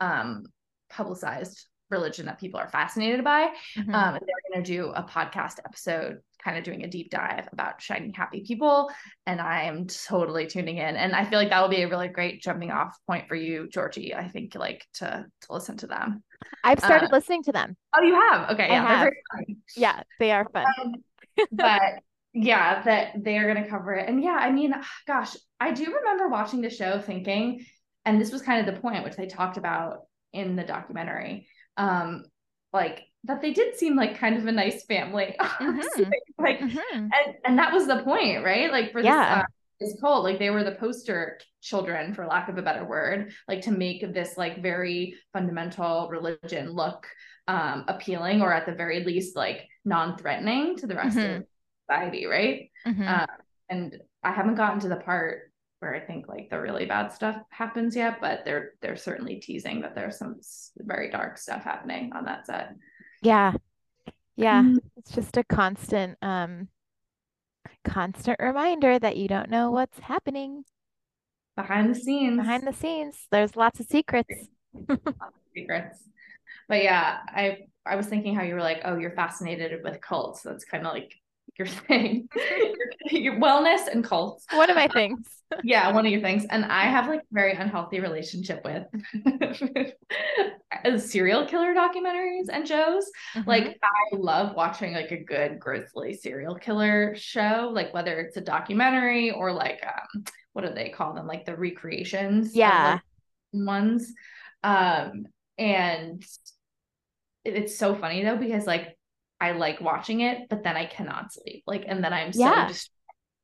um, 0.00 0.44
publicized 0.90 1.66
religion 1.90 2.26
that 2.26 2.40
people 2.40 2.58
are 2.58 2.68
fascinated 2.68 3.22
by. 3.22 3.48
Mm-hmm. 3.76 3.94
Um, 3.94 4.12
they're 4.14 4.52
going 4.52 4.64
to 4.64 4.72
do 4.72 4.88
a 4.88 5.02
podcast 5.02 5.58
episode, 5.64 6.18
kind 6.44 6.58
of 6.58 6.64
doing 6.64 6.84
a 6.84 6.88
deep 6.88 7.10
dive 7.10 7.48
about 7.52 7.80
shiny 7.80 8.12
happy 8.14 8.44
people, 8.46 8.90
and 9.26 9.40
I 9.40 9.64
am 9.64 9.86
totally 9.86 10.46
tuning 10.46 10.76
in. 10.76 10.96
And 10.96 11.14
I 11.14 11.24
feel 11.24 11.38
like 11.38 11.50
that 11.50 11.60
will 11.60 11.68
be 11.68 11.82
a 11.82 11.88
really 11.88 12.08
great 12.08 12.42
jumping 12.42 12.70
off 12.70 12.96
point 13.06 13.28
for 13.28 13.34
you, 13.34 13.68
Georgie. 13.68 14.14
I 14.14 14.28
think 14.28 14.54
like 14.54 14.86
to 14.94 15.24
to 15.42 15.52
listen 15.52 15.76
to 15.78 15.86
them. 15.86 16.22
I've 16.62 16.78
started 16.78 17.06
uh, 17.06 17.16
listening 17.16 17.42
to 17.44 17.52
them. 17.52 17.76
Oh, 17.96 18.02
you 18.02 18.14
have? 18.14 18.50
Okay, 18.50 18.68
yeah. 18.68 19.08
Yeah, 19.76 20.02
they 20.20 20.30
are 20.30 20.46
fun. 20.52 20.66
Um, 20.80 20.94
but 21.52 21.80
yeah, 22.34 22.82
that 22.82 23.12
they're 23.22 23.52
going 23.52 23.64
to 23.64 23.70
cover 23.70 23.94
it. 23.94 24.08
And 24.08 24.22
yeah, 24.22 24.36
I 24.38 24.50
mean, 24.50 24.74
gosh, 25.06 25.36
I 25.60 25.70
do 25.70 25.84
remember 25.86 26.28
watching 26.28 26.60
the 26.60 26.70
show 26.70 27.00
thinking, 27.00 27.64
and 28.04 28.20
this 28.20 28.32
was 28.32 28.42
kind 28.42 28.66
of 28.66 28.74
the 28.74 28.80
point 28.80 29.04
which 29.04 29.16
they 29.16 29.26
talked 29.26 29.56
about 29.56 30.00
in 30.32 30.56
the 30.56 30.64
documentary, 30.64 31.46
um, 31.76 32.24
like 32.72 33.02
that 33.24 33.40
they 33.40 33.52
did 33.52 33.76
seem 33.76 33.96
like 33.96 34.18
kind 34.18 34.36
of 34.36 34.46
a 34.46 34.52
nice 34.52 34.84
family. 34.84 35.36
Mm-hmm. 35.44 36.10
like, 36.38 36.58
mm-hmm. 36.58 36.78
and 36.92 37.34
and 37.44 37.58
that 37.58 37.72
was 37.72 37.86
the 37.86 38.02
point, 38.02 38.44
right? 38.44 38.70
Like 38.70 38.92
for 38.92 39.00
yeah. 39.00 39.36
this. 39.36 39.42
Uh, 39.42 39.46
is 39.80 39.98
called 40.00 40.24
like 40.24 40.38
they 40.38 40.50
were 40.50 40.64
the 40.64 40.72
poster 40.72 41.38
children 41.60 42.14
for 42.14 42.26
lack 42.26 42.48
of 42.48 42.58
a 42.58 42.62
better 42.62 42.84
word 42.84 43.32
like 43.48 43.62
to 43.62 43.70
make 43.70 44.00
this 44.12 44.36
like 44.36 44.62
very 44.62 45.14
fundamental 45.32 46.08
religion 46.10 46.70
look 46.72 47.06
um 47.48 47.84
appealing 47.88 48.40
or 48.40 48.52
at 48.52 48.66
the 48.66 48.72
very 48.72 49.04
least 49.04 49.36
like 49.36 49.66
non-threatening 49.84 50.76
to 50.76 50.86
the 50.86 50.94
rest 50.94 51.16
mm-hmm. 51.16 51.40
of 51.40 51.46
society 51.88 52.26
right 52.26 52.70
mm-hmm. 52.86 53.06
uh, 53.06 53.26
and 53.68 53.96
i 54.22 54.32
haven't 54.32 54.54
gotten 54.54 54.80
to 54.80 54.88
the 54.88 54.96
part 54.96 55.50
where 55.80 55.94
i 55.94 56.00
think 56.00 56.28
like 56.28 56.48
the 56.50 56.60
really 56.60 56.86
bad 56.86 57.08
stuff 57.08 57.36
happens 57.50 57.96
yet 57.96 58.18
but 58.20 58.44
they're 58.44 58.72
they're 58.80 58.96
certainly 58.96 59.36
teasing 59.36 59.80
that 59.80 59.94
there's 59.94 60.18
some 60.18 60.36
very 60.78 61.10
dark 61.10 61.36
stuff 61.36 61.62
happening 61.62 62.12
on 62.14 62.24
that 62.24 62.46
set 62.46 62.74
yeah 63.24 63.52
yeah 64.36 64.62
mm-hmm. 64.62 64.76
it's 64.96 65.10
just 65.12 65.36
a 65.36 65.44
constant 65.44 66.16
um 66.22 66.68
constant 67.84 68.38
reminder 68.40 68.98
that 68.98 69.16
you 69.16 69.26
don't 69.26 69.50
know 69.50 69.70
what's 69.70 69.98
happening 69.98 70.64
behind 71.56 71.94
the 71.94 71.98
scenes. 71.98 72.36
Behind 72.36 72.66
the 72.66 72.72
scenes, 72.72 73.26
there's 73.30 73.56
lots 73.56 73.80
of 73.80 73.86
secrets. 73.86 74.48
lots 74.88 75.06
of 75.06 75.32
secrets. 75.54 75.98
But 76.68 76.82
yeah, 76.82 77.18
I 77.28 77.58
I 77.86 77.96
was 77.96 78.06
thinking 78.06 78.34
how 78.34 78.42
you 78.42 78.54
were 78.54 78.60
like, 78.60 78.82
oh, 78.84 78.96
you're 78.96 79.14
fascinated 79.14 79.80
with 79.82 80.00
cults. 80.00 80.42
That's 80.42 80.64
kind 80.64 80.86
of 80.86 80.92
like 80.92 81.14
your 81.58 81.68
thing. 81.68 82.28
your, 83.10 83.22
your 83.22 83.34
wellness 83.40 83.88
and 83.88 84.04
cults. 84.04 84.44
One 84.52 84.70
of 84.70 84.76
my 84.76 84.88
things. 84.88 85.28
yeah, 85.62 85.92
one 85.92 86.06
of 86.06 86.12
your 86.12 86.20
things. 86.20 86.46
And 86.50 86.64
I 86.64 86.84
have 86.84 87.06
like 87.06 87.20
a 87.20 87.32
very 87.34 87.52
unhealthy 87.52 88.00
relationship 88.00 88.64
with 88.64 88.86
serial 91.00 91.46
killer 91.46 91.74
documentaries 91.74 92.48
and 92.50 92.66
shows. 92.66 93.04
Mm-hmm. 93.34 93.48
Like 93.48 93.78
I 93.82 94.16
love 94.16 94.54
watching 94.56 94.94
like 94.94 95.12
a 95.12 95.22
good 95.22 95.58
grisly 95.58 96.14
serial 96.14 96.56
killer 96.56 97.14
show, 97.16 97.70
like 97.72 97.94
whether 97.94 98.18
it's 98.20 98.36
a 98.36 98.40
documentary 98.40 99.30
or 99.30 99.52
like 99.52 99.84
um 99.84 100.24
what 100.52 100.64
do 100.64 100.72
they 100.72 100.88
call 100.88 101.14
them? 101.14 101.26
Like 101.26 101.44
the 101.44 101.56
recreations. 101.56 102.54
Yeah. 102.54 102.98
ones. 103.52 104.12
Um 104.62 105.26
and 105.58 106.24
it's 107.44 107.78
so 107.78 107.94
funny 107.94 108.24
though 108.24 108.36
because 108.36 108.66
like 108.66 108.96
I 109.40 109.52
like 109.52 109.80
watching 109.80 110.20
it, 110.20 110.48
but 110.48 110.62
then 110.62 110.76
I 110.76 110.86
cannot 110.86 111.32
sleep. 111.32 111.64
Like, 111.66 111.84
and 111.86 112.02
then 112.02 112.12
I'm 112.12 112.32
so 112.32 112.40
yeah. 112.40 112.72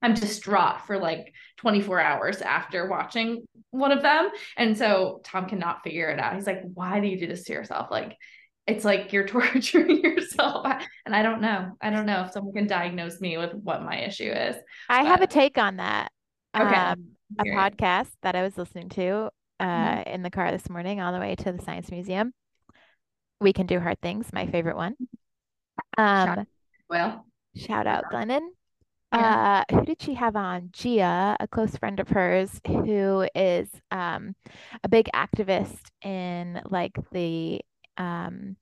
I'm 0.02 0.14
distraught 0.14 0.86
for 0.86 0.98
like 0.98 1.32
24 1.58 2.00
hours 2.00 2.40
after 2.40 2.88
watching 2.88 3.44
one 3.70 3.92
of 3.92 4.02
them. 4.02 4.30
And 4.56 4.76
so 4.76 5.20
Tom 5.24 5.46
cannot 5.46 5.82
figure 5.82 6.08
it 6.08 6.18
out. 6.18 6.34
He's 6.34 6.46
like, 6.46 6.62
why 6.72 7.00
do 7.00 7.06
you 7.06 7.18
do 7.18 7.26
this 7.26 7.44
to 7.44 7.52
yourself? 7.52 7.88
Like, 7.90 8.16
it's 8.66 8.84
like 8.84 9.12
you're 9.12 9.26
torturing 9.28 10.02
yourself. 10.02 10.66
And 11.04 11.14
I 11.14 11.22
don't 11.22 11.40
know. 11.40 11.72
I 11.82 11.90
don't 11.90 12.06
know 12.06 12.22
if 12.22 12.32
someone 12.32 12.54
can 12.54 12.66
diagnose 12.66 13.20
me 13.20 13.36
with 13.36 13.52
what 13.52 13.82
my 13.82 14.00
issue 14.00 14.30
is. 14.30 14.56
I 14.88 15.02
but... 15.02 15.08
have 15.08 15.22
a 15.22 15.26
take 15.26 15.58
on 15.58 15.76
that. 15.76 16.12
Okay. 16.56 16.74
Um, 16.74 17.10
a 17.38 17.44
podcast 17.44 18.10
that 18.22 18.34
I 18.34 18.42
was 18.42 18.58
listening 18.58 18.88
to 18.90 19.30
uh, 19.60 19.64
mm-hmm. 19.64 20.10
in 20.10 20.22
the 20.22 20.30
car 20.30 20.50
this 20.50 20.68
morning 20.68 21.00
on 21.00 21.12
the 21.12 21.20
way 21.20 21.36
to 21.36 21.52
the 21.52 21.62
Science 21.62 21.90
Museum. 21.90 22.32
We 23.40 23.52
Can 23.52 23.66
Do 23.66 23.78
Hard 23.78 24.00
Things, 24.00 24.32
my 24.32 24.46
favorite 24.46 24.76
one. 24.76 24.94
Um, 25.98 26.26
shout, 26.26 26.46
well, 26.88 27.26
shout 27.56 27.86
out 27.86 28.04
Glennon. 28.12 28.48
Yeah. 29.12 29.64
Uh, 29.70 29.74
who 29.74 29.84
did 29.84 30.00
she 30.00 30.14
have 30.14 30.36
on? 30.36 30.70
Gia, 30.72 31.36
a 31.40 31.48
close 31.48 31.76
friend 31.76 31.98
of 31.98 32.08
hers, 32.08 32.60
who 32.66 33.26
is 33.34 33.68
um, 33.90 34.36
a 34.84 34.88
big 34.88 35.08
activist 35.14 35.80
in 36.02 36.60
like 36.70 36.96
the 37.10 37.60
um, 37.96 38.56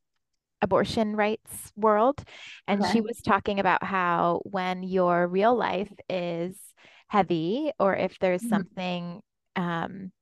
abortion 0.63 1.17
rights 1.17 1.73
world. 1.77 2.25
And 2.67 2.83
okay. 2.83 2.93
she 2.93 3.01
was 3.03 3.21
talking 3.21 3.61
about 3.61 3.85
how 3.85 4.41
when 4.45 4.83
your 4.83 5.29
real 5.29 5.55
life 5.55 5.93
is 6.09 6.57
heavy, 7.09 7.71
or 7.79 7.95
if 7.95 8.19
there's 8.19 8.41
mm-hmm. 8.41 8.49
something 8.49 9.21
um, 9.57 10.13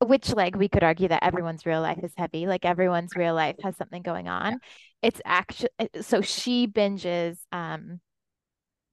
which 0.00 0.32
like 0.32 0.56
we 0.56 0.68
could 0.68 0.84
argue 0.84 1.08
that 1.08 1.24
everyone's 1.24 1.66
real 1.66 1.80
life 1.80 2.02
is 2.02 2.12
heavy 2.16 2.46
like 2.46 2.64
everyone's 2.64 3.16
real 3.16 3.34
life 3.34 3.56
has 3.62 3.76
something 3.76 4.02
going 4.02 4.28
on. 4.28 4.58
It's 5.04 5.20
actually 5.24 5.68
so 6.00 6.20
she 6.20 6.66
binges 6.66 7.36
um 7.52 8.00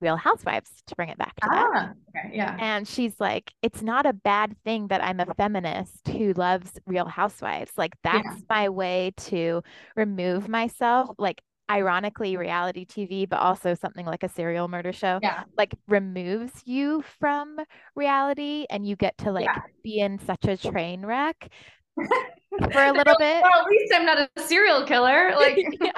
real 0.02 0.18
housewives 0.18 0.70
to 0.88 0.96
bring 0.96 1.10
it 1.10 1.18
back 1.18 1.36
to 1.36 1.48
ah, 1.52 1.70
that 1.74 1.96
okay, 2.10 2.36
yeah 2.36 2.58
and 2.60 2.88
she's 2.88 3.14
like 3.20 3.54
it's 3.62 3.82
not 3.82 4.06
a 4.06 4.14
bad 4.14 4.56
thing 4.66 4.88
that 4.88 5.04
i'm 5.04 5.20
a 5.20 5.34
feminist 5.36 6.08
who 6.08 6.34
loves 6.34 6.72
real 6.88 7.06
housewives 7.06 7.72
like 7.78 7.94
that's 8.04 8.26
yeah. 8.26 8.46
my 8.50 8.68
way 8.70 9.14
to 9.16 9.62
remove 9.96 10.50
myself 10.50 11.10
like 11.20 11.42
ironically 11.70 12.36
reality 12.36 12.86
TV, 12.86 13.28
but 13.28 13.40
also 13.40 13.74
something 13.74 14.06
like 14.06 14.24
a 14.24 14.30
serial 14.30 14.68
murder 14.68 14.92
show, 14.92 15.20
yeah. 15.24 15.44
like 15.58 15.74
removes 15.88 16.52
you 16.66 17.02
from 17.18 17.58
reality 17.96 18.66
and 18.70 18.86
you 18.86 18.98
get 18.98 19.18
to 19.20 19.32
like 19.32 19.46
yeah. 19.46 19.62
be 19.82 20.00
in 20.00 20.20
such 20.20 20.44
a 20.46 20.58
train 20.58 21.06
wreck 21.06 21.50
for 22.72 22.84
a 22.84 22.92
little 22.92 23.16
bit. 23.18 23.42
Well, 23.42 23.62
at 23.62 23.66
least 23.68 23.94
I'm 23.96 24.06
not 24.06 24.30
a 24.36 24.42
serial 24.42 24.86
killer. 24.86 25.34
Like 25.42 25.58
yeah. 25.82 25.92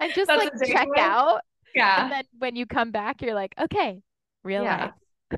and 0.00 0.12
just 0.14 0.28
like 0.28 0.52
check 0.66 0.88
out. 0.98 1.40
Yeah. 1.74 2.04
And 2.04 2.12
then 2.12 2.24
when 2.38 2.56
you 2.56 2.66
come 2.66 2.90
back, 2.90 3.22
you're 3.22 3.34
like, 3.34 3.54
okay, 3.58 4.00
real 4.42 4.62
yeah. 4.62 4.90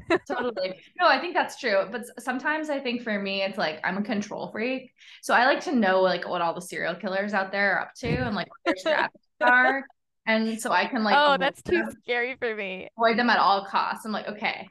life. 0.08 0.20
totally. 0.26 0.80
No, 0.98 1.06
I 1.08 1.20
think 1.20 1.34
that's 1.34 1.58
true. 1.58 1.84
But 1.90 2.04
sometimes 2.20 2.70
I 2.70 2.78
think 2.78 3.02
for 3.02 3.18
me, 3.18 3.42
it's 3.42 3.58
like 3.58 3.80
I'm 3.84 3.98
a 3.98 4.02
control 4.02 4.50
freak. 4.50 4.92
So 5.22 5.34
I 5.34 5.44
like 5.46 5.60
to 5.64 5.74
know 5.74 6.00
like 6.00 6.28
what 6.28 6.40
all 6.40 6.54
the 6.54 6.62
serial 6.62 6.94
killers 6.94 7.34
out 7.34 7.52
there 7.52 7.74
are 7.76 7.82
up 7.82 7.94
to 7.96 8.08
and 8.08 8.34
like 8.34 8.48
what 8.48 8.58
their 8.64 8.76
strategies 8.76 9.20
are. 9.40 9.84
And 10.26 10.60
so 10.60 10.70
I 10.70 10.86
can 10.86 11.02
like 11.02 11.16
Oh, 11.18 11.36
that's 11.38 11.62
too 11.62 11.84
scary 12.02 12.36
for 12.36 12.54
me. 12.54 12.88
Avoid 12.96 13.18
them 13.18 13.30
at 13.30 13.38
all 13.38 13.66
costs. 13.66 14.04
I'm 14.04 14.12
like, 14.12 14.28
okay, 14.28 14.68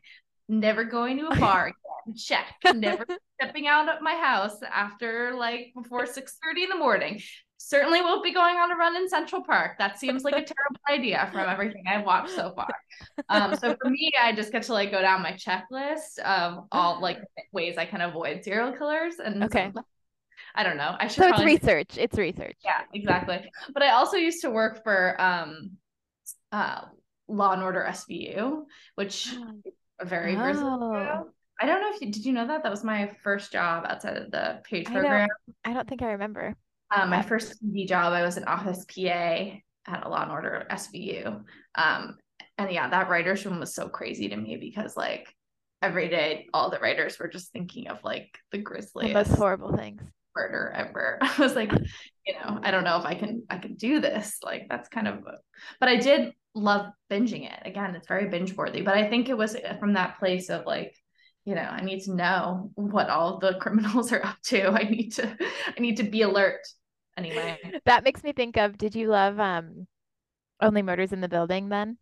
never 0.49 0.83
going 0.83 1.17
to 1.19 1.27
a 1.27 1.35
bar 1.39 1.67
again. 1.67 2.15
Check. 2.15 2.55
Never 2.75 3.05
stepping 3.39 3.67
out 3.67 3.87
of 3.87 4.01
my 4.01 4.15
house 4.15 4.57
after 4.63 5.33
like 5.35 5.71
before 5.75 6.05
6 6.05 6.37
30 6.43 6.63
in 6.63 6.69
the 6.69 6.75
morning 6.75 7.21
certainly 7.59 8.01
won't 8.01 8.23
be 8.23 8.33
going 8.33 8.55
on 8.55 8.71
a 8.71 8.75
run 8.75 8.95
in 8.95 9.07
Central 9.07 9.43
Park. 9.43 9.77
That 9.77 9.99
seems 9.99 10.23
like 10.23 10.33
a 10.33 10.37
terrible 10.37 10.81
idea 10.89 11.29
from 11.31 11.47
everything 11.47 11.83
I've 11.87 12.05
watched 12.05 12.31
so 12.31 12.53
far. 12.55 12.69
Um, 13.27 13.55
so 13.55 13.75
for 13.79 13.89
me, 13.89 14.11
I 14.19 14.31
just 14.31 14.51
get 14.51 14.63
to 14.63 14.73
like 14.73 14.91
go 14.91 15.01
down 15.01 15.21
my 15.21 15.33
checklist 15.33 16.19
of 16.19 16.65
all 16.71 17.01
like 17.01 17.19
ways 17.51 17.77
I 17.77 17.85
can 17.85 18.01
avoid 18.01 18.43
serial 18.43 18.71
killers. 18.71 19.15
And 19.23 19.43
okay. 19.43 19.71
So, 19.75 19.83
I 20.55 20.63
don't 20.63 20.77
know. 20.77 20.95
I 20.99 21.07
should. 21.07 21.23
So 21.23 21.29
it's 21.29 21.43
research. 21.43 21.97
It's 21.97 22.17
research. 22.17 22.57
Yeah, 22.63 22.81
exactly. 22.93 23.39
But 23.73 23.83
I 23.83 23.91
also 23.91 24.17
used 24.17 24.41
to 24.41 24.49
work 24.49 24.83
for 24.83 25.19
um, 25.21 25.71
uh, 26.51 26.81
Law 27.27 27.51
and 27.51 27.61
Order 27.61 27.85
SVU, 27.87 28.63
which 28.95 29.35
a 29.99 30.05
very 30.05 30.35
oh. 30.35 31.29
I 31.61 31.65
don't 31.65 31.81
know 31.81 31.91
if 31.93 32.01
you 32.01 32.11
did 32.11 32.25
you 32.25 32.31
know 32.31 32.47
that 32.47 32.63
that 32.63 32.69
was 32.69 32.83
my 32.83 33.11
first 33.21 33.51
job 33.51 33.85
outside 33.87 34.15
of 34.15 34.31
the 34.31 34.61
page 34.63 34.85
program. 34.85 35.13
I 35.13 35.17
don't, 35.17 35.31
I 35.65 35.73
don't 35.73 35.89
think 35.89 36.01
I 36.01 36.11
remember. 36.11 36.55
Um, 36.95 37.09
my 37.09 37.21
first 37.21 37.61
TV 37.63 37.87
job, 37.87 38.13
I 38.13 38.23
was 38.23 38.37
an 38.37 38.45
office 38.45 38.85
PA 38.85 39.59
at 39.87 40.05
a 40.05 40.09
Law 40.09 40.23
and 40.23 40.31
Order 40.31 40.65
SVU. 40.71 41.43
Um, 41.75 42.17
and 42.57 42.71
yeah, 42.71 42.89
that 42.89 43.09
writers 43.09 43.45
room 43.45 43.59
was 43.59 43.75
so 43.75 43.89
crazy 43.89 44.29
to 44.29 44.35
me 44.35 44.57
because 44.57 44.95
like 44.95 45.27
every 45.81 46.09
day, 46.09 46.47
all 46.53 46.69
the 46.69 46.79
writers 46.79 47.19
were 47.19 47.27
just 47.27 47.51
thinking 47.51 47.87
of 47.87 48.03
like 48.03 48.37
the 48.51 48.57
grisliest, 48.57 49.13
most 49.13 49.37
horrible 49.37 49.75
things, 49.75 50.01
murder 50.35 50.71
ever. 50.75 51.19
I 51.21 51.35
was 51.39 51.55
like, 51.55 51.71
you 52.25 52.33
know, 52.33 52.59
I 52.63 52.71
don't 52.71 52.83
know 52.83 52.97
if 52.97 53.05
I 53.05 53.15
can 53.15 53.43
I 53.49 53.57
can 53.57 53.75
do 53.75 53.99
this. 53.99 54.39
Like 54.43 54.67
that's 54.69 54.89
kind 54.89 55.07
of, 55.07 55.19
but 55.79 55.89
I 55.89 55.97
did 55.97 56.33
love 56.59 56.91
binging 57.11 57.51
it. 57.51 57.59
Again, 57.65 57.95
it's 57.95 58.07
very 58.07 58.27
binge 58.27 58.55
worthy. 58.55 58.81
But 58.81 58.95
I 58.95 59.09
think 59.09 59.29
it 59.29 59.37
was 59.37 59.55
from 59.79 59.93
that 59.93 60.19
place 60.19 60.49
of 60.49 60.65
like 60.65 60.95
you 61.45 61.55
know 61.55 61.61
i 61.61 61.79
need 61.79 62.01
to 62.01 62.13
know 62.13 62.69
what 62.75 63.09
all 63.09 63.39
the 63.39 63.53
criminals 63.61 64.11
are 64.11 64.23
up 64.25 64.35
to 64.43 64.67
i 64.67 64.83
need 64.83 65.09
to 65.11 65.25
i 65.25 65.79
need 65.79 65.95
to 65.95 66.03
be 66.03 66.21
alert 66.21 66.59
anyway. 67.19 67.59
That 67.85 68.03
makes 68.03 68.23
me 68.23 68.33
think 68.33 68.57
of 68.57 68.77
did 68.77 68.95
you 68.95 69.07
love 69.09 69.39
um 69.39 69.87
Only 70.61 70.81
Murders 70.81 71.13
in 71.13 71.21
the 71.21 71.29
Building 71.29 71.69
then? 71.69 71.97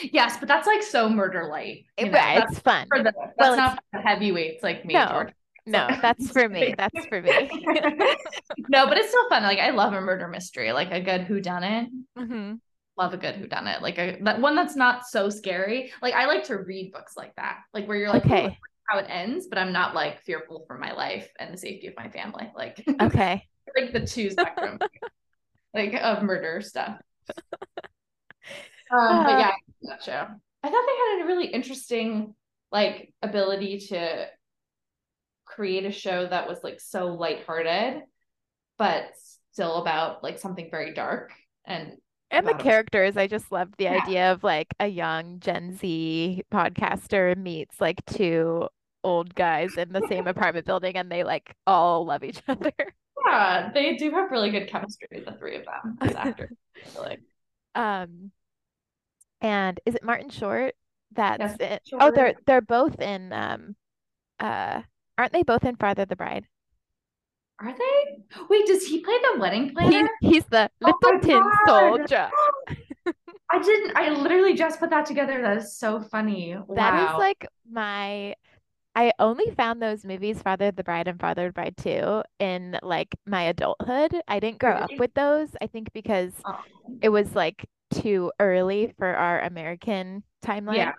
Yes, 0.00 0.38
but 0.38 0.48
that's 0.48 0.66
like 0.66 0.82
so 0.82 1.08
murder 1.08 1.48
light. 1.50 1.84
It, 1.96 2.12
it's 2.14 2.58
fun. 2.60 2.86
For 2.88 3.02
the, 3.02 3.12
that's 3.12 3.34
well, 3.38 3.56
not 3.56 3.82
heavyweights 3.92 4.62
like 4.62 4.84
me. 4.84 4.94
No, 4.94 5.26
no, 5.66 5.88
that's 6.00 6.30
for 6.30 6.48
me. 6.48 6.74
That's 6.78 7.06
for 7.06 7.20
me. 7.20 7.30
no, 8.68 8.86
but 8.86 8.96
it's 8.96 9.08
still 9.08 9.28
fun. 9.28 9.42
Like 9.42 9.58
I 9.58 9.70
love 9.70 9.92
a 9.92 10.00
murder 10.00 10.26
mystery, 10.26 10.72
like 10.72 10.90
a 10.90 11.00
good 11.00 11.26
whodunit. 11.26 11.88
Mm-hmm. 12.18 12.54
Love 12.96 13.14
a 13.14 13.16
good 13.16 13.36
whodunit, 13.36 13.80
like 13.80 13.98
a 13.98 14.18
that 14.22 14.40
one 14.40 14.54
that's 14.54 14.76
not 14.76 15.06
so 15.06 15.30
scary. 15.30 15.92
Like 16.02 16.14
I 16.14 16.26
like 16.26 16.44
to 16.44 16.58
read 16.58 16.92
books 16.92 17.16
like 17.16 17.34
that, 17.36 17.58
like 17.72 17.86
where 17.86 17.96
you're 17.96 18.10
like, 18.10 18.26
okay, 18.26 18.58
how 18.88 18.98
it 18.98 19.06
ends, 19.08 19.46
but 19.46 19.58
I'm 19.58 19.72
not 19.72 19.94
like 19.94 20.20
fearful 20.22 20.64
for 20.66 20.76
my 20.76 20.92
life 20.92 21.28
and 21.38 21.52
the 21.52 21.58
safety 21.58 21.86
of 21.86 21.96
my 21.96 22.08
family. 22.08 22.50
Like 22.54 22.84
okay, 23.00 23.46
like 23.76 23.92
the 23.92 24.06
two 24.06 24.30
spectrum 24.30 24.78
like 25.74 25.94
of 25.94 26.22
murder 26.22 26.60
stuff. 26.60 27.00
Um, 28.92 29.22
but 29.22 29.38
yeah, 29.38 29.52
that 29.82 30.02
show. 30.02 30.26
I 30.64 30.68
thought 30.68 30.84
they 30.84 31.18
had 31.18 31.22
a 31.22 31.26
really 31.28 31.46
interesting 31.46 32.34
like 32.72 33.14
ability 33.22 33.78
to 33.90 34.26
create 35.44 35.84
a 35.84 35.92
show 35.92 36.26
that 36.26 36.48
was 36.48 36.58
like 36.64 36.80
so 36.80 37.14
lighthearted, 37.14 38.02
but 38.78 39.12
still 39.52 39.76
about 39.76 40.22
like 40.22 40.38
something 40.38 40.68
very 40.70 40.94
dark 40.94 41.32
and 41.64 41.92
and 42.30 42.46
the 42.46 42.54
characters 42.54 43.16
i 43.16 43.26
just 43.26 43.50
love 43.50 43.68
the 43.78 43.84
yeah. 43.84 44.00
idea 44.02 44.32
of 44.32 44.44
like 44.44 44.74
a 44.80 44.86
young 44.86 45.38
gen 45.40 45.76
z 45.76 46.42
podcaster 46.52 47.36
meets 47.36 47.80
like 47.80 48.04
two 48.06 48.68
old 49.02 49.34
guys 49.34 49.76
in 49.76 49.92
the 49.92 50.06
same 50.08 50.26
apartment 50.26 50.66
building 50.66 50.96
and 50.96 51.10
they 51.10 51.24
like 51.24 51.54
all 51.66 52.04
love 52.04 52.22
each 52.22 52.42
other 52.48 52.72
yeah, 53.26 53.70
they 53.72 53.96
do 53.96 54.10
have 54.12 54.30
really 54.30 54.50
good 54.50 54.68
chemistry, 54.68 55.08
the 55.24 55.32
three 55.32 55.56
of 55.56 55.64
them 55.64 55.98
as 56.00 56.14
actors. 56.14 56.56
like. 56.98 57.20
Um, 57.72 58.32
and 59.40 59.78
is 59.86 59.94
it 59.94 60.02
Martin 60.02 60.28
Short? 60.28 60.74
That's 61.12 61.38
yes, 61.38 61.56
it. 61.60 61.82
Oh, 62.00 62.10
they're 62.10 62.34
they're 62.44 62.60
both 62.60 63.00
in. 63.00 63.32
Um, 63.32 63.76
uh, 64.40 64.82
aren't 65.16 65.32
they 65.32 65.44
both 65.44 65.62
in 65.62 65.76
father 65.76 66.04
the 66.04 66.16
Bride? 66.16 66.46
Are 67.60 67.74
they? 67.76 68.44
Wait, 68.48 68.66
does 68.66 68.86
he 68.86 69.00
play 69.00 69.16
the 69.34 69.40
wedding 69.40 69.74
planner? 69.74 70.08
He, 70.20 70.28
he's 70.28 70.44
the 70.46 70.70
oh 70.82 70.86
little 70.86 70.98
oh 71.04 71.18
tin 71.18 71.42
soldier. 71.66 72.30
I 73.52 73.58
didn't. 73.58 73.96
I 73.96 74.10
literally 74.10 74.54
just 74.54 74.80
put 74.80 74.90
that 74.90 75.04
together. 75.06 75.42
That 75.42 75.58
is 75.58 75.76
so 75.76 76.00
funny. 76.00 76.56
Wow. 76.56 76.74
That 76.74 77.10
is 77.10 77.18
like 77.18 77.46
my 77.70 78.34
I 78.94 79.12
only 79.18 79.50
found 79.56 79.80
those 79.80 80.04
movies, 80.04 80.42
Father 80.42 80.70
the 80.72 80.82
Bride 80.82 81.06
and 81.06 81.20
Father 81.20 81.46
the 81.48 81.52
Bride 81.52 81.76
2, 81.76 82.22
in 82.38 82.78
like 82.82 83.14
my 83.26 83.44
adulthood. 83.44 84.14
I 84.26 84.40
didn't 84.40 84.58
grow 84.58 84.72
up 84.72 84.90
with 84.98 85.14
those, 85.14 85.48
I 85.60 85.66
think 85.68 85.92
because 85.92 86.32
oh. 86.44 86.58
it 87.00 87.08
was 87.08 87.34
like 87.34 87.66
too 87.92 88.32
early 88.40 88.92
for 88.98 89.06
our 89.06 89.40
American 89.40 90.24
timeline. 90.44 90.76
Yeah. 90.76 90.92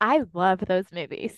I 0.00 0.22
love 0.32 0.60
those 0.60 0.86
movies. 0.92 1.36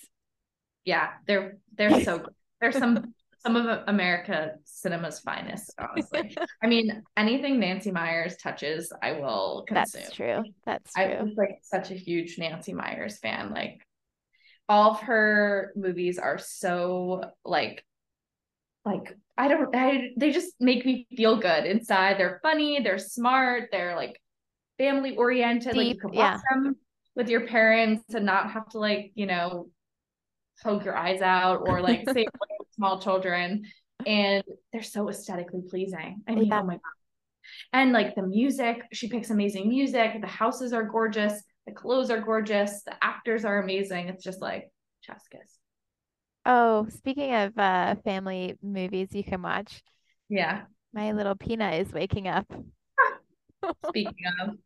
Yeah, 0.84 1.08
they're 1.26 1.58
they're 1.76 2.02
so 2.02 2.18
good. 2.18 2.34
They're 2.60 2.72
some 2.72 3.14
some 3.46 3.56
of 3.56 3.84
America 3.86 4.52
cinema's 4.64 5.20
finest, 5.20 5.72
honestly. 5.78 6.36
I 6.62 6.66
mean, 6.66 7.02
anything 7.16 7.60
Nancy 7.60 7.92
Meyers 7.92 8.36
touches, 8.36 8.92
I 9.02 9.12
will 9.12 9.64
consume. 9.68 10.00
That's 10.02 10.14
true. 10.14 10.42
That's 10.64 10.92
true. 10.92 11.04
I 11.04 11.22
was 11.22 11.34
like 11.36 11.60
such 11.62 11.92
a 11.92 11.94
huge 11.94 12.38
Nancy 12.38 12.72
Meyers 12.72 13.18
fan. 13.18 13.52
Like 13.52 13.86
all 14.68 14.92
of 14.92 15.00
her 15.02 15.72
movies 15.76 16.18
are 16.18 16.38
so 16.38 17.22
like 17.44 17.84
like 18.84 19.16
I 19.38 19.46
don't 19.46 19.74
I 19.74 20.10
they 20.16 20.32
just 20.32 20.54
make 20.58 20.84
me 20.84 21.06
feel 21.16 21.36
good 21.36 21.66
inside. 21.66 22.18
They're 22.18 22.40
funny, 22.42 22.80
they're 22.80 22.98
smart, 22.98 23.68
they're 23.70 23.94
like 23.94 24.20
family 24.76 25.16
oriented. 25.16 25.74
Deep, 25.74 25.76
like 25.76 25.86
you 25.86 26.00
can 26.00 26.10
watch 26.10 26.16
yeah. 26.16 26.40
them 26.50 26.76
with 27.14 27.28
your 27.28 27.46
parents 27.46 28.12
and 28.12 28.26
not 28.26 28.50
have 28.50 28.68
to 28.70 28.78
like, 28.80 29.12
you 29.14 29.26
know, 29.26 29.68
poke 30.64 30.84
your 30.84 30.96
eyes 30.96 31.20
out 31.20 31.62
or 31.68 31.80
like 31.80 32.08
say 32.10 32.26
small 32.76 33.00
children. 33.00 33.64
And 34.06 34.44
they're 34.72 34.82
so 34.82 35.08
aesthetically 35.08 35.62
pleasing. 35.68 36.22
I 36.28 36.34
mean, 36.34 36.46
yeah. 36.46 36.60
oh 36.60 36.64
my 36.64 36.74
God. 36.74 36.80
And 37.72 37.92
like 37.92 38.14
the 38.14 38.22
music, 38.22 38.82
she 38.92 39.08
picks 39.08 39.30
amazing 39.30 39.68
music. 39.68 40.20
The 40.20 40.26
houses 40.26 40.72
are 40.72 40.84
gorgeous. 40.84 41.42
The 41.66 41.72
clothes 41.72 42.10
are 42.10 42.20
gorgeous. 42.20 42.82
The 42.82 42.94
actors 43.02 43.44
are 43.44 43.60
amazing. 43.60 44.08
It's 44.08 44.22
just 44.22 44.40
like 44.40 44.70
chef's 45.00 45.26
kiss. 45.28 45.58
Oh, 46.44 46.86
speaking 46.90 47.34
of 47.34 47.58
uh, 47.58 47.96
family 48.04 48.56
movies 48.62 49.08
you 49.12 49.24
can 49.24 49.42
watch. 49.42 49.82
Yeah. 50.28 50.62
My 50.92 51.12
little 51.12 51.34
Pina 51.34 51.72
is 51.72 51.92
waking 51.92 52.28
up. 52.28 52.46
Speaking 53.88 54.14
of, 54.40 54.56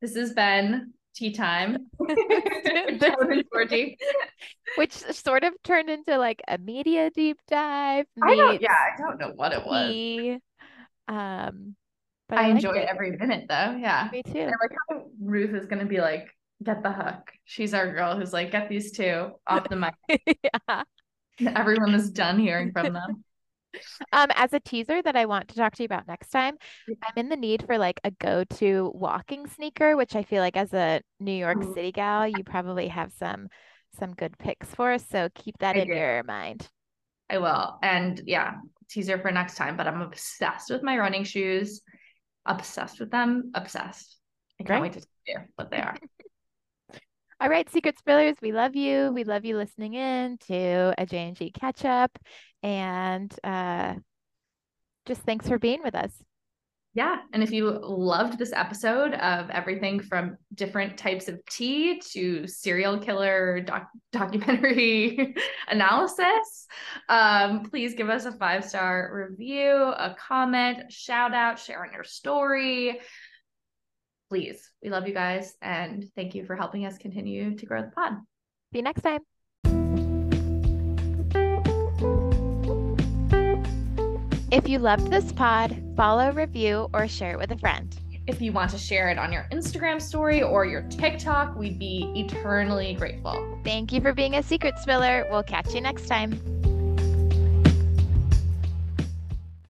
this 0.00 0.16
has 0.16 0.32
been 0.32 0.94
tea 1.14 1.32
time. 1.32 1.86
Which 4.76 4.92
sort 4.92 5.44
of 5.44 5.54
turned 5.62 5.90
into 5.90 6.18
like 6.18 6.42
a 6.48 6.58
media 6.58 7.10
deep 7.10 7.38
dive. 7.48 8.06
I 8.22 8.36
don't, 8.36 8.60
yeah, 8.60 8.72
I 8.72 8.96
don't 8.98 9.18
know 9.18 9.32
what 9.34 9.52
it 9.52 9.64
was. 9.64 10.40
Um, 11.08 11.74
but 12.28 12.38
I, 12.38 12.44
I 12.44 12.48
enjoyed 12.48 12.76
it. 12.76 12.88
every 12.88 13.16
minute 13.16 13.46
though. 13.48 13.76
Yeah. 13.80 14.08
Me 14.12 14.22
too. 14.22 14.46
Like 14.46 14.76
how 14.88 15.06
Ruth 15.20 15.54
is 15.54 15.66
gonna 15.66 15.86
be 15.86 16.00
like, 16.00 16.28
get 16.62 16.82
the 16.82 16.92
hook. 16.92 17.32
She's 17.44 17.74
our 17.74 17.92
girl 17.92 18.16
who's 18.16 18.32
like, 18.32 18.52
get 18.52 18.68
these 18.68 18.92
two 18.92 19.32
off 19.46 19.68
the 19.68 19.76
mic. 19.76 19.94
yeah. 20.42 20.82
Everyone 21.44 21.94
is 21.94 22.10
done 22.10 22.38
hearing 22.38 22.70
from 22.72 22.92
them. 22.92 23.24
Um, 24.12 24.28
as 24.34 24.52
a 24.52 24.60
teaser 24.60 25.00
that 25.02 25.16
I 25.16 25.26
want 25.26 25.48
to 25.48 25.54
talk 25.54 25.74
to 25.76 25.82
you 25.82 25.86
about 25.86 26.08
next 26.08 26.30
time, 26.30 26.56
I'm 26.88 27.12
in 27.16 27.28
the 27.28 27.36
need 27.36 27.64
for 27.66 27.78
like 27.78 28.00
a 28.04 28.10
go-to 28.10 28.90
walking 28.94 29.46
sneaker, 29.46 29.96
which 29.96 30.16
I 30.16 30.22
feel 30.22 30.42
like 30.42 30.56
as 30.56 30.72
a 30.72 31.02
New 31.18 31.32
York 31.32 31.62
City 31.74 31.92
gal, 31.92 32.26
you 32.26 32.42
probably 32.44 32.88
have 32.88 33.12
some 33.12 33.48
some 33.98 34.14
good 34.14 34.38
picks 34.38 34.68
for. 34.68 34.98
So 34.98 35.28
keep 35.34 35.58
that 35.58 35.76
I 35.76 35.80
in 35.80 35.88
do. 35.88 35.94
your 35.94 36.22
mind. 36.24 36.68
I 37.28 37.38
will. 37.38 37.78
And 37.82 38.20
yeah, 38.26 38.54
teaser 38.88 39.18
for 39.18 39.30
next 39.30 39.56
time. 39.56 39.76
But 39.76 39.86
I'm 39.86 40.00
obsessed 40.00 40.70
with 40.70 40.82
my 40.82 40.98
running 40.98 41.24
shoes. 41.24 41.82
Obsessed 42.46 43.00
with 43.00 43.10
them. 43.10 43.52
Obsessed. 43.54 44.16
I 44.60 44.64
can't 44.64 44.82
wait 44.82 44.92
to 44.94 45.00
tell 45.00 45.08
you 45.26 45.38
what 45.56 45.70
they 45.70 45.78
are. 45.78 45.96
All 47.42 47.48
right, 47.48 47.70
Secret 47.70 47.96
Spillers, 47.96 48.34
we 48.42 48.52
love 48.52 48.76
you. 48.76 49.12
We 49.14 49.24
love 49.24 49.46
you 49.46 49.56
listening 49.56 49.94
in 49.94 50.36
to 50.48 50.94
a 50.98 51.06
J&G 51.06 51.52
catch 51.52 51.86
up. 51.86 52.10
And 52.62 53.34
uh, 53.42 53.94
just 55.06 55.22
thanks 55.22 55.48
for 55.48 55.58
being 55.58 55.82
with 55.82 55.94
us. 55.94 56.12
Yeah. 56.92 57.16
And 57.32 57.42
if 57.42 57.50
you 57.50 57.70
loved 57.82 58.38
this 58.38 58.52
episode 58.52 59.14
of 59.14 59.48
everything 59.48 60.00
from 60.00 60.36
different 60.52 60.98
types 60.98 61.28
of 61.28 61.40
tea 61.46 62.02
to 62.10 62.46
serial 62.46 62.98
killer 62.98 63.60
doc- 63.60 63.88
documentary 64.12 65.34
analysis, 65.68 66.66
um, 67.08 67.62
please 67.62 67.94
give 67.94 68.10
us 68.10 68.26
a 68.26 68.32
five 68.32 68.66
star 68.66 69.10
review, 69.30 69.76
a 69.76 70.14
comment, 70.18 70.92
shout 70.92 71.32
out, 71.32 71.58
share 71.58 71.86
on 71.86 71.92
your 71.94 72.04
story 72.04 73.00
please. 74.30 74.70
We 74.82 74.88
love 74.88 75.06
you 75.06 75.12
guys 75.12 75.56
and 75.60 76.08
thank 76.14 76.34
you 76.34 76.46
for 76.46 76.56
helping 76.56 76.86
us 76.86 76.96
continue 76.96 77.56
to 77.56 77.66
grow 77.66 77.82
the 77.82 77.88
pod. 77.88 78.14
See 78.72 78.78
you 78.78 78.82
next 78.82 79.02
time. 79.02 79.20
If 84.52 84.68
you 84.68 84.78
loved 84.78 85.10
this 85.10 85.32
pod, 85.32 85.80
follow, 85.96 86.32
review, 86.32 86.88
or 86.94 87.06
share 87.06 87.32
it 87.32 87.38
with 87.38 87.50
a 87.50 87.58
friend. 87.58 87.94
If 88.26 88.40
you 88.40 88.52
want 88.52 88.70
to 88.70 88.78
share 88.78 89.08
it 89.08 89.18
on 89.18 89.32
your 89.32 89.48
Instagram 89.52 90.00
story 90.00 90.42
or 90.42 90.64
your 90.64 90.82
TikTok, 90.82 91.56
we'd 91.56 91.78
be 91.78 92.12
eternally 92.14 92.94
grateful. 92.94 93.60
Thank 93.64 93.92
you 93.92 94.00
for 94.00 94.12
being 94.12 94.36
a 94.36 94.42
secret 94.42 94.78
spiller. 94.78 95.26
We'll 95.30 95.42
catch 95.42 95.74
you 95.74 95.80
next 95.80 96.06
time. 96.06 96.40